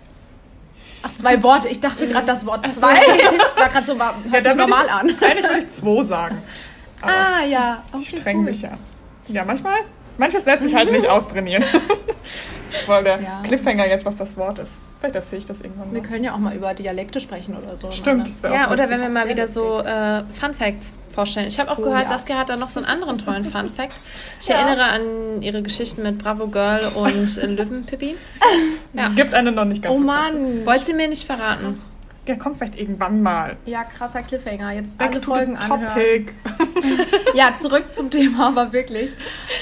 Ach, 1.03 1.15
zwei 1.15 1.43
Worte. 1.43 1.67
Ich 1.67 1.79
dachte 1.81 2.07
gerade 2.07 2.25
das 2.25 2.45
Wort 2.45 2.65
zwei. 2.73 2.95
War 3.57 3.69
gerade 3.69 3.85
so, 3.85 3.93
hört 3.99 4.15
da 4.45 4.49
sich 4.49 4.55
normal 4.55 4.85
ich, 4.87 4.91
an. 4.91 5.09
Eigentlich 5.21 5.43
würde 5.45 5.59
ich 5.59 5.69
zwei 5.69 6.03
sagen. 6.03 6.41
Aber 7.01 7.11
Ah, 7.11 7.43
ja. 7.45 7.83
ich 7.99 8.07
Okay, 8.09 8.19
streng 8.21 8.37
cool. 8.37 8.43
mich 8.45 8.61
ja. 8.61 8.71
Ja, 9.27 9.43
manchmal, 9.45 9.75
manches 10.17 10.45
lässt 10.45 10.63
sich 10.63 10.75
halt 10.75 10.91
nicht 10.91 11.07
austrainieren. 11.09 11.63
Weil 12.87 13.03
der 13.03 13.21
Ja. 13.21 13.41
Cliffhanger 13.45 13.87
jetzt, 13.87 14.05
was 14.05 14.17
das 14.17 14.35
Wort 14.37 14.59
ist. 14.59 14.81
Vielleicht 14.99 15.15
erzähle 15.15 15.39
ich 15.39 15.45
das 15.45 15.61
irgendwann 15.61 15.93
Wir 15.93 16.01
mal. 16.01 16.07
können 16.07 16.23
ja 16.23 16.33
auch 16.33 16.39
mal 16.39 16.55
über 16.55 16.73
Dialekte 16.73 17.19
sprechen 17.19 17.55
oder 17.55 17.77
so. 17.77 17.91
Stimmt, 17.91 18.19
ne? 18.19 18.23
das 18.25 18.43
wäre 18.43 18.53
Ja, 18.53 18.67
auch 18.67 18.71
oder 18.71 18.83
witzig. 18.89 19.03
wenn 19.05 19.13
wir 19.13 19.19
mal 19.21 19.29
wieder 19.29 19.47
so 19.47 19.79
äh, 19.79 20.23
Fun 20.39 20.53
Facts 20.53 20.93
vorstellen. 21.13 21.47
Ich 21.47 21.57
habe 21.59 21.71
auch 21.71 21.77
Oh, 21.77 21.83
gehört, 21.83 22.03
ja. 22.03 22.09
Saskia 22.09 22.37
hat 22.37 22.49
da 22.49 22.57
noch 22.57 22.69
so 22.69 22.79
einen 22.81 22.89
anderen 22.89 23.17
tollen 23.17 23.45
Fun 23.51 23.69
Fact. 23.69 23.93
Ich 24.41 24.47
Ja. 24.47 24.55
erinnere 24.57 24.83
an 24.83 25.41
ihre 25.41 25.61
Geschichten 25.61 26.03
mit 26.03 26.17
Bravo 26.17 26.47
Girl 26.47 26.91
und 26.95 27.35
Löwenpippi. 27.41 28.15
Ja. 28.93 29.09
Gibt 29.09 29.33
eine 29.33 29.51
noch 29.53 29.65
nicht 29.65 29.81
ganz 29.81 29.95
Oh 29.95 29.99
so. 29.99 30.03
Mann. 30.05 30.65
Wollt 30.65 30.85
sie 30.85 30.93
mir 30.93 31.07
nicht 31.07 31.23
verraten? 31.25 31.79
Ja, 32.27 32.35
kommt 32.35 32.57
vielleicht 32.57 32.75
irgendwann 32.79 33.21
mal. 33.21 33.55
Ja, 33.65 33.83
krasser 33.83 34.21
Cliffhanger. 34.21 34.71
Jetzt 34.71 34.97
Back 34.97 35.11
alle 35.11 35.21
to 35.21 35.31
Folgen 35.33 35.57
the 35.61 35.69
anhören. 35.71 35.93
topic. 35.93 36.33
ja, 37.35 37.53
zurück 37.53 37.85
zum 37.93 38.09
Thema, 38.09 38.47
aber 38.47 38.71
wirklich. 38.73 39.11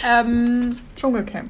Ähm, 0.05 0.77
Dschungelcamp. 0.95 1.49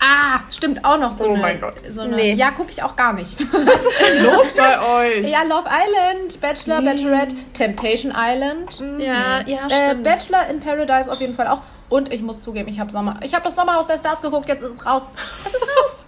ah, 0.00 0.40
stimmt 0.50 0.84
auch 0.84 0.98
noch 0.98 1.12
so 1.12 1.26
Oh 1.26 1.32
eine. 1.34 1.40
mein 1.42 1.60
Gott. 1.60 1.74
So 1.88 2.00
eine 2.02 2.16
Nee. 2.16 2.32
Ja, 2.34 2.50
gucke 2.50 2.70
ich 2.70 2.82
auch 2.82 2.96
gar 2.96 3.12
nicht. 3.12 3.38
Los 4.22 4.52
bei 4.56 4.80
euch! 4.80 5.28
ja, 5.30 5.42
Love 5.44 5.68
Island, 5.68 6.40
Bachelor, 6.40 6.82
Bachelorette, 6.82 7.36
Temptation 7.52 8.12
Island. 8.16 8.80
Ja, 8.98 9.42
ja, 9.46 9.66
Äh, 9.68 9.86
stimmt. 9.88 10.04
Bachelor 10.04 10.48
in 10.48 10.58
Paradise 10.60 11.10
auf 11.12 11.20
jeden 11.20 11.34
Fall 11.34 11.46
auch. 11.48 11.60
Und 11.88 12.12
ich 12.12 12.22
muss 12.22 12.42
zugeben, 12.42 12.68
ich 12.68 12.80
habe 12.80 12.90
Sommer. 12.90 13.18
Ich 13.22 13.34
habe 13.34 13.44
das 13.44 13.54
Sommerhaus 13.56 13.86
der 13.88 13.98
Stars 13.98 14.22
geguckt, 14.22 14.48
jetzt 14.48 14.62
ist 14.62 14.74
es 14.74 14.86
raus. 14.86 15.02
Es 15.44 15.54
ist 15.54 15.62
raus. 15.62 15.99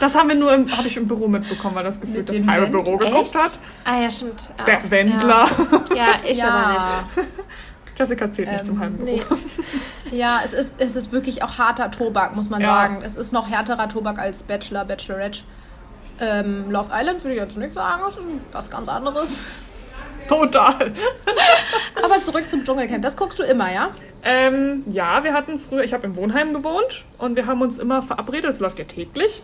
Das 0.00 0.14
haben 0.14 0.28
wir 0.28 0.36
nur 0.36 0.52
im, 0.52 0.76
habe 0.76 0.88
ich 0.88 0.96
im 0.96 1.06
Büro 1.08 1.28
mitbekommen, 1.28 1.74
weil 1.74 1.84
das 1.84 2.00
gefühlt 2.00 2.30
Mit 2.30 2.40
das 2.40 2.46
halbe 2.46 2.66
Büro 2.68 2.96
geguckt 2.96 3.20
Echt? 3.22 3.34
hat. 3.34 3.58
Ah 3.84 4.00
ja, 4.00 4.10
stimmt. 4.10 4.52
Der 4.66 4.90
Wendler. 4.90 5.46
Ja, 5.90 5.96
ja 5.96 6.06
ich 6.24 6.38
Ja. 6.38 6.48
aber 6.50 6.72
nicht. 6.74 7.26
Jessica 7.96 8.32
zählt 8.32 8.48
nicht 8.50 8.60
Ähm, 8.60 8.66
zum 8.66 8.80
halben 8.80 8.96
Büro. 8.98 9.06
Nee. 9.12 9.22
Ja, 10.10 10.42
es 10.44 10.52
ist, 10.52 10.74
es 10.78 10.94
ist 10.94 11.10
wirklich 11.12 11.42
auch 11.42 11.58
harter 11.58 11.90
Tobak, 11.90 12.36
muss 12.36 12.48
man 12.48 12.60
Ja. 12.60 12.66
sagen. 12.66 13.02
Es 13.04 13.16
ist 13.16 13.32
noch 13.32 13.50
härterer 13.50 13.88
Tobak 13.88 14.18
als 14.18 14.42
Bachelor, 14.44 14.84
Bachelorette. 14.84 15.40
Ähm, 16.20 16.70
Love 16.70 16.90
Island 16.92 17.24
würde 17.24 17.34
ich 17.34 17.40
jetzt 17.40 17.56
nicht 17.56 17.74
sagen, 17.74 18.02
es 18.06 18.16
ist 18.16 18.24
was 18.52 18.70
ganz 18.70 18.88
anderes. 18.88 19.42
Total. 20.28 20.92
Aber 22.04 22.22
zurück 22.22 22.48
zum 22.48 22.64
Dschungelcamp. 22.64 23.02
Das 23.02 23.16
guckst 23.16 23.38
du 23.38 23.42
immer, 23.42 23.72
ja? 23.72 23.90
Ähm, 24.22 24.84
ja, 24.86 25.24
wir 25.24 25.32
hatten 25.32 25.58
früher, 25.58 25.82
ich 25.82 25.92
habe 25.92 26.06
im 26.06 26.16
Wohnheim 26.16 26.52
gewohnt 26.54 27.04
und 27.18 27.36
wir 27.36 27.46
haben 27.46 27.60
uns 27.60 27.78
immer 27.78 28.02
verabredet, 28.02 28.50
es 28.50 28.60
läuft 28.60 28.78
ja 28.78 28.84
täglich. 28.84 29.42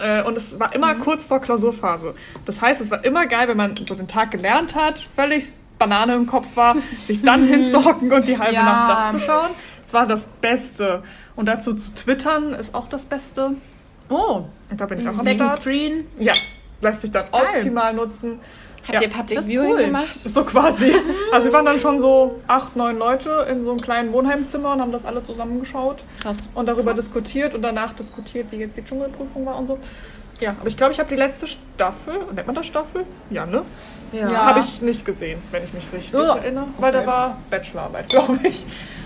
Äh, 0.00 0.22
Und 0.22 0.36
es 0.36 0.58
war 0.58 0.74
immer 0.74 0.94
kurz 0.96 1.24
vor 1.24 1.40
Klausurphase. 1.40 2.14
Das 2.44 2.60
heißt, 2.60 2.80
es 2.80 2.90
war 2.90 3.04
immer 3.04 3.26
geil, 3.26 3.48
wenn 3.48 3.56
man 3.56 3.74
so 3.76 3.94
den 3.94 4.08
Tag 4.08 4.30
gelernt 4.30 4.74
hat, 4.74 5.06
völlig 5.16 5.52
Banane 5.78 6.14
im 6.14 6.26
Kopf 6.26 6.46
war, 6.54 6.76
sich 7.06 7.22
dann 7.22 7.42
hinzuhocken 7.46 8.10
und 8.12 8.26
die 8.26 8.38
halbe 8.38 8.54
Ja. 8.54 8.64
Nacht 8.64 9.14
das 9.14 9.20
zu 9.20 9.26
schauen. 9.26 9.50
Es 9.86 9.92
war 9.94 10.06
das 10.06 10.26
Beste. 10.40 11.02
Und 11.36 11.46
dazu 11.46 11.74
zu 11.74 11.94
twittern 11.94 12.52
ist 12.52 12.74
auch 12.74 12.88
das 12.88 13.04
Beste. 13.04 13.52
Oh, 14.08 14.44
Und 14.70 14.80
da 14.80 14.86
bin 14.86 14.98
ich 15.00 15.06
auch 15.06 15.12
am 15.12 15.18
Second 15.18 15.50
Start. 15.52 15.62
Screen. 15.62 16.06
Ja, 16.18 16.32
lässt 16.80 17.02
sich 17.02 17.10
dann 17.10 17.24
Geil. 17.30 17.42
optimal 17.56 17.94
nutzen. 17.94 18.38
Habt 18.88 18.94
Ja. 19.02 19.02
ihr 19.02 19.10
Public 19.14 19.42
Viewing 19.44 19.70
cool. 19.72 19.84
gemacht? 19.84 20.14
So 20.18 20.44
quasi. 20.44 20.92
Also 21.32 21.46
wir 21.48 21.52
waren 21.52 21.66
dann 21.66 21.78
schon 21.78 22.00
so 22.00 22.36
acht, 22.46 22.74
neun 22.74 22.98
Leute 22.98 23.46
in 23.50 23.64
so 23.64 23.70
einem 23.70 23.80
kleinen 23.80 24.12
Wohnheimzimmer 24.12 24.72
und 24.72 24.80
haben 24.80 24.92
das 24.92 25.04
alle 25.04 25.24
zusammengeschaut 25.24 25.98
Krass. 26.22 26.48
und 26.54 26.66
darüber 26.66 26.94
diskutiert 26.94 27.54
und 27.54 27.60
danach 27.62 27.92
diskutiert, 27.92 28.46
wie 28.50 28.56
jetzt 28.56 28.76
die 28.78 28.84
Dschungelprüfung 28.84 29.44
war 29.44 29.56
und 29.58 29.66
so. 29.66 29.78
Ja, 30.40 30.50
aber 30.60 30.68
ich 30.68 30.76
glaube, 30.76 30.92
ich 30.92 31.00
habe 31.00 31.08
die 31.08 31.16
letzte 31.16 31.46
Staffel, 31.46 32.14
nennt 32.34 32.46
man 32.46 32.54
das 32.54 32.66
Staffel? 32.66 33.04
Ja, 33.30 33.44
ne? 33.46 33.62
Ja. 34.12 34.30
Habe 34.46 34.60
ich 34.60 34.80
nicht 34.80 35.04
gesehen, 35.04 35.42
wenn 35.50 35.64
ich 35.64 35.72
mich 35.74 35.84
richtig 35.92 36.14
Oh, 36.18 36.36
erinnere. 36.38 36.66
Weil 36.78 36.92
da 36.92 37.04
war 37.06 37.38
Bachelorarbeit, 37.50 38.08
glaube 38.08 38.38
ich. 38.44 38.64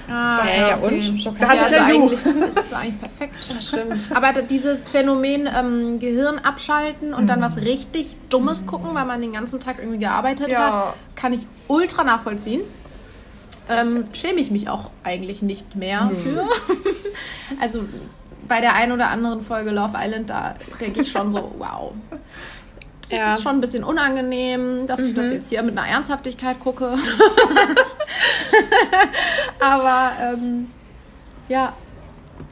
Ah, 0.08 0.44
Äh, 0.46 0.60
ja, 0.70 0.76
und? 0.76 1.02
Schon 1.20 1.36
Da 1.38 1.48
hatte 1.48 1.58
ja, 1.62 1.66
ich 1.66 1.72
ja 1.72 1.78
also 1.84 2.02
eigentlich 2.02 2.22
das 2.54 2.64
ist 2.66 2.74
eigentlich 2.74 3.00
perfekt. 3.00 3.34
Das 3.56 3.68
stimmt. 3.68 4.06
Aber 4.14 4.32
da- 4.32 4.42
dieses 4.42 4.88
Phänomen 4.88 5.48
ähm, 5.52 5.98
Gehirn 5.98 6.38
abschalten 6.38 7.14
und 7.14 7.28
dann 7.28 7.40
was 7.40 7.56
richtig 7.56 8.16
Dummes 8.28 8.66
gucken, 8.66 8.90
weil 8.94 9.04
man 9.06 9.20
den 9.20 9.32
ganzen 9.32 9.58
Tag 9.58 9.76
irgendwie 9.78 9.98
gearbeitet 9.98 10.52
Ja. 10.52 10.60
hat, 10.88 10.94
kann 11.16 11.32
ich 11.32 11.46
ultra 11.66 12.04
nachvollziehen. 12.04 12.60
Ähm, 13.68 14.04
schäme 14.12 14.38
ich 14.40 14.50
mich 14.50 14.68
auch 14.68 14.90
eigentlich 15.04 15.40
nicht 15.42 15.74
mehr 15.76 16.10
für. 16.22 16.46
also 17.60 17.84
bei 18.48 18.60
der 18.60 18.74
einen 18.74 18.92
oder 18.92 19.08
anderen 19.10 19.42
Folge 19.42 19.70
Love 19.70 19.94
Island, 19.96 20.30
da 20.30 20.54
denke 20.80 21.02
ich 21.02 21.10
schon 21.10 21.30
so, 21.30 21.52
wow. 21.58 21.92
Das 23.10 23.18
Ja. 23.18 23.34
ist 23.34 23.42
schon 23.42 23.56
ein 23.56 23.60
bisschen 23.60 23.84
unangenehm, 23.84 24.86
dass 24.86 25.00
ich 25.00 25.12
das 25.14 25.30
jetzt 25.30 25.50
hier 25.50 25.62
mit 25.62 25.76
einer 25.76 25.86
Ernsthaftigkeit 25.86 26.58
gucke. 26.60 26.94
Aber 29.60 30.12
ähm, 30.20 30.70
ja, 31.48 31.72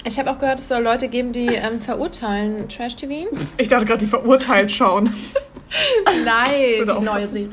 Ich 0.05 0.19
habe 0.19 0.31
auch 0.31 0.39
gehört, 0.39 0.59
es 0.59 0.69
soll 0.69 0.83
Leute 0.83 1.09
geben, 1.09 1.33
die 1.33 1.47
ähm, 1.47 1.81
verurteilen 1.81 2.69
Trash-TV. 2.69 3.29
Ich 3.59 3.69
dachte 3.69 3.85
gerade, 3.87 3.99
die 4.01 4.07
verurteilt 4.07 4.71
schauen. 4.71 5.13
nein, 6.25 6.85
die 6.85 7.05
neue 7.05 7.21
passen. 7.21 7.33
Serie. 7.33 7.49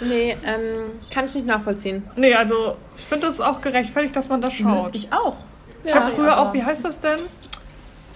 Nee, 0.00 0.36
ähm, 0.44 0.92
kann 1.12 1.24
ich 1.24 1.34
nicht 1.34 1.46
nachvollziehen. 1.46 2.04
Nee, 2.16 2.34
also 2.34 2.76
ich 2.96 3.04
finde 3.04 3.26
es 3.26 3.40
auch 3.40 3.60
gerechtfertigt, 3.60 4.14
dass 4.16 4.28
man 4.28 4.40
das 4.40 4.54
schaut. 4.54 4.94
Ich 4.94 5.12
auch. 5.12 5.36
Ich 5.84 5.94
habe 5.94 6.10
früher 6.14 6.38
auch, 6.40 6.52
wie 6.54 6.62
heißt 6.62 6.84
das 6.84 7.00
denn? 7.00 7.18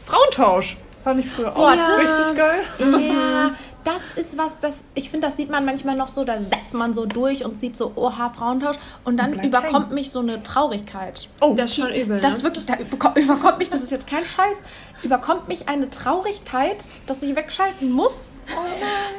Frauentausch. 0.07 0.77
Fand 1.05 1.19
ich 1.19 1.29
früher 1.29 1.51
Boah, 1.51 1.73
auch 1.73 1.75
das- 1.75 2.01
richtig 2.01 2.37
geil. 2.37 2.61
Ja, 2.79 3.51
das 3.85 4.13
ist 4.15 4.39
was, 4.39 4.61
das 4.61 4.85
ich 4.95 5.11
finde, 5.11 5.27
das 5.27 5.37
sieht 5.37 5.51
man 5.51 5.65
manchmal 5.65 5.97
noch 5.97 6.13
so, 6.13 6.23
da 6.23 6.39
zappt 6.39 6.75
man 6.75 6.95
so 6.95 7.07
durch 7.07 7.45
und 7.45 7.59
sieht 7.59 7.77
so, 7.77 7.91
oha, 7.97 8.29
Frauentausch. 8.29 8.77
Und 9.05 9.17
dann 9.19 9.33
bleibt 9.33 9.47
überkommt 9.47 9.87
hängen. 9.87 9.95
mich 9.95 10.13
so 10.13 10.21
eine 10.21 10.45
Traurigkeit. 10.45 11.29
Oh, 11.41 11.55
Das 11.57 11.71
ist 11.73 11.77
schon 11.83 11.93
übel, 11.93 12.21
Das 12.21 12.31
ne? 12.31 12.37
ist 12.37 12.45
wirklich, 12.45 12.67
da 12.67 12.77
überkommt, 12.77 13.17
überkommt 13.19 13.59
mich, 13.59 13.69
das 13.69 13.81
ist 13.81 13.91
jetzt 13.91 14.07
kein 14.07 14.25
Scheiß, 14.25 14.63
überkommt 15.03 15.49
mich 15.49 15.69
eine 15.69 15.91
Traurigkeit, 15.91 16.85
dass 17.09 17.21
ich 17.25 17.35
wegschalten 17.35 17.91
muss, 17.91 18.33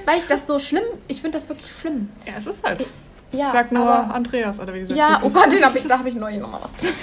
weil 0.06 0.20
ich 0.20 0.26
das 0.26 0.48
so 0.48 0.60
schlimm, 0.60 0.84
ich 1.10 1.22
finde 1.22 1.38
das 1.38 1.50
wirklich 1.50 1.70
schlimm. 1.82 2.10
ja, 2.26 2.34
es 2.38 2.48
ist 2.48 2.64
halt. 2.64 2.86
Ja, 3.34 3.48
ich 3.48 3.52
sag 3.52 3.72
nur 3.72 3.88
aber- 3.88 4.14
Andreas, 4.14 4.60
oder 4.60 4.74
wie 4.74 4.80
dieser 4.80 4.96
Ja, 4.96 5.20
oh. 5.24 5.30
Gott, 5.30 5.52
den 5.52 5.64
hab 5.66 5.76
ich, 5.76 5.86
da 5.88 5.98
habe 6.00 6.08
ich 6.10 6.16
neulich 6.16 6.40
nochmal 6.40 6.62
was. 6.64 6.72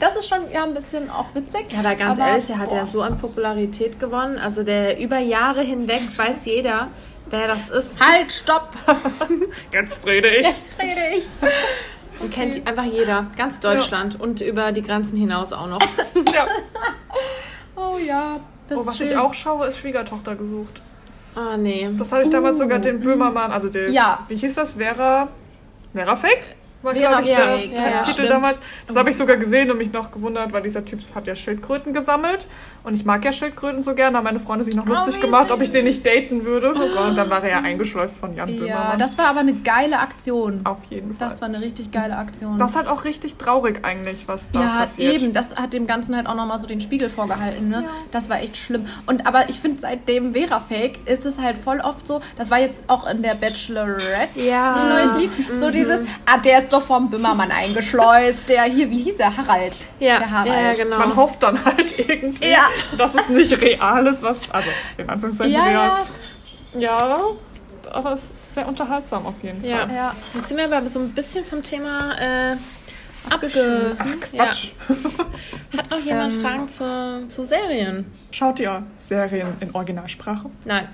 Das 0.00 0.16
ist 0.16 0.28
schon 0.28 0.50
ja 0.52 0.64
ein 0.64 0.74
bisschen 0.74 1.08
auch 1.10 1.26
witzig. 1.34 1.66
Ja, 1.72 1.80
aber 1.80 1.94
ganz 1.94 2.18
aber, 2.18 2.28
ehrlich, 2.30 2.46
der 2.46 2.58
hat 2.58 2.72
ja 2.72 2.86
so 2.86 3.02
an 3.02 3.18
Popularität 3.18 3.98
gewonnen. 4.00 4.38
Also 4.38 4.62
der 4.62 4.98
über 5.00 5.18
Jahre 5.18 5.62
hinweg 5.62 6.02
weiß 6.16 6.44
jeder, 6.46 6.88
wer 7.30 7.46
das 7.48 7.68
ist. 7.70 8.00
Halt, 8.04 8.32
stopp! 8.32 8.70
Jetzt 9.72 10.04
rede 10.06 10.28
ich. 10.36 10.46
Jetzt 10.46 10.80
rede 10.80 11.00
ich. 11.18 11.24
Und 12.20 12.32
kennt 12.32 12.66
einfach 12.66 12.84
jeder. 12.84 13.26
Ganz 13.36 13.60
Deutschland 13.60 14.18
und 14.20 14.40
über 14.40 14.72
die 14.72 14.82
Grenzen 14.82 15.16
hinaus 15.18 15.52
auch 15.52 15.66
noch. 15.68 15.80
Ja. 16.34 16.46
Oh 17.76 17.98
ja, 17.98 18.40
das 18.68 18.78
Oh, 18.78 18.80
ist 18.82 18.86
was 18.88 18.96
schön. 18.98 19.06
ich 19.08 19.16
auch 19.16 19.34
schaue, 19.34 19.66
ist 19.66 19.78
Schwiegertochter 19.78 20.34
gesucht. 20.36 20.80
Ah, 21.34 21.56
nee. 21.56 21.88
Das 21.96 22.12
hatte 22.12 22.22
ich 22.22 22.30
damals 22.30 22.58
sogar 22.58 22.78
den 22.78 23.00
Böhmermann, 23.00 23.50
also 23.52 23.68
der, 23.68 23.90
Ja. 23.90 24.20
wie 24.28 24.36
hieß 24.36 24.54
das? 24.54 24.74
Vera, 24.74 25.28
Vera 25.94 26.16
Fake? 26.16 26.56
War, 26.84 26.94
glaube 26.94 27.20
ich, 27.22 27.26
der, 27.26 27.36
ja, 27.36 27.88
ja, 27.90 28.00
Titel 28.02 28.12
stimmt. 28.12 28.30
damals. 28.30 28.58
Das 28.86 28.96
habe 28.96 29.10
ich 29.10 29.16
sogar 29.16 29.36
gesehen 29.36 29.70
und 29.70 29.78
mich 29.78 29.92
noch 29.92 30.10
gewundert, 30.12 30.52
weil 30.52 30.62
dieser 30.62 30.84
Typ 30.84 31.00
hat 31.14 31.26
ja 31.26 31.34
Schildkröten 31.34 31.92
gesammelt. 31.94 32.46
Und 32.82 32.92
ich 32.94 33.04
mag 33.06 33.24
ja 33.24 33.32
Schildkröten 33.32 33.82
so 33.82 33.94
gerne. 33.94 34.12
Da 34.12 34.18
haben 34.18 34.24
meine 34.24 34.40
Freunde 34.40 34.64
sich 34.64 34.76
noch 34.76 34.84
lustig 34.86 35.16
wie 35.16 35.20
gemacht, 35.22 35.50
ob 35.50 35.62
ich 35.62 35.70
den 35.70 35.84
nicht 35.86 36.04
daten 36.04 36.44
würde. 36.44 36.72
Und 36.74 37.16
dann 37.16 37.30
war 37.30 37.42
er 37.42 37.50
ja 37.50 37.58
eingeschleust 37.60 38.18
von 38.18 38.34
Jan 38.36 38.48
Ja, 38.50 38.60
Böhmermann. 38.60 38.98
das 38.98 39.16
war 39.16 39.26
aber 39.28 39.40
eine 39.40 39.54
geile 39.54 39.98
Aktion. 39.98 40.60
Auf 40.64 40.84
jeden 40.90 41.14
Fall. 41.14 41.28
Das 41.28 41.40
war 41.40 41.48
eine 41.48 41.60
richtig 41.62 41.90
geile 41.92 42.16
Aktion. 42.16 42.58
Das 42.58 42.72
ist 42.72 42.76
halt 42.76 42.86
auch 42.88 43.04
richtig 43.04 43.36
traurig 43.36 43.80
eigentlich, 43.84 44.28
was 44.28 44.50
da 44.50 44.60
ja, 44.60 44.68
passiert. 44.80 45.14
eben. 45.14 45.32
Das 45.32 45.56
hat 45.56 45.72
dem 45.72 45.86
Ganzen 45.86 46.14
halt 46.14 46.26
auch 46.26 46.34
nochmal 46.34 46.60
so 46.60 46.66
den 46.66 46.80
Spiegel 46.82 47.08
vorgehalten. 47.08 47.68
Ne? 47.70 47.84
Das 48.10 48.28
war 48.28 48.40
echt 48.42 48.56
schlimm. 48.58 48.84
Und 49.06 49.26
aber 49.26 49.48
ich 49.48 49.60
finde, 49.60 49.78
seitdem 49.80 50.34
Vera 50.34 50.60
Fake 50.60 50.98
ist 51.08 51.24
es 51.24 51.38
halt 51.40 51.56
voll 51.56 51.80
oft 51.80 52.06
so, 52.06 52.20
das 52.36 52.50
war 52.50 52.58
jetzt 52.60 52.84
auch 52.88 53.08
in 53.08 53.22
der 53.22 53.34
Bachelorette, 53.34 54.40
Ja. 54.40 54.74
die 54.74 54.88
neulich 54.88 55.30
lief, 55.32 55.50
so 55.60 55.70
dieses, 55.70 56.00
ah, 56.26 56.38
der 56.38 56.58
ist 56.58 56.70
doch 56.74 56.82
vom 56.82 57.10
Bimmermann 57.10 57.50
eingeschleust. 57.50 58.48
Der 58.48 58.64
hier, 58.64 58.90
wie 58.90 58.98
hieß 58.98 59.16
der? 59.16 59.36
Harald. 59.36 59.82
Ja, 60.00 60.18
der 60.18 60.30
Harald. 60.30 60.78
ja, 60.78 60.84
genau. 60.84 60.98
Man 60.98 61.16
hofft 61.16 61.42
dann 61.42 61.64
halt 61.64 61.98
irgendwie, 61.98 62.50
Ja. 62.50 62.68
dass 62.98 63.14
es 63.14 63.28
nicht 63.28 63.60
real 63.60 64.06
ist, 64.06 64.22
was. 64.22 64.36
Also, 64.50 64.68
in 64.98 65.08
Anführungszeichen 65.08 65.52
Ja, 65.54 65.62
real. 65.64 65.92
ja, 66.74 66.80
Ja, 66.80 67.18
aber 67.92 68.12
es 68.12 68.22
ist 68.24 68.54
sehr 68.54 68.66
unterhaltsam 68.68 69.24
auf 69.26 69.34
jeden 69.42 69.64
Ja. 69.64 69.86
Fall. 69.86 69.94
ja. 69.94 70.14
Jetzt 70.34 70.48
sind 70.48 70.56
wir 70.56 70.64
aber 70.64 70.88
so 70.88 70.98
ein 71.00 71.10
bisschen 71.10 71.44
vom 71.44 71.62
Thema 71.62 72.18
äh, 72.18 72.56
abgeschwiffen. 73.30 73.96
Quatsch. 74.32 74.68
Ja. 74.88 75.78
Hat 75.78 75.90
noch 75.90 75.98
jemand 76.00 76.34
Ähm. 76.34 76.40
Fragen 76.40 76.68
zu, 76.68 77.24
zu 77.26 77.44
Serien? 77.44 78.10
Schaut 78.30 78.58
ihr 78.60 78.82
Serien 79.08 79.48
in 79.60 79.74
Originalsprache? 79.74 80.50
Nein. 80.64 80.88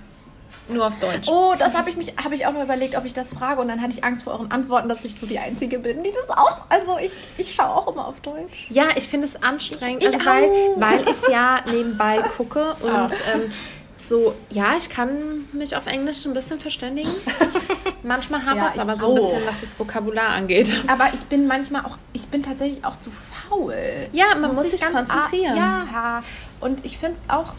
Nur 0.71 0.87
auf 0.87 0.99
Deutsch. 0.99 1.29
Oh, 1.29 1.55
das 1.59 1.75
habe 1.75 1.91
ich 1.91 1.97
mich, 1.97 2.15
habe 2.23 2.35
ich 2.35 2.47
auch 2.47 2.53
noch 2.53 2.63
überlegt, 2.63 2.97
ob 2.97 3.05
ich 3.05 3.13
das 3.13 3.33
frage. 3.33 3.61
Und 3.61 3.69
dann 3.69 3.81
hatte 3.81 3.93
ich 3.93 4.05
Angst 4.05 4.23
vor 4.25 4.35
euren 4.35 4.51
Antworten, 4.51 4.89
dass 4.89 5.05
ich 5.05 5.15
so 5.15 5.27
die 5.27 5.39
Einzige 5.39 5.79
bin, 5.79 6.03
die 6.03 6.11
das 6.11 6.31
auch. 6.31 6.59
Also 6.69 6.99
ich, 6.99 7.13
ich 7.39 7.55
schaue 7.55 7.75
auch 7.75 7.93
immer 7.93 8.07
auf 8.07 8.21
Deutsch. 8.21 8.67
Ja, 8.71 8.87
ich 8.97 9.09
finde 9.09 9.27
es 9.27 9.43
anstrengend, 9.43 10.03
Ich 10.03 10.15
also 10.15 10.25
weil, 10.27 10.51
weil 10.77 11.01
ich 11.09 11.29
ja 11.29 11.61
nebenbei 11.71 12.19
gucke 12.37 12.75
und 12.83 13.13
ähm, 13.35 13.51
so, 13.99 14.35
ja, 14.49 14.77
ich 14.77 14.89
kann 14.89 15.47
mich 15.53 15.77
auf 15.77 15.87
Englisch 15.87 16.25
ein 16.25 16.33
bisschen 16.33 16.59
verständigen. 16.59 17.11
Manchmal 18.03 18.45
hapert 18.45 18.71
es 18.71 18.77
Ja, 18.77 18.83
ich 18.83 18.89
aber 18.89 18.99
so 18.99 19.09
ein 19.09 19.15
bisschen, 19.15 19.47
was 19.47 19.61
das 19.61 19.79
Vokabular 19.79 20.31
angeht. 20.31 20.73
Aber 20.87 21.11
ich 21.13 21.25
bin 21.25 21.47
manchmal 21.47 21.85
auch, 21.85 21.99
ich 22.13 22.27
bin 22.29 22.43
tatsächlich 22.43 22.85
auch 22.85 22.99
zu 22.99 23.11
faul. 23.11 23.75
Ja, 24.13 24.35
man 24.37 24.55
muss 24.55 24.65
ich 24.65 24.73
sich 24.73 24.81
ganz 24.81 24.97
konzentrieren. 24.97 25.57
Ja, 25.57 26.23
und 26.61 26.85
ich 26.85 26.99
finde 26.99 27.15
es 27.15 27.23
auch. 27.35 27.53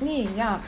Nee, 0.00 0.28
ja. 0.36 0.60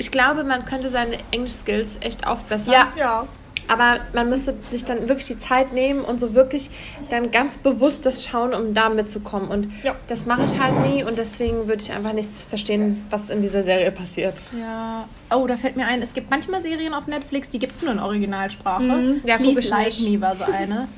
Ich 0.00 0.10
glaube, 0.10 0.44
man 0.44 0.64
könnte 0.64 0.88
seine 0.90 1.18
Englisch-Skills 1.30 1.98
echt 2.00 2.26
aufbessern. 2.26 2.72
Ja. 2.72 2.88
Ja. 2.96 3.26
Aber 3.68 4.00
man 4.14 4.28
müsste 4.30 4.54
sich 4.68 4.84
dann 4.84 5.08
wirklich 5.08 5.26
die 5.28 5.38
Zeit 5.38 5.72
nehmen 5.72 6.00
und 6.00 6.18
so 6.18 6.34
wirklich 6.34 6.70
dann 7.10 7.30
ganz 7.30 7.58
bewusst 7.58 8.04
das 8.06 8.24
schauen, 8.24 8.52
um 8.54 8.74
da 8.74 8.88
mitzukommen. 8.88 9.48
Und 9.48 9.68
Ja. 9.84 9.94
das 10.08 10.24
mache 10.26 10.42
ich 10.44 10.58
halt 10.58 10.74
nie 10.88 11.04
und 11.04 11.18
deswegen 11.18 11.68
würde 11.68 11.82
ich 11.82 11.92
einfach 11.92 12.14
nichts 12.14 12.42
verstehen, 12.42 13.06
was 13.10 13.30
in 13.30 13.42
dieser 13.42 13.62
Serie 13.62 13.92
passiert. 13.92 14.34
Ja. 14.58 15.06
Oh, 15.32 15.46
da 15.46 15.56
fällt 15.56 15.76
mir 15.76 15.86
ein, 15.86 16.02
es 16.02 16.14
gibt 16.14 16.30
manchmal 16.30 16.60
Serien 16.62 16.94
auf 16.94 17.06
Netflix, 17.06 17.48
die 17.50 17.58
gibt 17.60 17.76
es 17.76 17.82
nur 17.82 17.92
in 17.92 18.00
Originalsprache. 18.00 18.82
Mhm. 18.82 19.20
Ja, 19.24 19.36
Please 19.36 19.60
ich 19.60 19.68
Like 19.68 19.86
nicht. 19.86 20.08
Me 20.08 20.20
war 20.20 20.34
so 20.34 20.44
eine. 20.44 20.88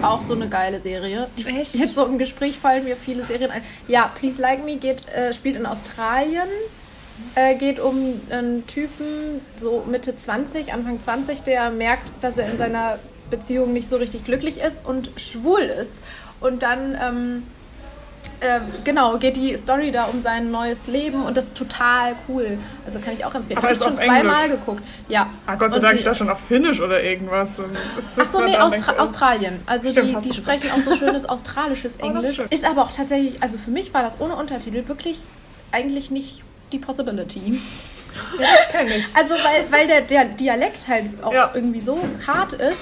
auch 0.00 0.22
so 0.22 0.32
eine 0.34 0.48
geile 0.48 0.80
Serie. 0.80 1.26
Echt? 1.44 1.74
Jetzt 1.74 1.96
so 1.96 2.06
im 2.06 2.16
Gespräch 2.16 2.56
fallen 2.58 2.84
mir 2.84 2.96
viele 2.96 3.24
Serien 3.24 3.50
ein. 3.50 3.60
Ja, 3.88 4.08
Please 4.18 4.40
Like 4.40 4.64
Me 4.64 4.76
geht, 4.76 5.06
äh, 5.08 5.34
spielt 5.34 5.56
in 5.56 5.66
Australien. 5.66 6.48
Äh, 7.34 7.54
geht 7.56 7.80
um 7.80 8.20
einen 8.30 8.66
Typen, 8.66 9.40
so 9.56 9.84
Mitte 9.88 10.14
20, 10.16 10.72
Anfang 10.72 11.00
20, 11.00 11.42
der 11.42 11.70
merkt, 11.70 12.12
dass 12.20 12.36
er 12.36 12.50
in 12.50 12.58
seiner 12.58 12.98
Beziehung 13.30 13.72
nicht 13.72 13.88
so 13.88 13.96
richtig 13.96 14.24
glücklich 14.24 14.60
ist 14.60 14.84
und 14.84 15.10
schwul 15.16 15.60
ist. 15.62 16.00
Und 16.40 16.62
dann, 16.62 16.94
ähm, 17.00 17.42
äh, 18.40 18.60
genau, 18.84 19.16
geht 19.16 19.36
die 19.36 19.56
Story 19.56 19.92
da 19.92 20.04
um 20.04 20.20
sein 20.20 20.50
neues 20.50 20.88
Leben 20.88 21.22
und 21.24 21.36
das 21.36 21.46
ist 21.46 21.56
total 21.56 22.16
cool. 22.28 22.58
Also 22.84 22.98
kann 22.98 23.14
ich 23.14 23.24
auch 23.24 23.34
empfehlen. 23.34 23.56
Aber 23.58 23.68
Habe 23.68 23.74
ich 23.74 23.80
ist 23.80 23.84
schon 23.86 23.96
zweimal 23.96 24.48
geguckt. 24.50 24.82
Ja. 25.08 25.30
Ah, 25.46 25.54
Gott 25.54 25.72
sei 25.72 25.78
Dank, 25.78 25.98
ich 25.98 26.04
da 26.04 26.14
schon 26.14 26.28
auf 26.28 26.40
Finnisch 26.40 26.80
oder 26.80 27.02
irgendwas. 27.02 27.60
Ach 28.18 28.28
so, 28.28 28.44
nee, 28.44 28.56
Austra 28.56 28.92
Australien. 28.98 29.60
Also 29.64 29.88
Stimmt, 29.90 30.22
die, 30.22 30.28
die 30.28 30.34
sprechen 30.34 30.70
auch 30.72 30.80
so 30.80 30.94
schönes 30.96 31.26
australisches 31.26 31.94
Oh, 31.94 32.06
ist 32.06 32.10
Englisch. 32.14 32.36
schön. 32.36 32.46
ist 32.50 32.64
aber 32.68 32.82
auch 32.82 32.92
tatsächlich, 32.92 33.42
also 33.42 33.56
für 33.56 33.70
mich 33.70 33.94
war 33.94 34.02
das 34.02 34.20
ohne 34.20 34.36
Untertitel 34.36 34.86
wirklich 34.88 35.20
eigentlich 35.70 36.10
nicht 36.10 36.42
die 36.72 36.78
Possibility. 36.78 37.60
Ja, 38.38 38.46
das 38.58 38.68
kenn 38.72 38.86
ich. 38.88 39.04
Also 39.14 39.34
weil, 39.34 39.64
weil 39.70 39.86
der, 39.86 40.02
der 40.02 40.24
Dialekt 40.26 40.86
halt 40.88 41.06
auch 41.22 41.32
Ja. 41.32 41.50
irgendwie 41.54 41.80
so 41.80 41.98
hart 42.26 42.52
ist. 42.54 42.80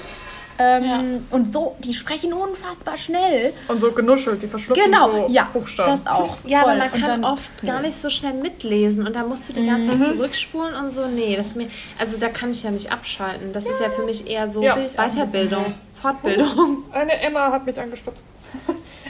Ähm, 0.59 0.83
Ja. 0.83 0.99
Und 1.31 1.53
so, 1.53 1.75
die 1.79 1.93
sprechen 1.93 2.33
unfassbar 2.33 2.97
schnell. 2.97 3.53
Und 3.67 3.79
so 3.81 3.91
genuschelt, 3.93 4.43
die 4.43 4.47
verschlucken 4.47 4.83
Genau, 4.83 5.09
so 5.09 5.27
ja, 5.29 5.47
Buchstaben. 5.51 5.89
das 5.89 6.05
auch. 6.05 6.35
Ja, 6.45 6.61
Voll. 6.61 6.71
aber 6.71 6.79
man 6.79 6.91
kann 6.91 7.03
dann- 7.03 7.23
oft 7.23 7.49
gar 7.65 7.81
nicht 7.81 7.95
so 7.95 8.09
schnell 8.09 8.33
mitlesen 8.33 9.07
und 9.07 9.15
da 9.15 9.23
musst 9.23 9.47
du 9.49 9.53
die 9.53 9.65
ganze 9.65 9.89
Zeit 9.89 10.03
zurückspulen 10.05 10.75
und 10.75 10.89
so. 10.91 11.07
Nee, 11.07 11.35
das 11.37 11.55
mir, 11.55 11.67
also 11.97 12.17
da 12.19 12.27
kann 12.29 12.51
ich 12.51 12.61
ja 12.63 12.69
nicht 12.71 12.91
abschalten. 12.91 13.53
Das 13.53 13.65
ist 13.65 13.79
ja 13.79 13.89
für 13.89 14.03
mich 14.03 14.29
eher 14.29 14.51
so 14.51 14.61
Ja. 14.61 14.75
Weiterbildung, 14.75 15.73
Fortbildung. 15.93 16.83
Eine 16.91 17.19
Emma 17.21 17.51
hat 17.51 17.65
mich 17.65 17.79
angestupst. 17.79 18.25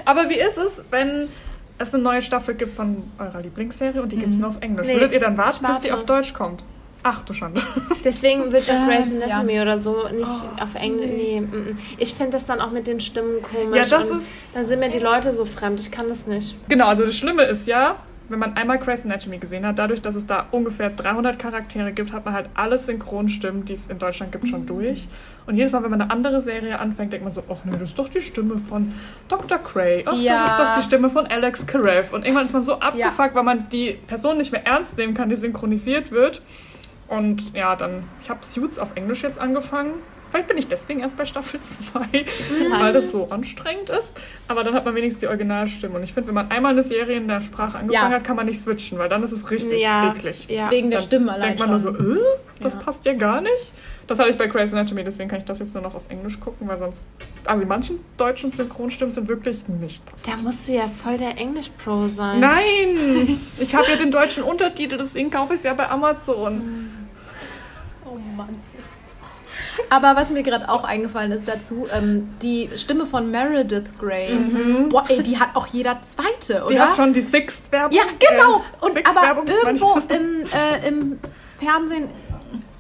Aber 0.06 0.30
wie 0.30 0.36
ist 0.40 0.58
es, 0.58 0.84
wenn 0.92 1.28
es 1.84 1.94
eine 1.94 2.04
neue 2.04 2.22
Staffel 2.22 2.56
gibt 2.56 2.76
von 2.76 3.04
eurer 3.20 3.42
Lieblingsserie 3.42 4.02
und 4.02 4.12
die 4.12 4.18
gibt 4.18 4.34
es 4.34 4.38
nur 4.40 4.50
auf 4.50 4.58
Englisch? 4.62 4.88
Nee, 4.88 4.96
Würdet 4.96 5.12
ihr 5.14 5.20
dann 5.20 5.38
warten, 5.38 5.66
bis 5.66 5.80
die 5.82 5.92
auf 5.92 6.06
Deutsch 6.06 6.34
kommt? 6.34 6.64
Ach 7.04 7.24
du 7.24 7.34
Schande. 7.34 7.62
Deswegen 8.04 8.54
ich 8.54 8.70
auch 8.72 8.76
Ähm, 8.76 8.88
Grey's 8.88 9.12
Anatomy 9.12 9.60
oder 9.60 9.80
so 9.80 10.08
nicht 10.12 10.30
Oh, 10.58 10.62
auf 10.64 10.76
Englisch. 10.76 11.10
Nee, 11.10 11.42
mm, 11.42 11.46
mm. 11.72 11.78
ich 11.98 12.14
finde 12.14 12.34
das 12.34 12.46
dann 12.46 12.62
auch 12.62 12.70
mit 12.70 12.86
den 12.86 13.00
Stimmen 13.00 13.42
komisch. 13.42 13.90
Ja, 13.90 13.98
das 13.98 14.10
ist- 14.10 14.56
Dann 14.56 14.68
sind 14.68 14.80
mir 14.80 14.90
die 14.90 15.00
Leute 15.00 15.34
so 15.34 15.46
fremd. 15.46 15.80
Ich 15.82 15.92
kann 15.92 16.08
das 16.10 16.28
nicht. 16.28 16.56
Genau, 16.70 16.88
also 16.90 17.04
das 17.06 17.16
Schlimme 17.16 17.44
ist 17.44 17.68
ja, 17.68 17.96
wenn 18.32 18.40
man 18.40 18.56
einmal 18.58 18.80
Grey's 18.80 19.06
Anatomy 19.06 19.38
gesehen 19.38 19.66
hat, 19.66 19.78
dadurch, 19.80 20.02
dass 20.02 20.16
es 20.16 20.26
da 20.26 20.48
ungefähr 20.52 20.90
300 20.90 21.38
Charaktere 21.38 21.92
gibt, 21.92 22.12
hat 22.14 22.26
man 22.26 22.34
halt 22.34 22.50
alle 22.56 22.80
Synchronstimmen, 22.80 23.66
die 23.66 23.74
es 23.74 23.88
in 23.88 24.00
Deutschland 24.00 24.32
gibt, 24.32 24.48
schon 24.48 24.66
durch. 24.66 25.08
Und 25.46 25.56
jedes 25.58 25.72
Mal, 25.74 25.84
wenn 25.84 25.92
man 25.92 26.02
eine 26.02 26.12
andere 26.12 26.40
Serie 26.40 26.80
anfängt, 26.80 27.12
denkt 27.14 27.24
man 27.24 27.34
so, 27.34 27.44
ach 27.50 27.66
nee, 27.66 27.72
das 27.74 27.90
ist 27.90 28.00
doch 28.00 28.10
die 28.10 28.22
Stimme 28.22 28.58
von 28.58 28.94
Dr. 29.28 29.58
Cray. 29.58 30.04
Ach, 30.08 30.14
Ja. 30.14 30.42
das 30.44 30.52
ist 30.52 30.60
doch 30.60 30.76
die 30.78 30.82
Stimme 30.84 31.10
von 31.10 31.28
Alex 31.28 31.68
Karev. 31.68 32.14
Und 32.14 32.24
irgendwann 32.26 32.46
ist 32.46 32.54
man 32.54 32.64
so 32.64 32.80
abgefuckt, 32.80 33.36
weil 33.36 33.44
man 33.44 33.68
die 33.70 33.94
Person 34.08 34.38
nicht 34.38 34.52
mehr 34.52 34.66
ernst 34.66 34.98
nehmen 34.98 35.14
kann, 35.14 35.30
die 35.30 35.36
synchronisiert 35.36 36.12
wird. 36.12 36.42
Und 37.08 37.54
ja, 37.54 37.76
dann, 37.76 38.04
ich 38.22 38.30
habe 38.30 38.40
Suits 38.44 38.80
auf 38.80 38.90
Englisch 38.96 39.24
jetzt 39.24 39.40
angefangen. 39.40 39.92
Vielleicht 40.32 40.48
bin 40.48 40.58
ich 40.58 40.68
deswegen 40.68 41.02
erst 41.02 41.18
bei 41.18 41.26
Staffel 41.26 41.60
2, 41.62 42.00
weil 42.80 42.94
das 42.94 43.12
so 43.12 43.30
anstrengend 43.30 43.90
ist. 43.90 44.14
Aber 44.48 44.64
dann 44.64 44.74
hat 44.74 44.86
man 44.86 44.96
wenigstens 44.96 45.20
die 45.20 45.28
Originalstimme. 45.28 45.96
Und 45.96 46.04
ich 46.04 46.14
finde, 46.14 46.30
wenn 46.30 46.36
man 46.36 46.50
einmal 46.50 46.72
eine 46.72 46.84
Serie 46.84 47.18
in 47.18 47.28
der 47.28 47.42
Sprache 47.42 47.78
angefangen 47.78 48.12
Ja. 48.12 48.18
hat, 48.18 48.24
kann 48.24 48.38
man 48.38 48.46
nicht 48.46 48.62
switchen, 48.62 48.98
weil 48.98 49.10
dann 49.10 49.22
ist 49.24 49.34
es 49.34 49.52
richtig 49.52 49.82
Ja, 49.82 50.14
eklig. 50.16 50.48
ja. 50.50 50.72
Wegen 50.72 50.90
der 50.90 51.00
Dann 51.00 51.08
Stimme 51.08 51.32
allein 51.34 51.42
denkt 51.58 51.60
man 51.60 51.70
nur 51.72 51.80
schon. 51.80 51.96
so, 51.98 52.14
äh, 52.16 52.20
das 52.62 52.74
Ja. 52.76 52.80
passt 52.80 53.06
ja 53.06 53.14
gar 53.14 53.42
nicht. 53.42 53.74
Das 54.08 54.20
hatte 54.20 54.30
ich 54.30 54.38
bei 54.38 54.48
Grey's 54.48 54.74
Anatomy, 54.74 55.04
deswegen 55.04 55.30
kann 55.30 55.40
ich 55.40 55.46
das 55.46 55.60
jetzt 55.60 55.74
nur 55.74 55.84
noch 55.84 55.96
auf 55.96 56.02
Englisch 56.10 56.40
gucken, 56.40 56.68
weil 56.68 56.78
sonst, 56.78 57.06
also 57.46 57.62
die 57.62 57.66
manchen 57.68 58.00
deutschen 58.18 58.52
Synchronstimmen 58.52 59.12
sind 59.12 59.28
wirklich 59.30 59.68
nicht 59.68 60.06
passend. 60.06 60.28
Da 60.28 60.36
musst 60.42 60.68
du 60.68 60.74
ja 60.74 60.88
voll 60.88 61.18
der 61.18 61.38
Englisch-Pro 61.38 62.08
sein. 62.08 62.40
Nein! 62.40 63.40
Ich 63.60 63.76
habe 63.76 63.90
ja 63.90 63.96
den 63.98 64.12
deutschen 64.12 64.44
Untertitel, 64.44 64.98
deswegen 64.98 65.30
kaufe 65.30 65.54
ich 65.54 65.60
es 65.60 65.64
ja 65.64 65.74
bei 65.74 65.90
Amazon. 65.90 66.90
Oh 68.06 68.18
Mann. 68.36 68.58
Aber 69.92 70.16
was 70.16 70.30
mir 70.32 70.42
gerade 70.42 70.70
auch 70.70 70.86
eingefallen 70.86 71.34
ist 71.34 71.50
dazu, 71.50 71.86
ähm, 71.94 72.30
die 72.42 72.70
Stimme 72.76 73.06
von 73.06 73.30
Meredith 73.30 73.84
Grey. 74.00 74.38
Boah, 74.90 75.04
ey, 75.10 75.22
die 75.22 75.38
hat 75.38 75.50
auch 75.56 75.68
jeder 75.68 76.02
Zweite, 76.02 76.64
oder? 76.64 76.74
Die 76.74 76.80
hat 76.80 76.96
schon 76.96 77.12
die 77.12 77.20
Sixt-Werbung. 77.20 77.92
ja, 77.98 78.04
genau. 78.18 78.58
äh, 78.60 78.86
Und 78.86 78.92
aber 78.92 78.94
Sixt-Werbung 78.94 79.46
irgendwo 79.48 80.00
im, 80.08 80.46
äh, 80.54 80.88
im 80.88 81.20
Fernsehen, 81.60 82.08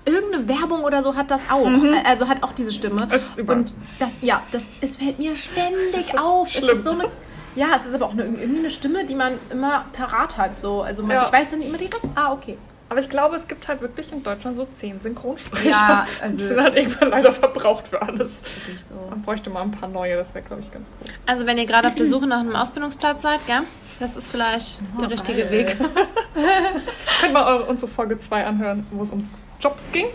irgendeine 0.05 0.47
Werbung 0.47 0.85
oder 0.85 1.03
so 1.03 1.13
hat 1.13 1.29
das 1.31 1.41
auch. 1.51 1.67
Äh, 1.67 2.01
Also 2.05 2.29
hat 2.29 2.43
auch 2.43 2.53
diese 2.53 2.71
Stimme. 2.71 3.07
Es 3.11 3.23
ist 3.29 3.37
überall. 3.39 3.59
Und 3.59 3.73
das, 3.99 4.13
ja, 4.21 4.41
das, 4.53 4.65
es 4.79 4.95
fällt 4.95 5.19
mir 5.19 5.35
ständig 5.35 6.17
auf. 6.17 6.47
Es 6.47 6.53
schlimm. 6.59 6.69
ist 6.69 6.83
so 6.85 6.91
eine. 6.91 7.07
Ja, 7.55 7.75
es 7.75 7.85
ist 7.85 7.93
aber 7.93 8.05
auch 8.05 8.13
eine, 8.13 8.23
irgendwie 8.23 8.59
eine 8.59 8.69
Stimme, 8.69 9.03
die 9.05 9.15
man 9.15 9.33
immer 9.51 9.83
parat 9.91 10.37
hat. 10.37 10.57
So. 10.57 10.81
Also 10.81 11.03
man, 11.03 11.17
Ja. 11.17 11.25
ich 11.25 11.33
weiß 11.33 11.49
dann 11.49 11.61
immer 11.61 11.77
direkt, 11.77 11.99
ah, 12.15 12.31
okay. 12.31 12.57
Aber 12.91 12.99
ich 12.99 13.07
glaube, 13.09 13.37
es 13.37 13.47
gibt 13.47 13.69
halt 13.69 13.79
wirklich 13.79 14.11
in 14.11 14.21
Deutschland 14.21 14.57
so 14.57 14.67
zehn 14.75 14.99
Synchronsprecher. 14.99 15.69
Ja, 15.69 16.07
also- 16.21 16.35
Die 16.35 16.43
sind 16.43 16.59
halt 16.61 16.75
irgendwann 16.75 17.09
leider 17.11 17.31
verbraucht 17.31 17.87
für 17.87 18.01
alles. 18.01 18.43
Wirklich 18.65 18.83
so. 18.83 18.95
Man 19.09 19.21
bräuchte 19.21 19.49
mal 19.49 19.61
ein 19.61 19.71
paar 19.71 19.87
neue, 19.87 20.17
das 20.17 20.35
wäre, 20.35 20.43
glaube 20.43 20.61
ich, 20.61 20.69
ganz 20.73 20.89
cool. 20.99 21.13
Also 21.25 21.45
wenn 21.45 21.57
ihr 21.57 21.65
gerade 21.65 21.87
auf 21.87 21.95
der 21.95 22.05
Suche 22.05 22.27
nach 22.27 22.41
einem 22.41 22.53
Ausbildungsplatz 22.53 23.21
seid, 23.21 23.47
gell? 23.47 23.61
Das 24.01 24.17
ist 24.17 24.27
vielleicht 24.27 24.81
der 24.99 25.09
richtige 25.09 25.43
geil. 25.43 25.51
Weg. 25.51 25.77
Könnt 27.21 27.31
mal 27.33 27.45
eure, 27.45 27.63
unsere 27.63 27.89
Folge 27.89 28.19
2 28.19 28.45
anhören, 28.45 28.85
wo 28.91 29.03
es 29.03 29.09
ums 29.09 29.31
Jobs 29.61 29.85
ging. 29.93 30.07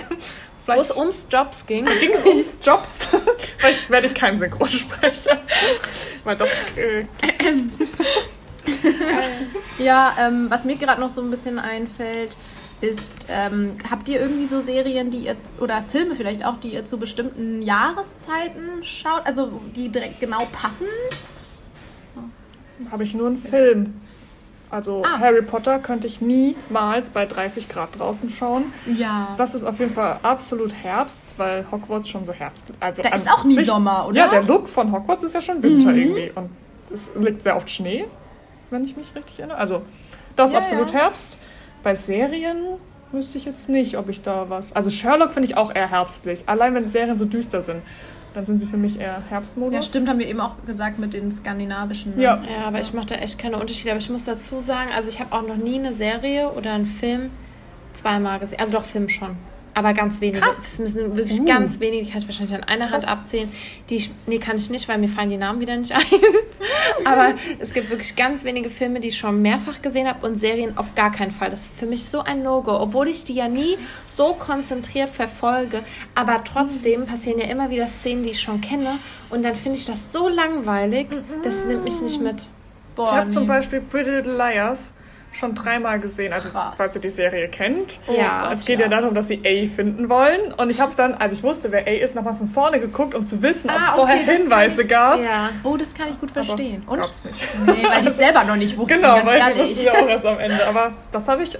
Wo 0.66 0.72
es 0.72 0.94
ums 0.94 1.26
Jobs 1.30 1.64
ging. 1.64 1.86
ging 1.86 2.12
es 2.12 2.26
ums 2.26 2.56
Jobs. 2.62 3.08
Vielleicht 3.56 3.88
werde 3.88 4.06
ich 4.08 4.14
kein 4.14 4.38
Synchronsprecher. 4.38 5.38
Weil 6.24 6.36
doch, 6.36 6.46
äh, 6.76 7.06
Ja, 9.78 10.14
ähm, 10.18 10.46
was 10.50 10.64
mir 10.64 10.76
gerade 10.76 11.00
noch 11.00 11.08
so 11.10 11.20
ein 11.20 11.30
bisschen 11.30 11.58
einfällt, 11.58 12.36
ist, 12.80 13.26
ähm, 13.30 13.76
habt 13.90 14.08
ihr 14.08 14.20
irgendwie 14.20 14.44
so 14.44 14.60
Serien, 14.60 15.10
die 15.10 15.20
ihr, 15.26 15.36
oder 15.60 15.82
Filme 15.82 16.14
vielleicht 16.14 16.44
auch, 16.44 16.58
die 16.60 16.74
ihr 16.74 16.84
zu 16.84 16.98
bestimmten 16.98 17.62
Jahreszeiten 17.62 18.82
schaut, 18.82 19.22
also 19.24 19.60
die 19.74 19.88
direkt 19.88 20.20
genau 20.20 20.46
passen? 20.52 20.86
habe 22.90 23.04
ich 23.04 23.14
nur 23.14 23.28
einen 23.28 23.38
Film. 23.38 23.94
Also 24.68 25.02
Ah. 25.06 25.18
Harry 25.18 25.40
Potter 25.42 25.78
könnte 25.78 26.06
ich 26.06 26.20
niemals 26.20 27.08
bei 27.10 27.24
30 27.24 27.68
Grad 27.68 27.98
draußen 27.98 28.28
schauen. 28.28 28.64
Ja. 28.98 29.34
Das 29.38 29.54
ist 29.54 29.64
auf 29.64 29.78
jeden 29.78 29.94
Fall 29.94 30.18
absolut 30.22 30.72
Herbst, 30.74 31.20
weil 31.36 31.64
Hogwarts 31.70 32.08
schon 32.08 32.24
so 32.24 32.32
Herbst. 32.32 32.66
Also 32.80 33.00
Da 33.02 33.10
ist 33.14 33.30
auch 33.30 33.44
nie 33.44 33.62
Sommer, 33.64 34.06
oder? 34.08 34.18
Ja, 34.18 34.28
der 34.28 34.42
Look 34.42 34.68
von 34.68 34.92
Hogwarts 34.92 35.22
ist 35.22 35.32
ja 35.34 35.40
schon 35.40 35.62
Winter 35.62 35.90
Mhm. 35.92 35.96
irgendwie. 35.98 36.32
Und 36.34 36.50
es 36.92 37.10
liegt 37.18 37.40
sehr 37.42 37.56
oft 37.56 37.70
Schnee, 37.70 38.04
wenn 38.70 38.84
ich 38.84 38.96
mich 38.96 39.06
richtig 39.14 39.38
erinnere. 39.38 39.56
Also, 39.58 39.82
das 40.34 40.50
ist 40.50 40.54
Ja, 40.54 40.60
absolut 40.60 40.88
ja. 40.92 40.98
Herbst. 41.00 41.28
Bei 41.86 41.94
Serien 41.94 42.80
wüsste 43.12 43.38
ich 43.38 43.44
jetzt 43.44 43.68
nicht, 43.68 43.96
ob 43.96 44.08
ich 44.08 44.20
da 44.20 44.50
was. 44.50 44.72
Also, 44.72 44.90
Sherlock 44.90 45.32
finde 45.32 45.48
ich 45.48 45.56
auch 45.56 45.72
eher 45.72 45.88
herbstlich. 45.88 46.42
Allein 46.46 46.74
wenn 46.74 46.88
Serien 46.88 47.16
so 47.16 47.24
düster 47.24 47.62
sind, 47.62 47.80
dann 48.34 48.44
sind 48.44 48.58
sie 48.58 48.66
für 48.66 48.76
mich 48.76 48.98
eher 48.98 49.22
Herbstmodus. 49.28 49.72
ja, 49.72 49.82
stimmt, 49.84 50.08
haben 50.08 50.18
wir 50.18 50.26
eben 50.26 50.40
auch 50.40 50.56
gesagt 50.66 50.98
mit 50.98 51.14
den 51.14 51.30
skandinavischen. 51.30 52.16
ne? 52.16 52.22
Ja. 52.24 52.42
Ja, 52.42 52.66
aber 52.66 52.80
ich 52.80 52.92
mache 52.92 53.06
da 53.06 53.14
echt 53.14 53.38
keine 53.38 53.58
Unterschiede. 53.60 53.92
Aber 53.92 54.00
ich 54.00 54.10
muss 54.10 54.24
dazu 54.24 54.58
sagen, 54.58 54.90
also 54.96 55.08
ich 55.10 55.20
habe 55.20 55.32
auch 55.32 55.46
noch 55.46 55.54
nie 55.54 55.78
eine 55.78 55.92
Serie 55.92 56.50
oder 56.50 56.72
einen 56.72 56.86
Film 56.86 57.30
zweimal 57.94 58.40
gesehen. 58.40 58.58
Also 58.58 58.72
doch 58.72 58.84
Film 58.84 59.08
schon. 59.08 59.36
Aber 59.76 59.92
ganz 59.92 60.22
wenige. 60.22 60.40
Krass. 60.40 60.56
Es 60.64 60.78
müssen 60.78 61.18
wirklich 61.18 61.38
Uh. 61.38 61.44
ganz 61.44 61.78
wenige, 61.80 62.06
die 62.06 62.10
kann 62.10 62.22
ich 62.22 62.26
wahrscheinlich 62.26 62.54
an 62.56 62.64
einer 62.64 62.90
Hand 62.90 63.04
Krass. 63.04 63.12
abzählen. 63.12 63.50
Die 63.90 63.96
ich, 63.96 64.10
nee, 64.26 64.38
kann 64.38 64.56
ich 64.56 64.70
nicht, 64.70 64.88
weil 64.88 64.96
mir 64.96 65.08
fallen 65.08 65.28
die 65.28 65.36
Namen 65.36 65.60
wieder 65.60 65.76
nicht 65.76 65.92
ein. 65.94 66.00
Aber 67.04 67.34
es 67.58 67.74
gibt 67.74 67.90
wirklich 67.90 68.16
ganz 68.16 68.42
wenige 68.44 68.70
Filme, 68.70 69.00
die 69.00 69.08
ich 69.08 69.18
schon 69.18 69.42
mehrfach 69.42 69.82
gesehen 69.82 70.08
habe 70.08 70.26
und 70.26 70.36
Serien 70.36 70.78
auf 70.78 70.94
gar 70.94 71.12
keinen 71.12 71.30
Fall. 71.30 71.50
Das 71.50 71.60
ist 71.66 71.78
für 71.78 71.84
mich 71.84 72.06
so 72.06 72.20
ein 72.20 72.42
No-Go, 72.42 72.72
obwohl 72.72 73.08
ich 73.08 73.24
die 73.24 73.34
ja 73.34 73.48
nie 73.48 73.76
so 74.08 74.32
konzentriert 74.32 75.10
verfolge. 75.10 75.82
Aber 76.14 76.42
trotzdem 76.42 77.04
passieren 77.04 77.38
ja 77.38 77.44
immer 77.46 77.68
wieder 77.68 77.86
Szenen, 77.86 78.22
die 78.22 78.30
ich 78.30 78.40
schon 78.40 78.62
kenne. 78.62 78.98
Und 79.28 79.42
dann 79.44 79.54
finde 79.54 79.76
ich 79.76 79.84
das 79.84 80.10
so 80.10 80.26
langweilig, 80.26 81.08
das 81.44 81.66
nimmt 81.66 81.84
mich 81.84 82.00
nicht 82.00 82.18
mit. 82.22 82.48
Boah, 82.94 83.04
ich 83.04 83.12
habe 83.12 83.28
zum 83.28 83.42
nee. 83.42 83.48
Beispiel 83.50 83.82
Pretty 83.82 84.08
Little 84.08 84.38
Liars 84.38 84.94
schon 85.36 85.54
dreimal 85.54 86.00
gesehen. 86.00 86.32
Also, 86.32 86.50
Krass. 86.50 86.74
falls 86.76 86.94
ihr 86.94 87.00
die 87.00 87.08
Serie 87.08 87.48
kennt. 87.48 87.98
Oh 88.06 88.12
Ja, 88.12 88.52
es 88.52 88.64
geht 88.64 88.78
ja. 88.80 88.86
ja. 88.86 88.90
darum, 88.90 89.14
dass 89.14 89.28
sie 89.28 89.40
A 89.44 89.74
finden 89.74 90.08
wollen. 90.08 90.52
Und 90.54 90.70
ich 90.70 90.80
habe 90.80 90.90
es 90.90 90.96
dann, 90.96 91.14
als 91.14 91.32
ich 91.34 91.42
wusste, 91.42 91.70
wer 91.72 91.86
A 91.86 91.90
ist, 91.90 92.14
nochmal 92.16 92.34
von 92.36 92.48
vorne 92.48 92.80
geguckt, 92.80 93.14
um 93.14 93.24
zu 93.26 93.40
wissen, 93.42 93.70
ob 93.70 93.76
es 93.76 93.82
Ah, 93.82 93.90
okay, 93.92 93.96
vorher 93.96 94.16
Hinweise 94.36 94.82
ich- 94.82 94.88
gab. 94.88 95.22
Ja. 95.22 95.50
Oh, 95.62 95.76
das 95.76 95.94
kann 95.94 96.08
ich 96.10 96.18
gut 96.20 96.30
verstehen. 96.30 96.82
Aber 96.86 96.96
Und? 96.96 97.00
nicht. 97.24 97.82
Nee, 97.82 97.86
weil 97.88 98.06
es 98.06 98.16
selber 98.16 98.44
noch 98.44 98.56
nicht 98.56 98.76
wussten, 98.76 98.94
Genau, 98.96 99.14
ganz 99.16 99.26
weil 99.28 99.38
ehrlich. 99.38 99.70
wussten 99.70 99.84
ja 99.84 99.92
auch 99.92 100.08
erst 100.08 100.24
am 100.26 100.38
Ende. 100.38 100.66
Aber 100.66 100.92
das 101.12 101.28
habe 101.28 101.42
ich. 101.42 101.58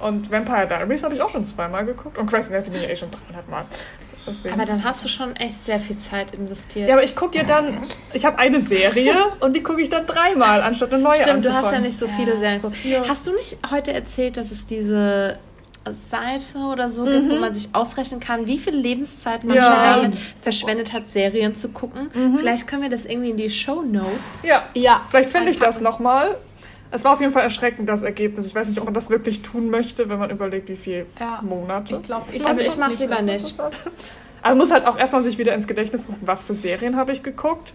Und 0.00 0.30
Vampire 0.30 0.66
Diaries 0.66 1.02
habe 1.02 1.14
ich 1.14 1.22
auch 1.22 1.30
schon 1.30 1.46
zweimal 1.46 1.84
geguckt. 1.86 2.18
Und 2.18 2.30
Grey's 2.30 2.50
Anatomy 2.50 2.78
eh 2.84 2.94
schon 2.96 3.10
300 3.10 3.48
Mal. 3.48 3.64
Deswegen. 4.26 4.54
Aber 4.54 4.64
dann 4.64 4.82
hast 4.84 5.04
du 5.04 5.08
schon 5.08 5.36
echt 5.36 5.64
sehr 5.64 5.78
viel 5.80 5.98
Zeit 5.98 6.32
investiert. 6.34 6.88
ja, 6.88 6.94
aber 6.94 7.04
ich 7.04 7.14
gucke 7.14 7.38
ja 7.38 7.44
dann. 7.44 7.78
Ich 8.12 8.24
habe 8.24 8.38
eine 8.38 8.60
Serie 8.60 9.14
und 9.40 9.54
die 9.54 9.62
gucke 9.62 9.80
ich 9.80 9.88
dann 9.88 10.06
dreimal, 10.06 10.62
anstatt 10.62 10.92
eine 10.92 11.02
neue 11.02 11.14
Stimmt, 11.14 11.28
du 11.44 11.48
anzufangen. 11.48 11.64
hast 11.64 11.72
ja 11.72 11.78
nicht 11.80 11.98
so 11.98 12.08
viele 12.08 12.36
Serien 12.36 12.60
geguckt. 12.62 12.84
Ja. 12.84 13.02
Hast 13.08 13.26
du 13.26 13.32
nicht 13.34 13.56
heute 13.70 13.92
erzählt, 13.92 14.36
dass 14.36 14.50
es 14.50 14.66
diese 14.66 15.38
Seite 16.10 16.58
oder 16.58 16.90
so 16.90 17.04
gibt, 17.04 17.30
wo 17.30 17.36
man 17.36 17.54
sich 17.54 17.68
ausrechnen 17.72 18.18
kann, 18.18 18.48
wie 18.48 18.58
viel 18.58 18.74
Lebenszeit 18.74 19.44
man 19.44 19.56
Ja. 19.56 19.62
schon 19.62 19.74
damit 20.02 20.18
verschwendet 20.40 20.92
hat, 20.92 21.08
Serien 21.08 21.54
zu 21.54 21.68
gucken. 21.68 22.10
Vielleicht 22.38 22.66
können 22.66 22.82
wir 22.82 22.90
das 22.90 23.04
irgendwie 23.06 23.30
in 23.30 23.36
die 23.36 23.48
Show 23.50 23.82
Notes. 23.82 24.10
Ja, 24.42 24.64
Ja. 24.74 25.02
vielleicht 25.08 25.30
finde 25.30 25.50
ich 25.52 25.60
das 25.60 25.80
nochmal. 25.80 26.36
Es 26.90 27.04
war 27.04 27.12
auf 27.14 27.20
jeden 27.20 27.32
Fall 27.32 27.42
erschreckend, 27.42 27.88
das 27.88 28.02
Ergebnis. 28.02 28.46
Ich 28.46 28.54
weiß 28.54 28.68
nicht, 28.68 28.78
ob 28.78 28.84
man 28.84 28.94
das 28.94 29.10
wirklich 29.10 29.42
tun 29.42 29.70
möchte, 29.70 30.08
wenn 30.08 30.18
man 30.18 30.30
überlegt, 30.30 30.68
wie 30.68 30.76
viele 30.76 31.06
Ja. 31.18 31.40
Monate. 31.42 31.96
Ich 31.96 32.02
glaube, 32.02 32.26
ich, 32.32 32.46
Also 32.46 32.60
ich 32.60 32.68
es 32.68 32.76
mach's 32.76 32.98
lieber 32.98 33.22
nicht. 33.22 33.54
Also 33.58 33.74
man 34.42 34.58
muss 34.58 34.70
halt 34.70 34.86
auch 34.86 34.96
erstmal 34.98 35.22
sich 35.24 35.38
wieder 35.38 35.54
ins 35.54 35.66
Gedächtnis 35.66 36.08
rufen, 36.08 36.20
was 36.22 36.44
für 36.44 36.54
Serien 36.54 36.96
habe 36.96 37.12
ich 37.12 37.22
geguckt. 37.22 37.72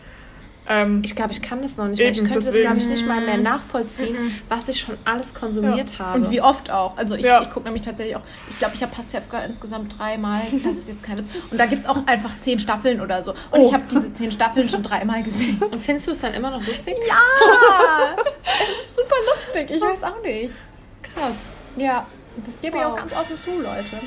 Ähm, 0.67 1.01
Ich 1.03 1.15
glaube, 1.15 1.31
ich 1.31 1.41
kann 1.41 1.61
das 1.61 1.75
noch 1.77 1.87
nicht 1.87 1.97
mehr. 1.99 2.11
Ich 2.11 2.19
könnte 2.19 2.35
das, 2.35 2.45
deswegen. 2.45 2.63
glaube 2.65 2.77
ich, 2.77 2.87
nicht 2.87 3.07
mal 3.07 3.19
mehr 3.21 3.37
nachvollziehen, 3.37 4.15
was 4.47 4.69
ich 4.69 4.79
schon 4.79 4.95
alles 5.05 5.33
konsumiert 5.33 5.97
habe. 5.99 6.19
Und 6.19 6.29
wie 6.29 6.39
oft 6.41 6.69
auch. 6.69 6.95
Also 6.97 7.15
ich, 7.15 7.23
Ja. 7.25 7.41
ich 7.41 7.49
gucke 7.49 7.65
nämlich 7.65 7.81
tatsächlich 7.81 8.15
auch, 8.15 8.21
ich 8.49 8.57
glaube, 8.59 8.75
ich 8.75 8.83
habe 8.83 8.93
Pastewka 8.95 9.39
insgesamt 9.43 9.97
dreimal. 9.97 10.41
Das 10.63 10.75
ist 10.77 10.87
jetzt 10.89 11.03
kein 11.03 11.17
Witz. 11.17 11.29
Und 11.49 11.59
da 11.59 11.65
gibt 11.65 11.81
es 11.83 11.89
auch 11.89 12.05
einfach 12.05 12.37
zehn 12.37 12.59
Staffeln 12.59 13.01
oder 13.01 13.23
so. 13.23 13.31
Und 13.31 13.61
Oh. 13.61 13.65
ich 13.67 13.73
habe 13.73 13.83
diese 13.89 14.13
zehn 14.13 14.31
Staffeln 14.31 14.69
schon 14.69 14.83
dreimal 14.83 15.23
gesehen. 15.23 15.61
Und 15.63 15.79
findest 15.81 16.07
du 16.07 16.11
es 16.11 16.19
dann 16.19 16.33
immer 16.33 16.51
noch 16.51 16.65
lustig? 16.65 16.95
Ja! 17.07 17.15
es 18.63 18.85
ist 18.85 18.95
super 18.97 19.15
lustig. 19.33 19.71
Ich 19.75 19.81
weiß 19.81 20.03
auch 20.03 20.21
nicht. 20.21 20.53
Krass. 21.01 21.35
Ja. 21.75 22.05
Das 22.45 22.61
gebe 22.61 22.77
ich 22.77 22.83
auch 22.83 22.91
Wow. 22.91 22.99
ganz 22.99 23.13
offen 23.13 23.37
zu, 23.37 23.49
Leute. 23.61 23.97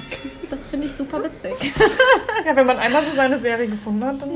Das 0.50 0.64
finde 0.66 0.86
ich 0.86 0.92
super 0.92 1.22
witzig. 1.22 1.52
ja, 2.46 2.56
wenn 2.56 2.66
man 2.66 2.78
einmal 2.78 3.02
so 3.04 3.10
seine 3.14 3.38
Serie 3.38 3.66
gefunden 3.66 4.02
hat, 4.04 4.20
dann 4.22 4.30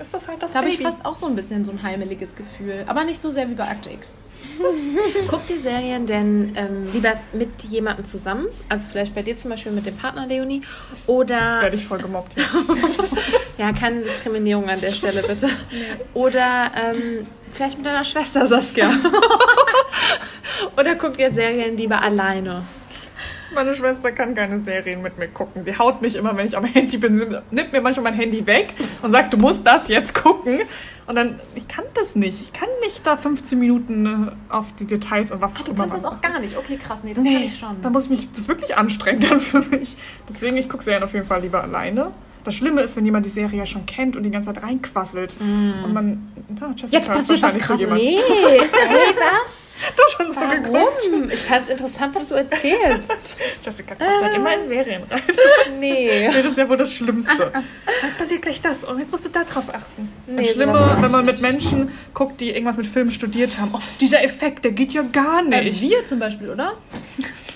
ist 0.00 0.14
das 0.14 0.28
halt 0.28 0.42
das 0.42 0.52
Da 0.52 0.58
habe 0.58 0.68
ich 0.68 0.80
fast 0.80 1.04
auch 1.04 1.14
so 1.14 1.26
ein 1.26 1.36
bisschen 1.36 1.64
so 1.64 1.72
ein 1.72 1.82
heimeliges 1.82 2.34
Gefühl. 2.34 2.84
Aber 2.86 3.04
nicht 3.04 3.20
so 3.20 3.30
sehr 3.30 3.48
wie 3.48 3.54
bei 3.54 3.64
Akte 3.64 3.90
X. 3.90 4.14
Guckt 5.28 5.48
die 5.48 5.58
Serien 5.58 6.06
denn 6.06 6.52
ähm, 6.56 6.92
lieber 6.92 7.14
mit 7.32 7.62
jemandem 7.64 8.04
zusammen? 8.04 8.46
Also 8.68 8.88
vielleicht 8.90 9.14
bei 9.14 9.22
dir 9.22 9.36
zum 9.36 9.50
Beispiel 9.50 9.72
mit 9.72 9.86
dem 9.86 9.96
Partner 9.96 10.26
Leonie? 10.26 10.62
Das 10.62 11.08
Oder, 11.08 11.62
werde 11.62 11.76
ich 11.76 11.86
voll 11.86 11.98
gemobbt. 11.98 12.32
ja, 13.58 13.72
keine 13.72 14.00
Diskriminierung 14.02 14.68
an 14.68 14.80
der 14.80 14.92
Stelle 14.92 15.22
bitte. 15.22 15.48
Oder 16.14 16.70
ähm, 16.74 17.24
vielleicht 17.52 17.76
mit 17.76 17.86
deiner 17.86 18.04
Schwester 18.04 18.46
Saskia? 18.46 18.90
Oder 20.76 20.94
guckt 20.94 21.18
ihr 21.18 21.30
Serien 21.30 21.76
lieber 21.76 22.00
alleine? 22.00 22.64
Meine 23.54 23.74
Schwester 23.74 24.12
kann 24.12 24.34
keine 24.34 24.58
Serien 24.58 25.02
mit 25.02 25.18
mir 25.18 25.28
gucken. 25.28 25.64
Die 25.64 25.76
haut 25.76 26.00
mich 26.02 26.16
immer, 26.16 26.36
wenn 26.36 26.46
ich 26.46 26.56
am 26.56 26.64
Handy 26.64 26.96
bin. 26.98 27.18
Sie 27.18 27.26
nimmt 27.50 27.72
mir 27.72 27.80
manchmal 27.80 28.04
mein 28.04 28.14
Handy 28.14 28.46
weg 28.46 28.72
und 29.02 29.10
sagt, 29.12 29.32
du 29.32 29.36
musst 29.36 29.66
das 29.66 29.88
jetzt 29.88 30.14
gucken. 30.14 30.60
Und 31.06 31.16
dann, 31.16 31.40
ich 31.56 31.66
kann 31.66 31.84
das 31.94 32.14
nicht. 32.14 32.40
Ich 32.40 32.52
kann 32.52 32.68
nicht 32.82 33.04
da 33.04 33.16
15 33.16 33.58
Minuten 33.58 34.06
äh, 34.50 34.52
auf 34.52 34.66
die 34.78 34.84
Details 34.84 35.32
und 35.32 35.40
was 35.40 35.54
Du 35.54 35.74
kannst 35.74 35.96
das 35.96 36.04
auch 36.04 36.20
gar 36.20 36.38
nicht. 36.38 36.56
Okay, 36.56 36.76
krass. 36.76 37.00
Nee, 37.02 37.14
das 37.14 37.24
kann 37.24 37.32
Nee, 37.32 37.46
ich 37.46 37.58
schon. 37.58 37.82
da 37.82 37.90
muss 37.90 38.04
ich 38.04 38.10
mich, 38.10 38.28
das 38.30 38.40
ist 38.40 38.48
wirklich 38.48 38.76
anstrengend 38.76 39.28
dann 39.28 39.40
für 39.40 39.60
mich. 39.60 39.96
Deswegen, 40.28 40.56
ich 40.56 40.68
gucke 40.68 40.84
Serien 40.84 41.02
auf 41.02 41.12
jeden 41.12 41.26
Fall 41.26 41.40
lieber 41.40 41.62
alleine. 41.62 42.12
Das 42.44 42.54
Schlimme 42.54 42.80
ist, 42.82 42.96
wenn 42.96 43.04
jemand 43.04 43.26
die 43.26 43.30
Serie 43.30 43.58
ja 43.58 43.66
schon 43.66 43.84
kennt 43.86 44.16
und 44.16 44.22
die 44.22 44.30
ganze 44.30 44.52
Zeit 44.52 44.62
reinquasselt. 44.62 45.34
Und 45.40 45.92
man, 45.92 46.28
ja, 46.60 46.86
Jetzt 46.88 47.12
passiert 47.12 47.42
was 47.42 47.58
Krasses. 47.58 47.90
Nee, 47.90 48.18
hey, 48.28 48.60
was? 49.18 49.69
Du 49.96 50.02
hast 50.02 50.12
schon 50.12 50.26
so 50.34 50.40
geguckt. 50.40 50.68
Warum? 51.10 51.30
Ich 51.30 51.40
fand 51.40 51.64
es 51.64 51.70
interessant, 51.70 52.14
was 52.14 52.28
du 52.28 52.34
erzählst. 52.34 53.34
Jessica 53.64 53.94
passt 53.94 54.22
halt 54.22 54.34
immer 54.34 54.54
in 54.60 54.68
Serien 54.68 55.02
rein. 55.10 55.22
Nee. 55.78 56.28
Nee, 56.28 56.28
das 56.42 56.52
ist 56.52 56.58
ja 56.58 56.68
wohl 56.68 56.76
das 56.76 56.92
Schlimmste. 56.92 57.50
Jetzt 58.02 58.18
passiert 58.18 58.42
gleich 58.42 58.60
das 58.60 58.84
und 58.84 58.98
jetzt 58.98 59.10
musst 59.10 59.24
du 59.24 59.28
da 59.30 59.44
drauf 59.44 59.64
achten. 59.72 60.12
Nee, 60.26 60.42
das 60.42 60.52
Schlimme, 60.52 60.96
wenn 61.00 61.10
man 61.10 61.24
mit. 61.24 61.40
Menschen 61.40 61.90
guckt, 62.12 62.40
die 62.40 62.50
irgendwas 62.50 62.76
mit 62.76 62.86
Filmen 62.86 63.10
studiert 63.10 63.58
haben. 63.58 63.70
Oh, 63.72 63.78
dieser 64.00 64.22
Effekt, 64.22 64.64
der 64.64 64.72
geht 64.72 64.92
ja 64.92 65.02
gar 65.02 65.40
Äh, 65.50 65.64
nicht. 65.64 65.80
wir 65.80 66.04
zum 66.04 66.18
Beispiel, 66.18 66.50
oder? 66.50 66.74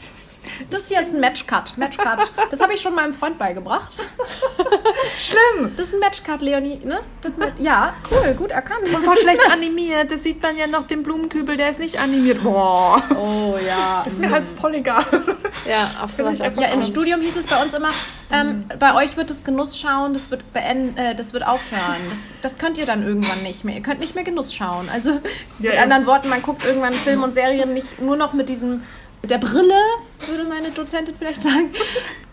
Das 0.71 0.89
hier 0.89 1.01
ist 1.01 1.15
ein 1.15 1.21
Matchcut. 1.21 1.77
Matchcut. 1.77 2.31
Das 2.51 2.61
habe 2.61 2.75
ich 2.75 2.81
schon 2.81 2.95
meinem 2.95 3.13
Freund 3.13 3.39
beigebracht. 3.39 3.97
Schlimm. 5.19 5.73
Das 5.77 5.89
ist 5.89 5.95
ein 5.95 6.01
Matchcut, 6.01 6.41
Leonie, 6.43 6.81
ne? 6.85 7.01
Das 7.21 7.39
ein, 7.41 7.53
ja, 7.59 7.95
cool, 8.11 8.35
gut 8.35 8.51
erkannt. 8.51 8.89
Voll 8.89 9.17
schlecht 9.19 9.41
animiert. 9.51 10.11
Das 10.11 10.23
sieht 10.23 10.43
man 10.43 10.57
ja 10.57 10.67
noch 10.67 10.87
den 10.87 11.03
Blumenkübel, 11.03 11.57
der 11.57 11.71
ist 11.71 11.79
nicht 11.81 11.99
animiert. 11.99 12.43
Boah. 12.43 13.03
Oh 13.17 13.57
ja. 13.65 14.03
Ist 14.07 14.19
mir 14.19 14.31
halt 14.31 14.47
voll 14.47 14.75
egal. 14.75 15.05
Ja, 15.69 15.91
auf 16.03 16.13
sowas 16.13 16.39
Ja, 16.39 16.47
im. 16.69 16.83
Studium 16.83 17.21
hieß 17.23 17.37
es 17.37 17.47
bei 17.47 17.61
uns 17.63 17.73
immer, 17.73 17.89
ähm, 18.31 18.67
bei 18.79 18.95
euch 18.95 19.17
wird 19.17 19.31
das 19.31 19.43
Genuss 19.45 19.79
schauen, 19.79 20.13
das 20.13 20.31
wird, 20.31 20.53
beenden, 20.53 20.97
äh, 20.97 21.15
das 21.15 21.33
wird 21.33 21.47
aufhören. 21.47 21.97
Das, 22.11 22.21
das 22.43 22.59
könnt 22.59 22.77
ihr 22.79 22.85
dann 22.87 23.03
irgendwann 23.07 23.43
nicht 23.43 23.65
mehr. 23.65 23.75
Ihr 23.77 23.83
könnt 23.83 24.01
nicht 24.01 24.15
mehr 24.15 24.25
Genuss 24.25 24.55
schauen. 24.55 24.89
Also 24.93 25.11
Ja, 25.11 25.21
mit 25.59 25.75
ja. 25.75 25.83
anderen 25.83 26.07
Worten, 26.07 26.29
man 26.29 26.43
guckt 26.43 26.65
irgendwann 26.65 26.93
Filme 26.93 27.25
und 27.25 27.33
Serien 27.35 27.73
nicht 27.73 28.01
nur 28.03 28.17
noch 28.17 28.33
mit 28.33 28.49
diesem, 28.49 28.83
mit 29.25 29.31
der 29.31 29.39
Brille, 29.39 29.73
würde 30.27 30.45
meine 30.47 30.71
Dozentin 30.71 31.15
vielleicht 31.17 31.41
sagen, 31.41 31.71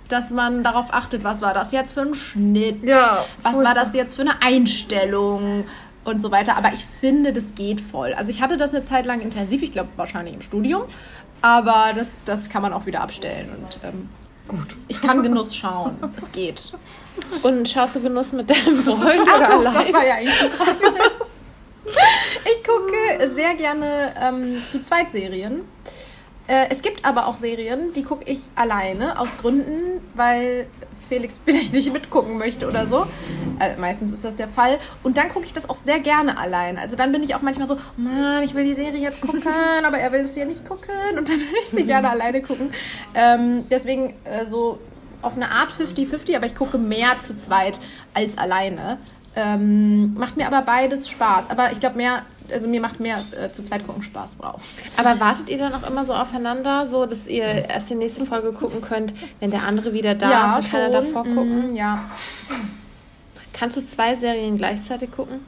dass 0.09 0.29
man 0.29 0.61
darauf 0.61 0.87
achtet, 0.91 1.23
was 1.23 1.41
war 1.41 1.53
das 1.53 1.71
jetzt 1.71 1.93
für 1.93 2.01
ein 2.01 2.13
Schnitt, 2.13 2.83
Ja, 2.83 3.23
was 3.43 3.63
war 3.63 3.73
das 3.73 3.93
jetzt 3.93 4.15
für 4.15 4.23
eine 4.23 4.41
Einstellung 4.41 5.63
und 6.03 6.21
so 6.21 6.31
weiter. 6.31 6.57
Aber 6.57 6.73
ich 6.73 6.83
finde, 6.99 7.31
das 7.31 7.55
geht 7.55 7.79
voll. 7.79 8.13
Also 8.13 8.29
ich 8.29 8.41
hatte 8.41 8.57
das 8.57 8.71
eine 8.73 8.83
Zeit 8.83 9.05
lang 9.05 9.21
intensiv, 9.21 9.61
ich 9.61 9.71
glaube 9.71 9.87
wahrscheinlich 9.95 10.33
im 10.33 10.41
Studium, 10.41 10.81
aber 11.41 11.91
das, 11.95 12.09
das 12.25 12.49
kann 12.49 12.61
man 12.61 12.73
auch 12.73 12.85
wieder 12.85 12.99
abstellen 12.99 13.49
und 13.57 13.79
ähm, 13.87 14.09
Gut. 14.49 14.75
ich 14.89 15.01
kann 15.01 15.23
Genuss 15.23 15.55
schauen. 15.55 15.97
Es 16.17 16.29
geht. 16.33 16.73
Und 17.41 17.69
schaust 17.69 17.95
du 17.95 18.01
Genuss 18.01 18.33
mit 18.33 18.49
deinem 18.49 18.75
Freund 18.79 19.29
Ach 19.31 19.39
so, 19.39 19.59
allein? 19.59 19.73
das 19.75 19.93
war 19.93 20.05
ja 20.05 20.15
eigentlich 20.15 20.39
die 20.41 20.49
Frage. 20.57 21.11
Ich 22.43 22.63
gucke 22.65 23.27
sehr 23.33 23.55
gerne 23.55 24.13
ähm, 24.19 24.61
zu 24.67 24.81
Zweitserien. 24.81 25.61
Äh, 26.51 26.67
es 26.69 26.81
gibt 26.81 27.05
aber 27.05 27.27
auch 27.27 27.35
Serien, 27.35 27.93
die 27.93 28.03
gucke 28.03 28.29
ich 28.29 28.41
alleine, 28.55 29.17
aus 29.17 29.37
Gründen, 29.37 30.01
weil 30.15 30.67
Felix 31.07 31.39
vielleicht 31.45 31.73
nicht 31.73 31.93
mitgucken 31.93 32.37
möchte 32.37 32.67
oder 32.67 32.85
so. 32.85 33.05
Äh, 33.61 33.77
meistens 33.77 34.11
ist 34.11 34.25
das 34.25 34.35
der 34.35 34.49
Fall. 34.49 34.79
Und 35.01 35.15
dann 35.15 35.29
gucke 35.29 35.45
ich 35.45 35.53
das 35.53 35.69
auch 35.69 35.77
sehr 35.77 35.99
gerne 35.99 36.37
allein. 36.37 36.77
Also 36.77 36.97
dann 36.97 37.13
bin 37.13 37.23
ich 37.23 37.35
auch 37.35 37.41
manchmal 37.41 37.67
so, 37.67 37.77
Mann, 37.95 38.43
ich 38.43 38.53
will 38.53 38.65
die 38.65 38.73
Serie 38.73 38.99
jetzt 38.99 39.21
gucken, 39.21 39.41
aber 39.85 39.97
er 39.97 40.11
will 40.11 40.21
es 40.21 40.35
ja 40.35 40.43
nicht 40.43 40.65
gucken. 40.65 40.89
Und 41.17 41.29
dann 41.29 41.39
will 41.39 41.61
ich 41.63 41.69
sie 41.69 41.85
gerne 41.85 42.09
alleine 42.09 42.41
gucken. 42.41 42.73
Ähm, 43.15 43.63
deswegen 43.71 44.13
äh, 44.25 44.45
so 44.45 44.77
auf 45.21 45.37
eine 45.37 45.51
Art 45.51 45.71
50-50, 45.71 46.35
aber 46.35 46.47
ich 46.47 46.55
gucke 46.55 46.77
mehr 46.77 47.17
zu 47.19 47.37
zweit 47.37 47.79
als 48.13 48.37
alleine. 48.37 48.97
Ähm, 49.33 50.15
macht 50.15 50.35
mir 50.35 50.47
aber 50.47 50.63
beides 50.63 51.09
Spaß. 51.09 51.49
Aber 51.49 51.71
ich 51.71 51.79
glaube, 51.79 51.95
mehr, 51.95 52.23
also 52.51 52.67
mir 52.67 52.81
macht 52.81 52.99
mehr 52.99 53.23
äh, 53.31 53.51
zu 53.51 53.63
zweit 53.63 53.85
gucken 53.85 54.03
Spaß. 54.03 54.35
Wow. 54.39 54.61
Aber 54.97 55.19
wartet 55.19 55.49
ihr 55.49 55.57
dann 55.57 55.73
auch 55.73 55.87
immer 55.87 56.05
so 56.05 56.13
aufeinander, 56.13 56.85
so 56.87 57.05
dass 57.05 57.27
ihr 57.27 57.43
erst 57.43 57.89
die 57.89 57.95
nächste 57.95 58.25
Folge 58.25 58.51
gucken 58.51 58.81
könnt, 58.81 59.13
wenn 59.39 59.51
der 59.51 59.63
andere 59.63 59.93
wieder 59.93 60.13
da 60.13 60.57
ist 60.57 60.65
und 60.65 60.71
keiner 60.71 60.89
davor 60.89 61.23
gucken? 61.23 61.69
Mhm, 61.69 61.75
ja. 61.75 62.09
Kannst 63.53 63.77
du 63.77 63.85
zwei 63.85 64.15
Serien 64.15 64.57
gleichzeitig 64.57 65.11
gucken? 65.11 65.39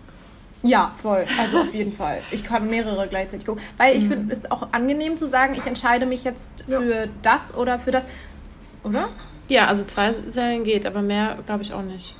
Ja, 0.63 0.93
voll. 1.01 1.25
Also 1.39 1.59
auf 1.59 1.73
jeden 1.73 1.91
Fall. 1.91 2.21
Ich 2.31 2.43
kann 2.43 2.69
mehrere 2.69 3.07
gleichzeitig 3.07 3.45
gucken. 3.45 3.61
Weil 3.77 3.97
ich 3.97 4.07
finde 4.07 4.33
es 4.33 4.49
auch 4.49 4.69
angenehm 4.71 5.17
zu 5.17 5.27
sagen, 5.27 5.55
ich 5.55 5.67
entscheide 5.67 6.05
mich 6.05 6.23
jetzt 6.23 6.49
für 6.67 7.09
das 7.21 7.53
oder 7.53 7.79
für 7.79 7.91
das. 7.91 8.07
Oder? 8.83 9.09
Ja, 9.49 9.67
also 9.67 9.83
zwei 9.83 10.13
Serien 10.13 10.63
geht, 10.63 10.85
aber 10.85 11.01
mehr 11.01 11.37
glaube 11.45 11.63
ich 11.63 11.73
auch 11.73 11.81
nicht. 11.81 12.15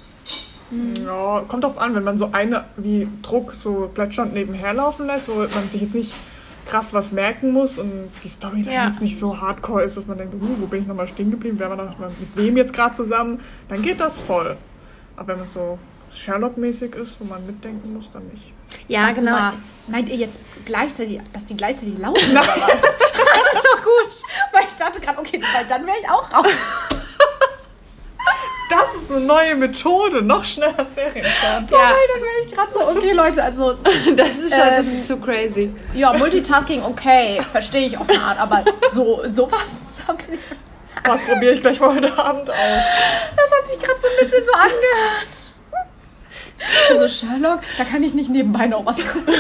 Ja, 1.06 1.44
kommt 1.48 1.64
drauf 1.64 1.78
an, 1.78 1.96
wenn 1.96 2.04
man 2.04 2.18
so 2.18 2.30
eine 2.32 2.66
wie 2.78 3.08
Druck 3.22 3.54
so 3.54 3.90
plätschernd 3.94 4.34
nebenher 4.34 4.74
laufen 4.74 5.08
lässt, 5.08 5.28
wo 5.28 5.34
man 5.34 5.70
sich 5.72 5.82
jetzt 5.82 5.94
nicht 5.96 6.14
krass 6.66 6.94
was 6.94 7.12
merken 7.12 7.52
muss 7.52 7.78
und 7.78 8.10
die 8.24 8.30
Story 8.30 8.64
dann 8.64 8.74
Ja. 8.74 8.88
jetzt 8.88 9.02
nicht 9.02 9.20
so 9.20 9.40
hardcore 9.42 9.84
ist, 9.84 9.98
dass 9.98 10.08
man 10.08 10.18
denkt, 10.18 10.34
uh, 10.36 10.48
wo 10.60 10.66
bin 10.66 10.82
ich 10.82 10.88
nochmal 10.88 11.08
stehen 11.08 11.30
geblieben, 11.30 11.58
wer 11.60 11.70
war 11.70 11.78
da 11.78 11.96
mit 12.20 12.36
wem 12.36 12.56
jetzt 12.58 12.74
gerade 12.74 12.96
zusammen, 12.96 13.40
dann 13.68 13.82
geht 13.82 14.00
das 14.00 14.20
voll. 14.22 14.56
Aber 15.18 15.36
wenn 15.36 15.44
es 15.44 15.54
so 15.54 15.78
Sherlock-mäßig 16.14 16.96
ist, 16.96 17.20
wo 17.20 17.26
man 17.26 17.46
mitdenken 17.46 17.94
muss, 17.94 18.10
dann 18.12 18.28
nicht. 18.28 18.54
Ja, 18.88 19.08
Warte 19.08 19.22
genau. 19.22 19.32
Mal, 19.32 19.54
meint 19.88 20.10
ihr 20.10 20.16
jetzt 20.16 20.40
gleichzeitig, 20.66 21.20
dass 21.34 21.46
die 21.46 21.58
gleichzeitig 21.58 21.98
laufen 21.98 22.32
oder 22.32 22.42
was? 22.42 22.48
das 22.82 22.84
ist 23.56 23.66
doch 23.66 23.84
gut. 23.84 24.22
Weil 24.54 24.66
ich 24.68 24.74
dachte 24.74 25.00
gerade, 25.00 25.20
okay, 25.20 25.42
weil 25.54 25.66
dann 25.68 25.86
wäre 25.86 25.98
ich 26.02 26.10
auch 26.10 26.32
raus. 26.34 26.52
Das 28.70 28.96
ist 28.96 29.12
eine 29.12 29.20
neue 29.20 29.56
Methode, 29.56 30.22
noch 30.22 30.44
schneller 30.44 30.86
Serien 30.86 31.26
schauen. 31.42 31.68
Ja. 31.70 31.78
Dann 31.78 32.22
wäre 32.22 32.46
ich 32.46 32.52
gerade 32.56 32.72
so, 32.72 32.80
okay, 32.88 33.12
Leute, 33.12 33.44
also 33.44 33.74
Das 34.16 34.30
ist 34.38 34.52
schon 34.54 34.62
ein 34.62 34.74
Ähm, 34.74 34.78
bisschen 34.86 35.04
zu 35.04 35.18
crazy. 35.18 35.74
ja, 35.94 36.14
Multitasking, 36.14 36.84
okay, 36.84 37.40
verstehe 37.52 37.88
ich 37.88 37.98
auf 37.98 38.10
eine 38.10 38.22
Art, 38.22 38.40
aber 38.40 38.64
so 38.92 39.22
sowas 39.26 40.02
hab 40.08 40.18
ich 40.32 40.40
Das 41.04 41.22
probiere 41.24 41.54
ich 41.54 41.62
gleich 41.62 41.80
mal 41.80 41.94
heute 41.96 42.18
Abend 42.18 42.50
aus. 42.50 42.56
Das 43.36 43.52
hat 43.60 43.68
sich 43.68 43.80
gerade 43.80 44.00
so 44.00 44.08
ein 44.08 44.14
bisschen 44.20 44.44
so 44.44 44.52
angehört. 44.54 45.28
Also 46.90 47.08
Sherlock, 47.10 47.60
da 47.78 47.84
kann 47.84 48.04
ich 48.04 48.14
nicht 48.14 48.30
nebenbei 48.30 48.68
noch 48.68 48.86
was 48.86 48.98
gucken. 49.06 49.34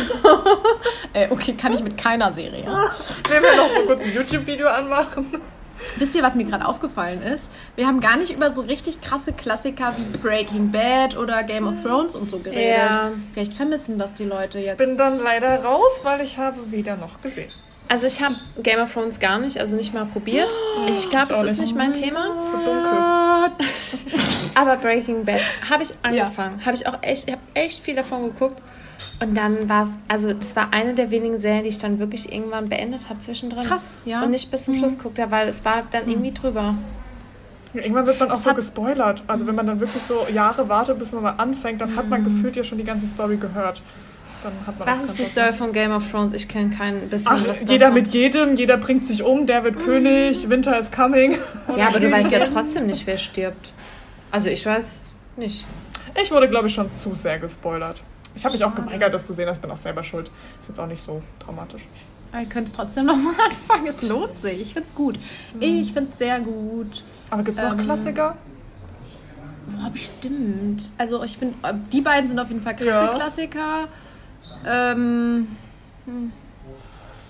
äh, 1.13 1.27
okay, 1.29 1.53
kann 1.53 1.73
ich 1.73 1.81
mit 1.81 1.97
keiner 1.97 2.31
Serie. 2.33 2.63
Nehmen 2.65 3.43
wir 3.43 3.55
noch 3.55 3.69
so 3.69 3.81
kurz 3.83 4.01
ein 4.03 4.13
YouTube-Video 4.13 4.67
anmachen. 4.67 5.41
Wisst 5.97 6.15
ihr, 6.15 6.23
was 6.23 6.35
mir 6.35 6.43
gerade 6.45 6.65
aufgefallen 6.65 7.21
ist? 7.21 7.49
Wir 7.75 7.87
haben 7.87 7.99
gar 7.99 8.17
nicht 8.17 8.31
über 8.33 8.49
so 8.49 8.61
richtig 8.61 9.01
krasse 9.01 9.33
Klassiker 9.33 9.93
wie 9.97 10.17
Breaking 10.17 10.71
Bad 10.71 11.17
oder 11.17 11.43
Game 11.43 11.67
of 11.67 11.75
Thrones 11.83 12.15
und 12.15 12.29
so 12.29 12.39
geredet. 12.39 12.77
Ja. 12.77 13.11
Vielleicht 13.33 13.53
vermissen 13.53 13.97
das 13.97 14.13
die 14.13 14.25
Leute 14.25 14.59
jetzt. 14.59 14.77
Bin 14.77 14.97
dann 14.97 15.19
leider 15.19 15.63
raus, 15.63 15.99
weil 16.03 16.21
ich 16.21 16.37
habe 16.37 16.59
weder 16.71 16.95
noch 16.97 17.21
gesehen. 17.21 17.49
Also 17.89 18.07
ich 18.07 18.21
habe 18.21 18.35
Game 18.63 18.79
of 18.79 18.91
Thrones 18.93 19.19
gar 19.19 19.39
nicht, 19.39 19.57
also 19.59 19.75
nicht 19.75 19.93
mal 19.93 20.05
probiert. 20.05 20.49
Ich 20.87 21.09
glaube, 21.09 21.33
Ich 21.33 21.35
auch 21.35 21.43
es 21.43 21.51
ist 21.53 21.59
nicht. 21.59 21.75
mein 21.75 21.93
Thema. 21.93 22.27
Zu 22.41 22.57
dunkel. 22.57 23.67
Aber 24.55 24.77
Breaking 24.77 25.25
Bad 25.25 25.41
habe 25.69 25.83
ich 25.83 25.89
angefangen. 26.01 26.65
Habe 26.65 26.75
ich 26.75 26.87
auch 26.87 26.97
echt, 27.01 27.27
ich 27.27 27.33
habe 27.33 27.41
echt 27.53 27.83
viel 27.83 27.95
davon 27.95 28.23
geguckt. 28.23 28.61
Und 29.23 29.37
dann 29.37 29.69
war 29.69 29.83
es, 29.83 29.89
also 30.07 30.33
das 30.33 30.55
war 30.55 30.73
eine 30.73 30.93
der 30.93 31.09
wenigen 31.11 31.39
Serien, 31.39 31.63
die 31.63 31.69
ich 31.69 31.77
dann 31.77 31.99
wirklich 31.99 32.31
irgendwann 32.33 32.67
beendet 32.69 33.09
habe 33.09 33.19
zwischendrin. 33.21 33.63
Krass, 33.63 33.91
ja. 34.05 34.17
Mhm. 34.19 34.23
Und 34.25 34.31
nicht 34.31 34.51
bis 34.51 34.63
zum 34.65 34.75
Schluss 34.75 34.97
geguckt 34.97 35.19
habe, 35.19 35.31
weil 35.31 35.47
es 35.47 35.63
war 35.63 35.83
dann 35.91 36.09
irgendwie 36.09 36.33
drüber. 36.33 36.75
Ja, 37.73 37.81
Irgendwann 37.81 38.05
wird 38.05 38.19
man 38.19 38.31
auch 38.31 38.37
so 38.37 38.49
hat- 38.49 38.55
gespoilert. 38.57 39.23
Also 39.27 39.47
wenn 39.47 39.55
man 39.55 39.65
dann 39.67 39.79
wirklich 39.79 40.03
so 40.03 40.27
Jahre 40.33 40.67
wartet, 40.69 40.99
bis 40.99 41.11
man 41.11 41.23
mal 41.23 41.31
anfängt, 41.37 41.81
dann 41.81 41.95
hat 41.95 42.05
Mhm. 42.05 42.09
man 42.09 42.23
gefühlt 42.23 42.55
ja 42.55 42.63
schon 42.63 42.77
die 42.77 42.83
ganze 42.83 43.07
Story 43.07 43.37
gehört. 43.37 43.81
Dann 44.43 44.51
hat 44.67 44.77
man 44.77 44.87
Was 44.87 45.03
ist 45.09 45.17
keinen 45.17 45.25
die 45.25 45.31
Story 45.31 45.53
von 45.53 45.71
Game 45.71 45.91
of 45.91 46.11
Thrones? 46.11 46.33
Ich 46.33 46.47
kenne 46.49 46.69
kein 46.75 47.09
bisschen 47.09 47.27
Ach, 47.31 47.47
was 47.47 47.61
jeder 47.61 47.77
davon. 47.87 47.93
mit 47.93 48.07
jedem, 48.09 48.55
jeder 48.57 48.75
bringt 48.77 49.07
sich 49.07 49.23
um, 49.23 49.47
der 49.47 49.63
wird 49.63 49.79
König, 49.79 50.49
Winter 50.49 50.77
is 50.77 50.91
coming. 50.91 51.37
Ja, 51.77 51.87
aber 51.87 51.99
du 52.01 52.11
weißt 52.11 52.29
ja 52.29 52.39
trotzdem 52.43 52.87
nicht, 52.87 53.07
wer 53.07 53.17
stirbt. 53.17 53.71
Also 54.31 54.49
ich 54.49 54.65
weiß 54.65 54.99
nicht. 55.37 55.63
Ich 56.21 56.29
wurde, 56.31 56.49
glaube 56.49 56.67
ich, 56.67 56.73
schon 56.73 56.93
zu 56.93 57.15
sehr 57.15 57.39
gespoilert. 57.39 58.03
Ich 58.35 58.43
habe 58.45 58.53
mich 58.53 58.63
auch 58.65 58.73
geweigert, 58.75 59.13
das 59.13 59.25
zu 59.25 59.33
sehen, 59.33 59.45
das 59.47 59.59
bin 59.59 59.69
auch 59.71 59.77
selber 59.77 60.03
schuld. 60.03 60.31
Ist 60.61 60.69
jetzt 60.69 60.79
auch 60.79 60.87
nicht 60.87 61.03
so 61.03 61.21
dramatisch. 61.39 61.83
Ihr 62.33 62.45
könnt 62.47 62.67
es 62.67 62.71
trotzdem 62.73 63.05
nochmal 63.05 63.33
anfangen. 63.45 63.87
Es 63.87 64.01
lohnt 64.01 64.37
sich. 64.39 64.59
Ich 64.61 64.73
find's 64.73 64.93
gut. 64.95 65.19
Ich 65.59 65.93
find's 65.93 66.17
sehr 66.17 66.39
gut. 66.39 67.03
Aber 67.29 67.43
gibt 67.43 67.57
es 67.57 67.63
noch 67.63 67.77
Ähm, 67.77 67.85
Klassiker? 67.85 68.35
Boah, 69.67 69.89
bestimmt. 69.91 70.89
Also 70.97 71.23
ich 71.23 71.37
finde, 71.37 71.55
die 71.91 72.01
beiden 72.01 72.27
sind 72.27 72.39
auf 72.39 72.49
jeden 72.49 72.61
Fall 72.61 72.75
krasse 72.75 72.89
Ja. 73.05 73.13
Klassiker. 73.15 73.87
Ähm, 74.65 75.47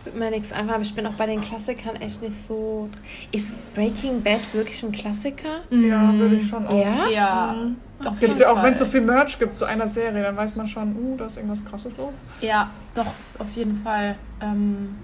Wird 0.03 0.15
mir 0.17 0.31
nichts 0.31 0.51
einfach, 0.51 0.75
aber 0.75 0.83
ich 0.83 0.93
bin 0.95 1.05
auch 1.05 1.13
bei 1.15 1.25
den 1.25 1.41
Klassikern 1.41 1.95
echt 1.97 2.21
nicht 2.21 2.35
so. 2.45 2.89
Ist 3.31 3.73
Breaking 3.73 4.21
Bad 4.21 4.41
wirklich 4.53 4.83
ein 4.83 4.91
Klassiker? 4.91 5.61
Ja, 5.69 6.13
würde 6.13 6.35
ich 6.35 6.47
schon 6.47 6.67
auch. 6.67 6.73
Ja? 6.77 7.07
ja. 7.09 7.55
Mhm. 7.57 7.75
Auf 8.05 8.19
Gibt 8.19 8.33
es 8.33 8.39
jeden 8.39 8.49
ja 8.49 8.51
auch, 8.51 8.63
wenn 8.63 8.73
es 8.73 8.79
so 8.79 8.85
viel 8.85 9.01
Merch 9.01 9.39
gibt 9.39 9.55
zu 9.55 9.65
einer 9.65 9.87
Serie, 9.87 10.23
dann 10.23 10.35
weiß 10.35 10.55
man 10.55 10.67
schon, 10.67 10.95
uh, 10.95 11.17
da 11.17 11.25
ist 11.25 11.37
irgendwas 11.37 11.63
krasses 11.63 11.97
los. 11.97 12.15
Ja, 12.41 12.69
doch, 12.93 13.07
auf 13.39 13.51
jeden 13.55 13.75
Fall. 13.83 14.15
Ähm, 14.41 14.95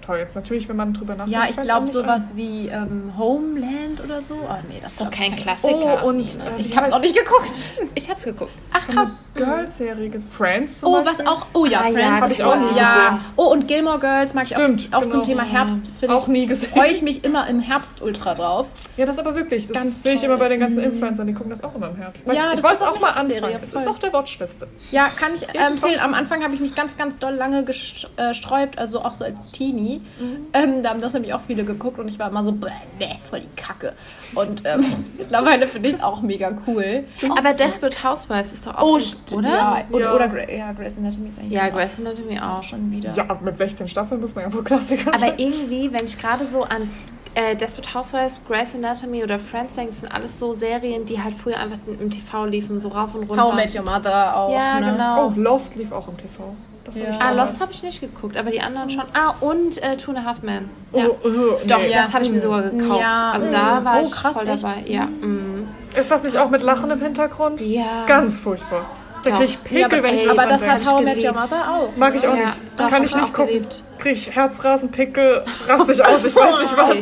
Toll, 0.00 0.18
jetzt 0.18 0.34
natürlich, 0.34 0.68
wenn 0.68 0.76
man 0.76 0.92
drüber 0.94 1.14
nachdenkt. 1.14 1.32
ja, 1.32 1.46
ich 1.50 1.56
glaube 1.60 1.86
sowas 1.88 2.32
wie 2.34 2.68
ähm, 2.68 3.12
Homeland 3.16 4.02
oder 4.02 4.20
so. 4.22 4.34
Oh 4.34 4.54
nee, 4.68 4.78
das 4.82 4.92
ist 4.92 5.00
doch 5.00 5.10
kein 5.10 5.30
kein- 5.30 5.36
Klassiker. 5.40 6.02
Oh, 6.04 6.08
und 6.08 6.16
Nee, 6.18 6.22
äh, 6.22 6.36
ne? 6.36 6.50
wie 6.56 6.60
Ich 6.62 6.76
hab's 6.76 6.88
heißt- 6.88 6.92
auch 6.94 7.00
nicht 7.00 7.16
geguckt. 7.16 7.72
Ich 7.94 8.08
hab's 8.10 8.22
geguckt. 8.22 8.50
Ach 8.72 8.80
so 8.80 8.92
krass. 8.92 9.18
Girl-Serie. 9.34 10.08
gibt- 10.08 10.32
Friends 10.32 10.80
zum 10.80 10.88
Oh, 10.90 10.96
was 10.98 11.04
Beispiel? 11.18 11.26
auch. 11.26 11.46
Oh 11.54 11.66
ja, 11.66 11.80
Ah, 11.80 11.88
ja, 11.88 11.92
Friends. 11.92 12.22
hab 12.22 12.30
ist 12.30 12.38
ich 12.38 12.44
auch 12.44 12.56
nie 12.56 12.76
ja. 12.76 12.94
gesehen. 13.10 13.20
Oh, 13.36 13.44
und 13.52 13.68
Gilmore 13.68 13.98
Girls 14.00 14.34
mag 14.34 14.46
Stimmt, 14.46 14.80
ich 14.82 14.94
auch, 14.94 14.98
auch 14.98 15.02
zum 15.02 15.10
genau. 15.10 15.22
Thema 15.24 15.42
Herbst. 15.44 15.92
Finde 16.00 16.14
Auch 16.14 16.26
nie 16.26 16.46
gesehen. 16.46 16.70
Freue 16.70 16.90
ich 16.90 17.02
mich 17.02 17.22
immer 17.24 17.46
im 17.48 17.60
Herbst 17.60 18.00
ultra 18.02 18.34
drauf. 18.34 18.66
Ja, 18.96 19.06
das 19.06 19.18
aber 19.18 19.34
wirklich. 19.34 19.66
Das 19.68 19.76
Ganz 19.76 20.02
sehe 20.02 20.14
ich 20.14 20.22
immer 20.24 20.36
bei 20.36 20.48
den 20.48 20.60
ganzen 20.60 20.80
Influencern, 20.80 21.26
die 21.26 21.32
gucken 21.34 21.50
das 21.50 21.62
auch 21.62 21.74
immer 21.74 21.88
im 21.90 21.96
Herbst. 21.96 22.20
Ja, 22.26 22.32
ich 22.50 22.56
das 22.56 22.62
wollte 22.64 22.76
ist 22.76 22.82
es 22.82 22.88
auch 22.88 23.00
mal 23.00 23.10
anfangen. 23.10 23.58
Es 23.62 23.72
ist 23.72 23.86
auf 23.88 23.98
der 23.98 24.12
Watchliste. 24.12 24.66
Ja, 24.90 25.08
kann 25.08 25.34
ich 25.34 25.48
äh, 25.48 25.52
Ja, 25.54 25.68
empfehlen. 25.68 26.00
Am 26.00 26.14
Anfang 26.14 26.42
habe 26.42 26.54
ich 26.54 26.60
mich 26.60 26.74
ganz, 26.74 26.96
ganz 26.96 27.18
doll 27.18 27.34
lange 27.34 27.64
gesträubt, 27.64 28.78
also 28.78 29.02
auch 29.02 29.12
so 29.12 29.24
als 29.24 29.34
Teenie. 29.52 29.89
Mhm. 29.98 30.46
Ähm, 30.52 30.82
da 30.82 30.90
haben 30.90 31.00
das 31.00 31.12
nämlich 31.14 31.34
auch 31.34 31.40
viele 31.40 31.64
geguckt 31.64 31.98
und 31.98 32.08
ich 32.08 32.18
war 32.18 32.28
immer 32.30 32.42
so, 32.44 32.52
bäh, 32.52 32.68
nee, 32.98 33.18
voll 33.28 33.40
die 33.40 33.48
Kacke. 33.60 33.92
Und 34.34 34.62
ähm, 34.64 34.84
mittlerweile 35.18 35.66
finde 35.66 35.88
ich 35.88 35.96
es 35.96 36.02
auch 36.02 36.22
mega 36.22 36.56
cool. 36.66 37.04
Aber 37.36 37.52
Desperate 37.52 38.02
Housewives 38.04 38.52
ist 38.52 38.66
doch 38.66 38.76
auch 38.76 38.82
Oh, 38.82 38.98
so, 38.98 39.36
oder? 39.36 39.48
Ja, 39.48 39.84
und, 39.90 40.00
Ja. 40.00 40.14
oder 40.14 40.28
Gra 40.28 40.50
ja, 40.50 40.72
Grey's 40.72 40.96
Anatomy 40.96 41.28
ist 41.28 41.38
eigentlich 41.38 41.52
Ja, 41.52 41.68
auch 41.68 41.72
Grey's 41.72 41.98
Anatomy 41.98 42.38
auch. 42.40 42.62
schon 42.62 42.90
wieder. 42.90 43.12
Ja, 43.12 43.24
aber 43.28 43.40
mit 43.42 43.58
16 43.58 43.88
Staffeln 43.88 44.20
muss 44.20 44.34
man 44.34 44.44
ja 44.44 44.52
wohl 44.52 44.62
Klassiker 44.64 45.08
Aber 45.10 45.18
sein. 45.18 45.34
irgendwie, 45.38 45.92
wenn 45.92 46.04
ich 46.06 46.18
gerade 46.18 46.44
so 46.46 46.62
an 46.64 46.88
äh, 47.34 47.54
Desperate 47.54 47.94
Housewives, 47.94 48.40
Grey's 48.46 48.74
Anatomy 48.74 49.22
oder 49.22 49.38
Friends 49.38 49.74
denke, 49.76 49.92
das 49.92 50.00
sind 50.00 50.10
alles 50.12 50.38
so 50.38 50.52
Serien, 50.52 51.06
die 51.06 51.22
halt 51.22 51.34
früher 51.34 51.58
einfach 51.58 51.78
im 51.86 52.10
TV 52.10 52.44
liefen, 52.46 52.80
so 52.80 52.88
rauf 52.88 53.14
und 53.14 53.28
runter. 53.30 53.44
How 53.44 53.52
I 53.52 53.56
Met 53.56 53.74
Your 53.74 53.82
Mother 53.84 54.36
auch. 54.36 54.52
Ja, 54.52 54.80
ne? 54.80 54.90
genau. 54.92 55.26
Oh, 55.28 55.32
Lost 55.36 55.76
lief 55.76 55.92
auch 55.92 56.08
im 56.08 56.16
TV. 56.16 56.52
Das 56.84 56.96
Ja. 56.96 57.04
Ah. 57.18 57.32
Lost 57.32 57.60
habe 57.60 57.72
ich 57.72 57.82
nicht 57.82 58.00
geguckt, 58.00 58.36
aber 58.36 58.50
die 58.50 58.60
anderen 58.60 58.88
schon. 58.90 59.04
Ah, 59.12 59.34
und 59.40 59.82
äh, 59.82 59.96
Two 59.96 60.10
and 60.12 60.20
a 60.20 60.24
Half 60.24 60.42
Men. 60.42 60.68
Oh, 60.92 60.98
Ja. 60.98 61.06
oh, 61.08 61.58
Doch, 61.66 61.78
nee. 61.80 61.90
ja. 61.90 62.02
das 62.02 62.12
habe 62.14 62.24
ich 62.24 62.30
mir 62.32 62.40
sogar 62.40 62.62
gekauft. 62.62 63.00
Ja. 63.00 63.30
Also 63.32 63.50
da 63.52 63.84
war 63.84 63.98
Oh, 63.98 64.02
ich 64.02 64.10
krass, 64.12 64.36
voll 64.36 64.48
echt? 64.48 64.64
dabei. 64.64 64.82
Ja. 64.86 65.04
mm. 65.06 65.68
Ist 65.94 66.10
das 66.10 66.22
nicht 66.22 66.36
auch 66.38 66.50
mit 66.50 66.62
Lachen 66.62 66.90
im 66.90 67.00
Hintergrund? 67.00 67.60
Ja. 67.60 68.06
Ganz 68.06 68.38
furchtbar. 68.40 68.86
Da 69.22 69.30
Doch. 69.30 69.38
krieg 69.38 69.48
ich 69.50 69.62
Pickel, 69.64 69.78
Ja, 69.80 69.86
aber, 69.86 70.02
wenn 70.02 70.14
ich 70.14 70.20
ey, 70.22 70.28
aber 70.30 70.46
das 70.46 70.66
hat 70.68 70.90
How 70.90 71.02
I 71.02 71.04
Met 71.04 71.22
Your. 71.22 71.32
Mother 71.32 71.70
auch. 71.70 71.96
Mag 71.96 72.14
ich 72.14 72.26
auch 72.26 72.34
Ja, 72.36 72.46
nicht. 72.46 72.58
doch, 72.76 72.88
Kann 72.88 73.04
ich 73.04 73.14
nicht 73.14 73.32
gucken. 73.34 73.46
geliebt. 73.52 73.84
Krieg 73.98 74.12
ich 74.12 74.34
Herzrasen, 74.34 74.90
Pickel, 74.90 75.44
raste 75.68 75.92
ich 75.92 76.02
aus, 76.06 76.24
ich 76.24 76.34
weiß 76.34 76.60
nicht 76.62 76.76
was. 76.76 76.96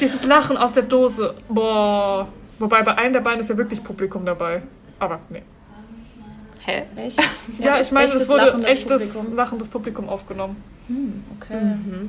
Dieses 0.00 0.24
Lachen 0.24 0.56
aus 0.56 0.72
der 0.72 0.84
Dose. 0.84 1.34
Boah. 1.50 2.26
Wobei 2.58 2.80
bei 2.82 2.96
einem 2.96 3.12
der 3.12 3.20
beiden 3.20 3.40
ist 3.40 3.50
ja 3.50 3.56
wirklich 3.58 3.84
Publikum 3.84 4.24
dabei. 4.24 4.62
Aber 4.98 5.18
nee. 5.28 5.42
Hä? 6.66 6.82
Echt? 6.96 7.20
Ja, 7.58 7.80
ich 7.80 7.90
meine, 7.92 8.06
es 8.06 8.28
wurde 8.28 8.44
lachendes 8.46 8.70
echtes 8.70 9.12
Publikum. 9.14 9.36
lachendes 9.36 9.68
Publikum 9.68 10.08
aufgenommen. 10.08 10.62
Okay. 11.40 11.60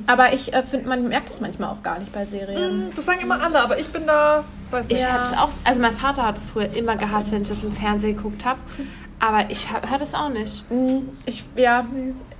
Aber 0.06 0.32
ich 0.32 0.52
äh, 0.52 0.62
finde, 0.62 0.88
man 0.88 1.08
merkt 1.08 1.30
das 1.30 1.40
manchmal 1.40 1.70
auch 1.70 1.82
gar 1.82 1.98
nicht 1.98 2.12
bei 2.12 2.26
Serien. 2.26 2.90
Das 2.94 3.06
sagen 3.06 3.20
immer 3.20 3.42
alle, 3.42 3.60
aber 3.60 3.78
ich 3.78 3.88
bin 3.88 4.06
da, 4.06 4.44
weiß 4.70 4.88
nicht. 4.88 4.98
Ich 4.98 5.04
Ja. 5.04 5.12
habe 5.12 5.24
es 5.24 5.32
auch, 5.38 5.48
also 5.64 5.80
mein 5.80 5.92
Vater 5.92 6.26
hat 6.26 6.36
es 6.38 6.46
früher 6.46 6.74
immer 6.76 6.96
gehasst, 6.96 7.32
wenn 7.32 7.42
ich 7.42 7.48
das 7.48 7.62
im 7.64 7.72
Fernsehen 7.72 8.16
geguckt 8.16 8.44
habe. 8.44 8.58
Aber 9.20 9.50
ich 9.50 9.68
höre 9.70 9.98
das 9.98 10.14
auch 10.14 10.28
nicht. 10.28 10.68
Mhm. 10.70 11.08
Ich, 11.24 11.44
ja, 11.56 11.86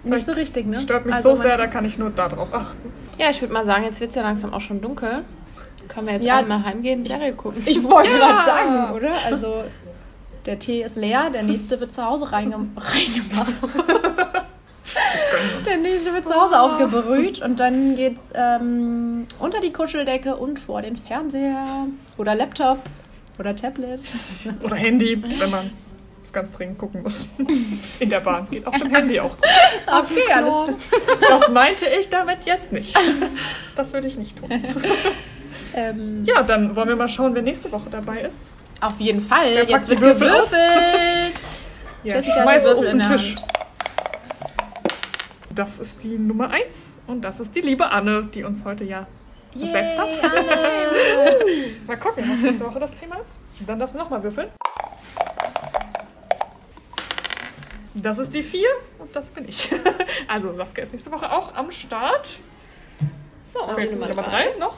nicht 0.05 0.27
so 0.27 0.33
richtig, 0.33 0.67
ne? 0.67 0.79
Stört 0.81 1.07
mich 1.07 1.15
Also 1.15 1.35
so 1.35 1.43
sehr, 1.43 1.57
da 1.57 1.67
kann 1.67 1.85
ich 1.85 1.99
nur 1.99 2.11
darauf 2.11 2.53
achten. 2.55 2.93
Ja, 3.19 3.31
ich 3.31 3.41
würde 3.41 3.53
mal 3.55 3.65
sagen, 3.65 3.85
jetzt 3.85 4.01
wird 4.01 4.11
es 4.11 4.17
ja 4.17 4.23
langsam 4.23 4.53
auch 4.53 4.61
schon 4.61 4.81
dunkel. 4.81 5.23
Können 5.89 6.07
wir 6.07 6.15
jetzt 6.15 6.25
Ja. 6.25 6.37
alle 6.37 6.47
mal 6.47 6.63
heimgehen, 6.65 7.03
Serie 7.03 7.33
gucken. 7.33 7.63
Ich 7.67 7.83
wollte 7.83 8.11
Ja. 8.11 8.19
gerade 8.19 8.45
sagen, 8.45 8.93
oder? 8.95 9.11
Also, 9.25 9.65
der 10.47 10.59
Tee 10.59 10.83
ist 10.83 10.97
leer, 10.97 11.31
der 11.31 11.43
nächste 11.43 11.79
wird 11.81 11.93
zu 11.93 12.05
Hause 12.05 12.33
reinge 12.33 12.55
reingemacht. 12.77 13.53
der 15.67 15.77
nächste 15.79 16.13
wird 16.15 16.27
zu 16.27 16.35
Hause 16.35 16.61
aufgebrüht 16.61 17.41
und 17.43 17.61
dann 17.61 17.97
geht's 17.97 18.33
ähm, 18.35 19.27
unter 19.39 19.61
die 19.61 19.73
Kuscheldecke 19.73 20.37
und 20.37 20.59
vor 20.59 20.83
den 20.83 20.97
Fernseher 20.97 21.87
oder 22.17 22.35
Laptop 22.35 22.79
oder 23.39 23.55
Tablet. 23.55 24.01
Oder 24.65 24.77
Handy, 24.77 25.23
wenn 25.39 25.51
man 25.51 25.71
es 26.23 26.33
ganz 26.33 26.51
dringend 26.51 26.79
gucken 26.79 27.03
muss. 27.03 27.29
In 28.01 28.11
der 28.11 28.21
Bahn. 28.21 28.49
Geht 28.51 28.67
auf 28.67 28.77
dem 28.77 28.91
Handy 28.95 29.21
auch. 29.21 29.37
Okay, 29.87 30.33
alles 30.35 30.77
Das 31.29 31.49
meinte 31.51 31.87
ich 31.99 32.09
damit 32.11 32.45
jetzt 32.45 32.73
nicht. 32.73 32.95
Das 33.77 33.93
würde 33.93 34.07
ich 34.09 34.17
nicht 34.19 34.37
tun. 34.39 34.51
ähm, 35.75 36.25
Ja, 36.25 36.43
dann 36.43 36.75
wollen 36.77 36.89
wir 36.89 36.97
mal 36.97 37.09
schauen, 37.09 37.35
wer 37.35 37.43
nächste 37.43 37.71
Woche 37.73 37.89
dabei 37.91 38.21
ist. 38.23 38.53
Auf 38.81 38.99
jeden 39.01 39.21
Fall. 39.21 39.55
Wer 39.55 39.65
Jetzt 39.65 39.91
die 39.91 40.01
wird 40.01 40.19
gewürfelt. 40.19 41.43
Ja, 42.05 42.15
Jessica 42.15 42.37
hat 42.37 42.43
schmeiß 42.45 42.65
den 42.65 42.77
auf 42.77 42.85
den 42.85 43.03
Tisch. 43.03 43.35
Das 45.53 45.81
ist 45.81 46.05
die 46.05 46.17
Nummer 46.17 46.49
1 46.49 47.01
und 47.09 47.23
das 47.23 47.41
ist 47.41 47.57
die 47.57 47.61
liebe 47.61 47.91
Anne, 47.91 48.27
die 48.33 48.45
uns 48.45 48.65
heute 48.65 48.85
ja 48.85 49.09
besetzt 49.53 49.99
hat. 49.99 50.07
Yay, 50.07 50.21
Anne. 50.23 51.39
Mal 51.89 51.97
gucken, 51.97 52.25
was 52.31 52.39
nächste 52.39 52.65
Woche 52.67 52.79
das 52.79 52.95
Thema 52.95 53.17
ist. 53.17 53.41
Dann 53.67 53.81
darfst 53.81 53.97
du 53.97 53.99
nochmal 53.99 54.23
würfeln. 54.23 54.49
Das 57.95 58.19
ist 58.19 58.33
die 58.33 58.45
4 58.45 58.69
und 59.01 59.15
das 59.15 59.31
bin 59.31 59.49
ich. 59.49 59.69
Also 60.29 60.53
Saskia 60.55 60.85
ist 60.85 60.93
nächste 60.93 61.11
Woche 61.11 61.31
auch 61.33 61.55
am 61.55 61.71
Start. 61.73 62.39
So, 63.45 63.61
Nummer 63.61 64.09
Nummer 64.09 64.23
drei. 64.23 64.51
3 64.53 64.59
noch. 64.59 64.77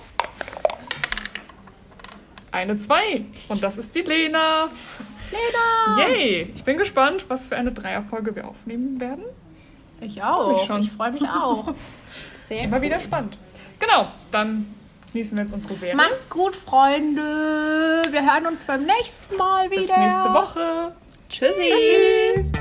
Eine 2.53 2.79
2 2.79 3.25
und 3.49 3.63
das 3.63 3.79
ist 3.79 3.95
die 3.95 4.03
Lena. 4.03 4.69
Lena. 5.31 6.09
Yay! 6.09 6.53
Ich 6.55 6.65
bin 6.65 6.79
gespannt, 6.79 7.27
was 7.29 7.47
für 7.47 7.57
eine 7.57 7.73
Dreierfolge 7.73 8.35
wir 8.35 8.49
aufnehmen 8.49 9.01
werden. 9.01 9.25
Ich 10.01 10.23
auch. 10.23 10.53
mich 10.53 10.67
schon. 10.67 10.81
Ich 10.81 10.91
freue 10.91 11.13
mich 11.13 11.25
auch. 11.25 11.75
Sehr 12.49 12.63
Immer 12.63 12.83
wieder 12.83 12.99
spannend. 12.99 13.39
Genau, 13.79 14.09
dann 14.31 14.75
genießen 15.13 15.37
wir 15.37 15.45
jetzt 15.45 15.55
unsere 15.55 15.75
Serie. 15.75 15.95
Macht's 15.95 16.29
gut, 16.29 16.57
Freunde. 16.57 18.03
Wir 18.11 18.23
hören 18.23 18.47
uns 18.47 18.65
beim 18.65 18.85
nächsten 18.85 19.37
Mal 19.37 19.71
wieder. 19.71 19.83
Bis 19.83 19.97
nächste 19.97 20.35
Woche. 20.35 20.93
Tschüssi. 21.29 21.63
Tschüss. 22.37 22.53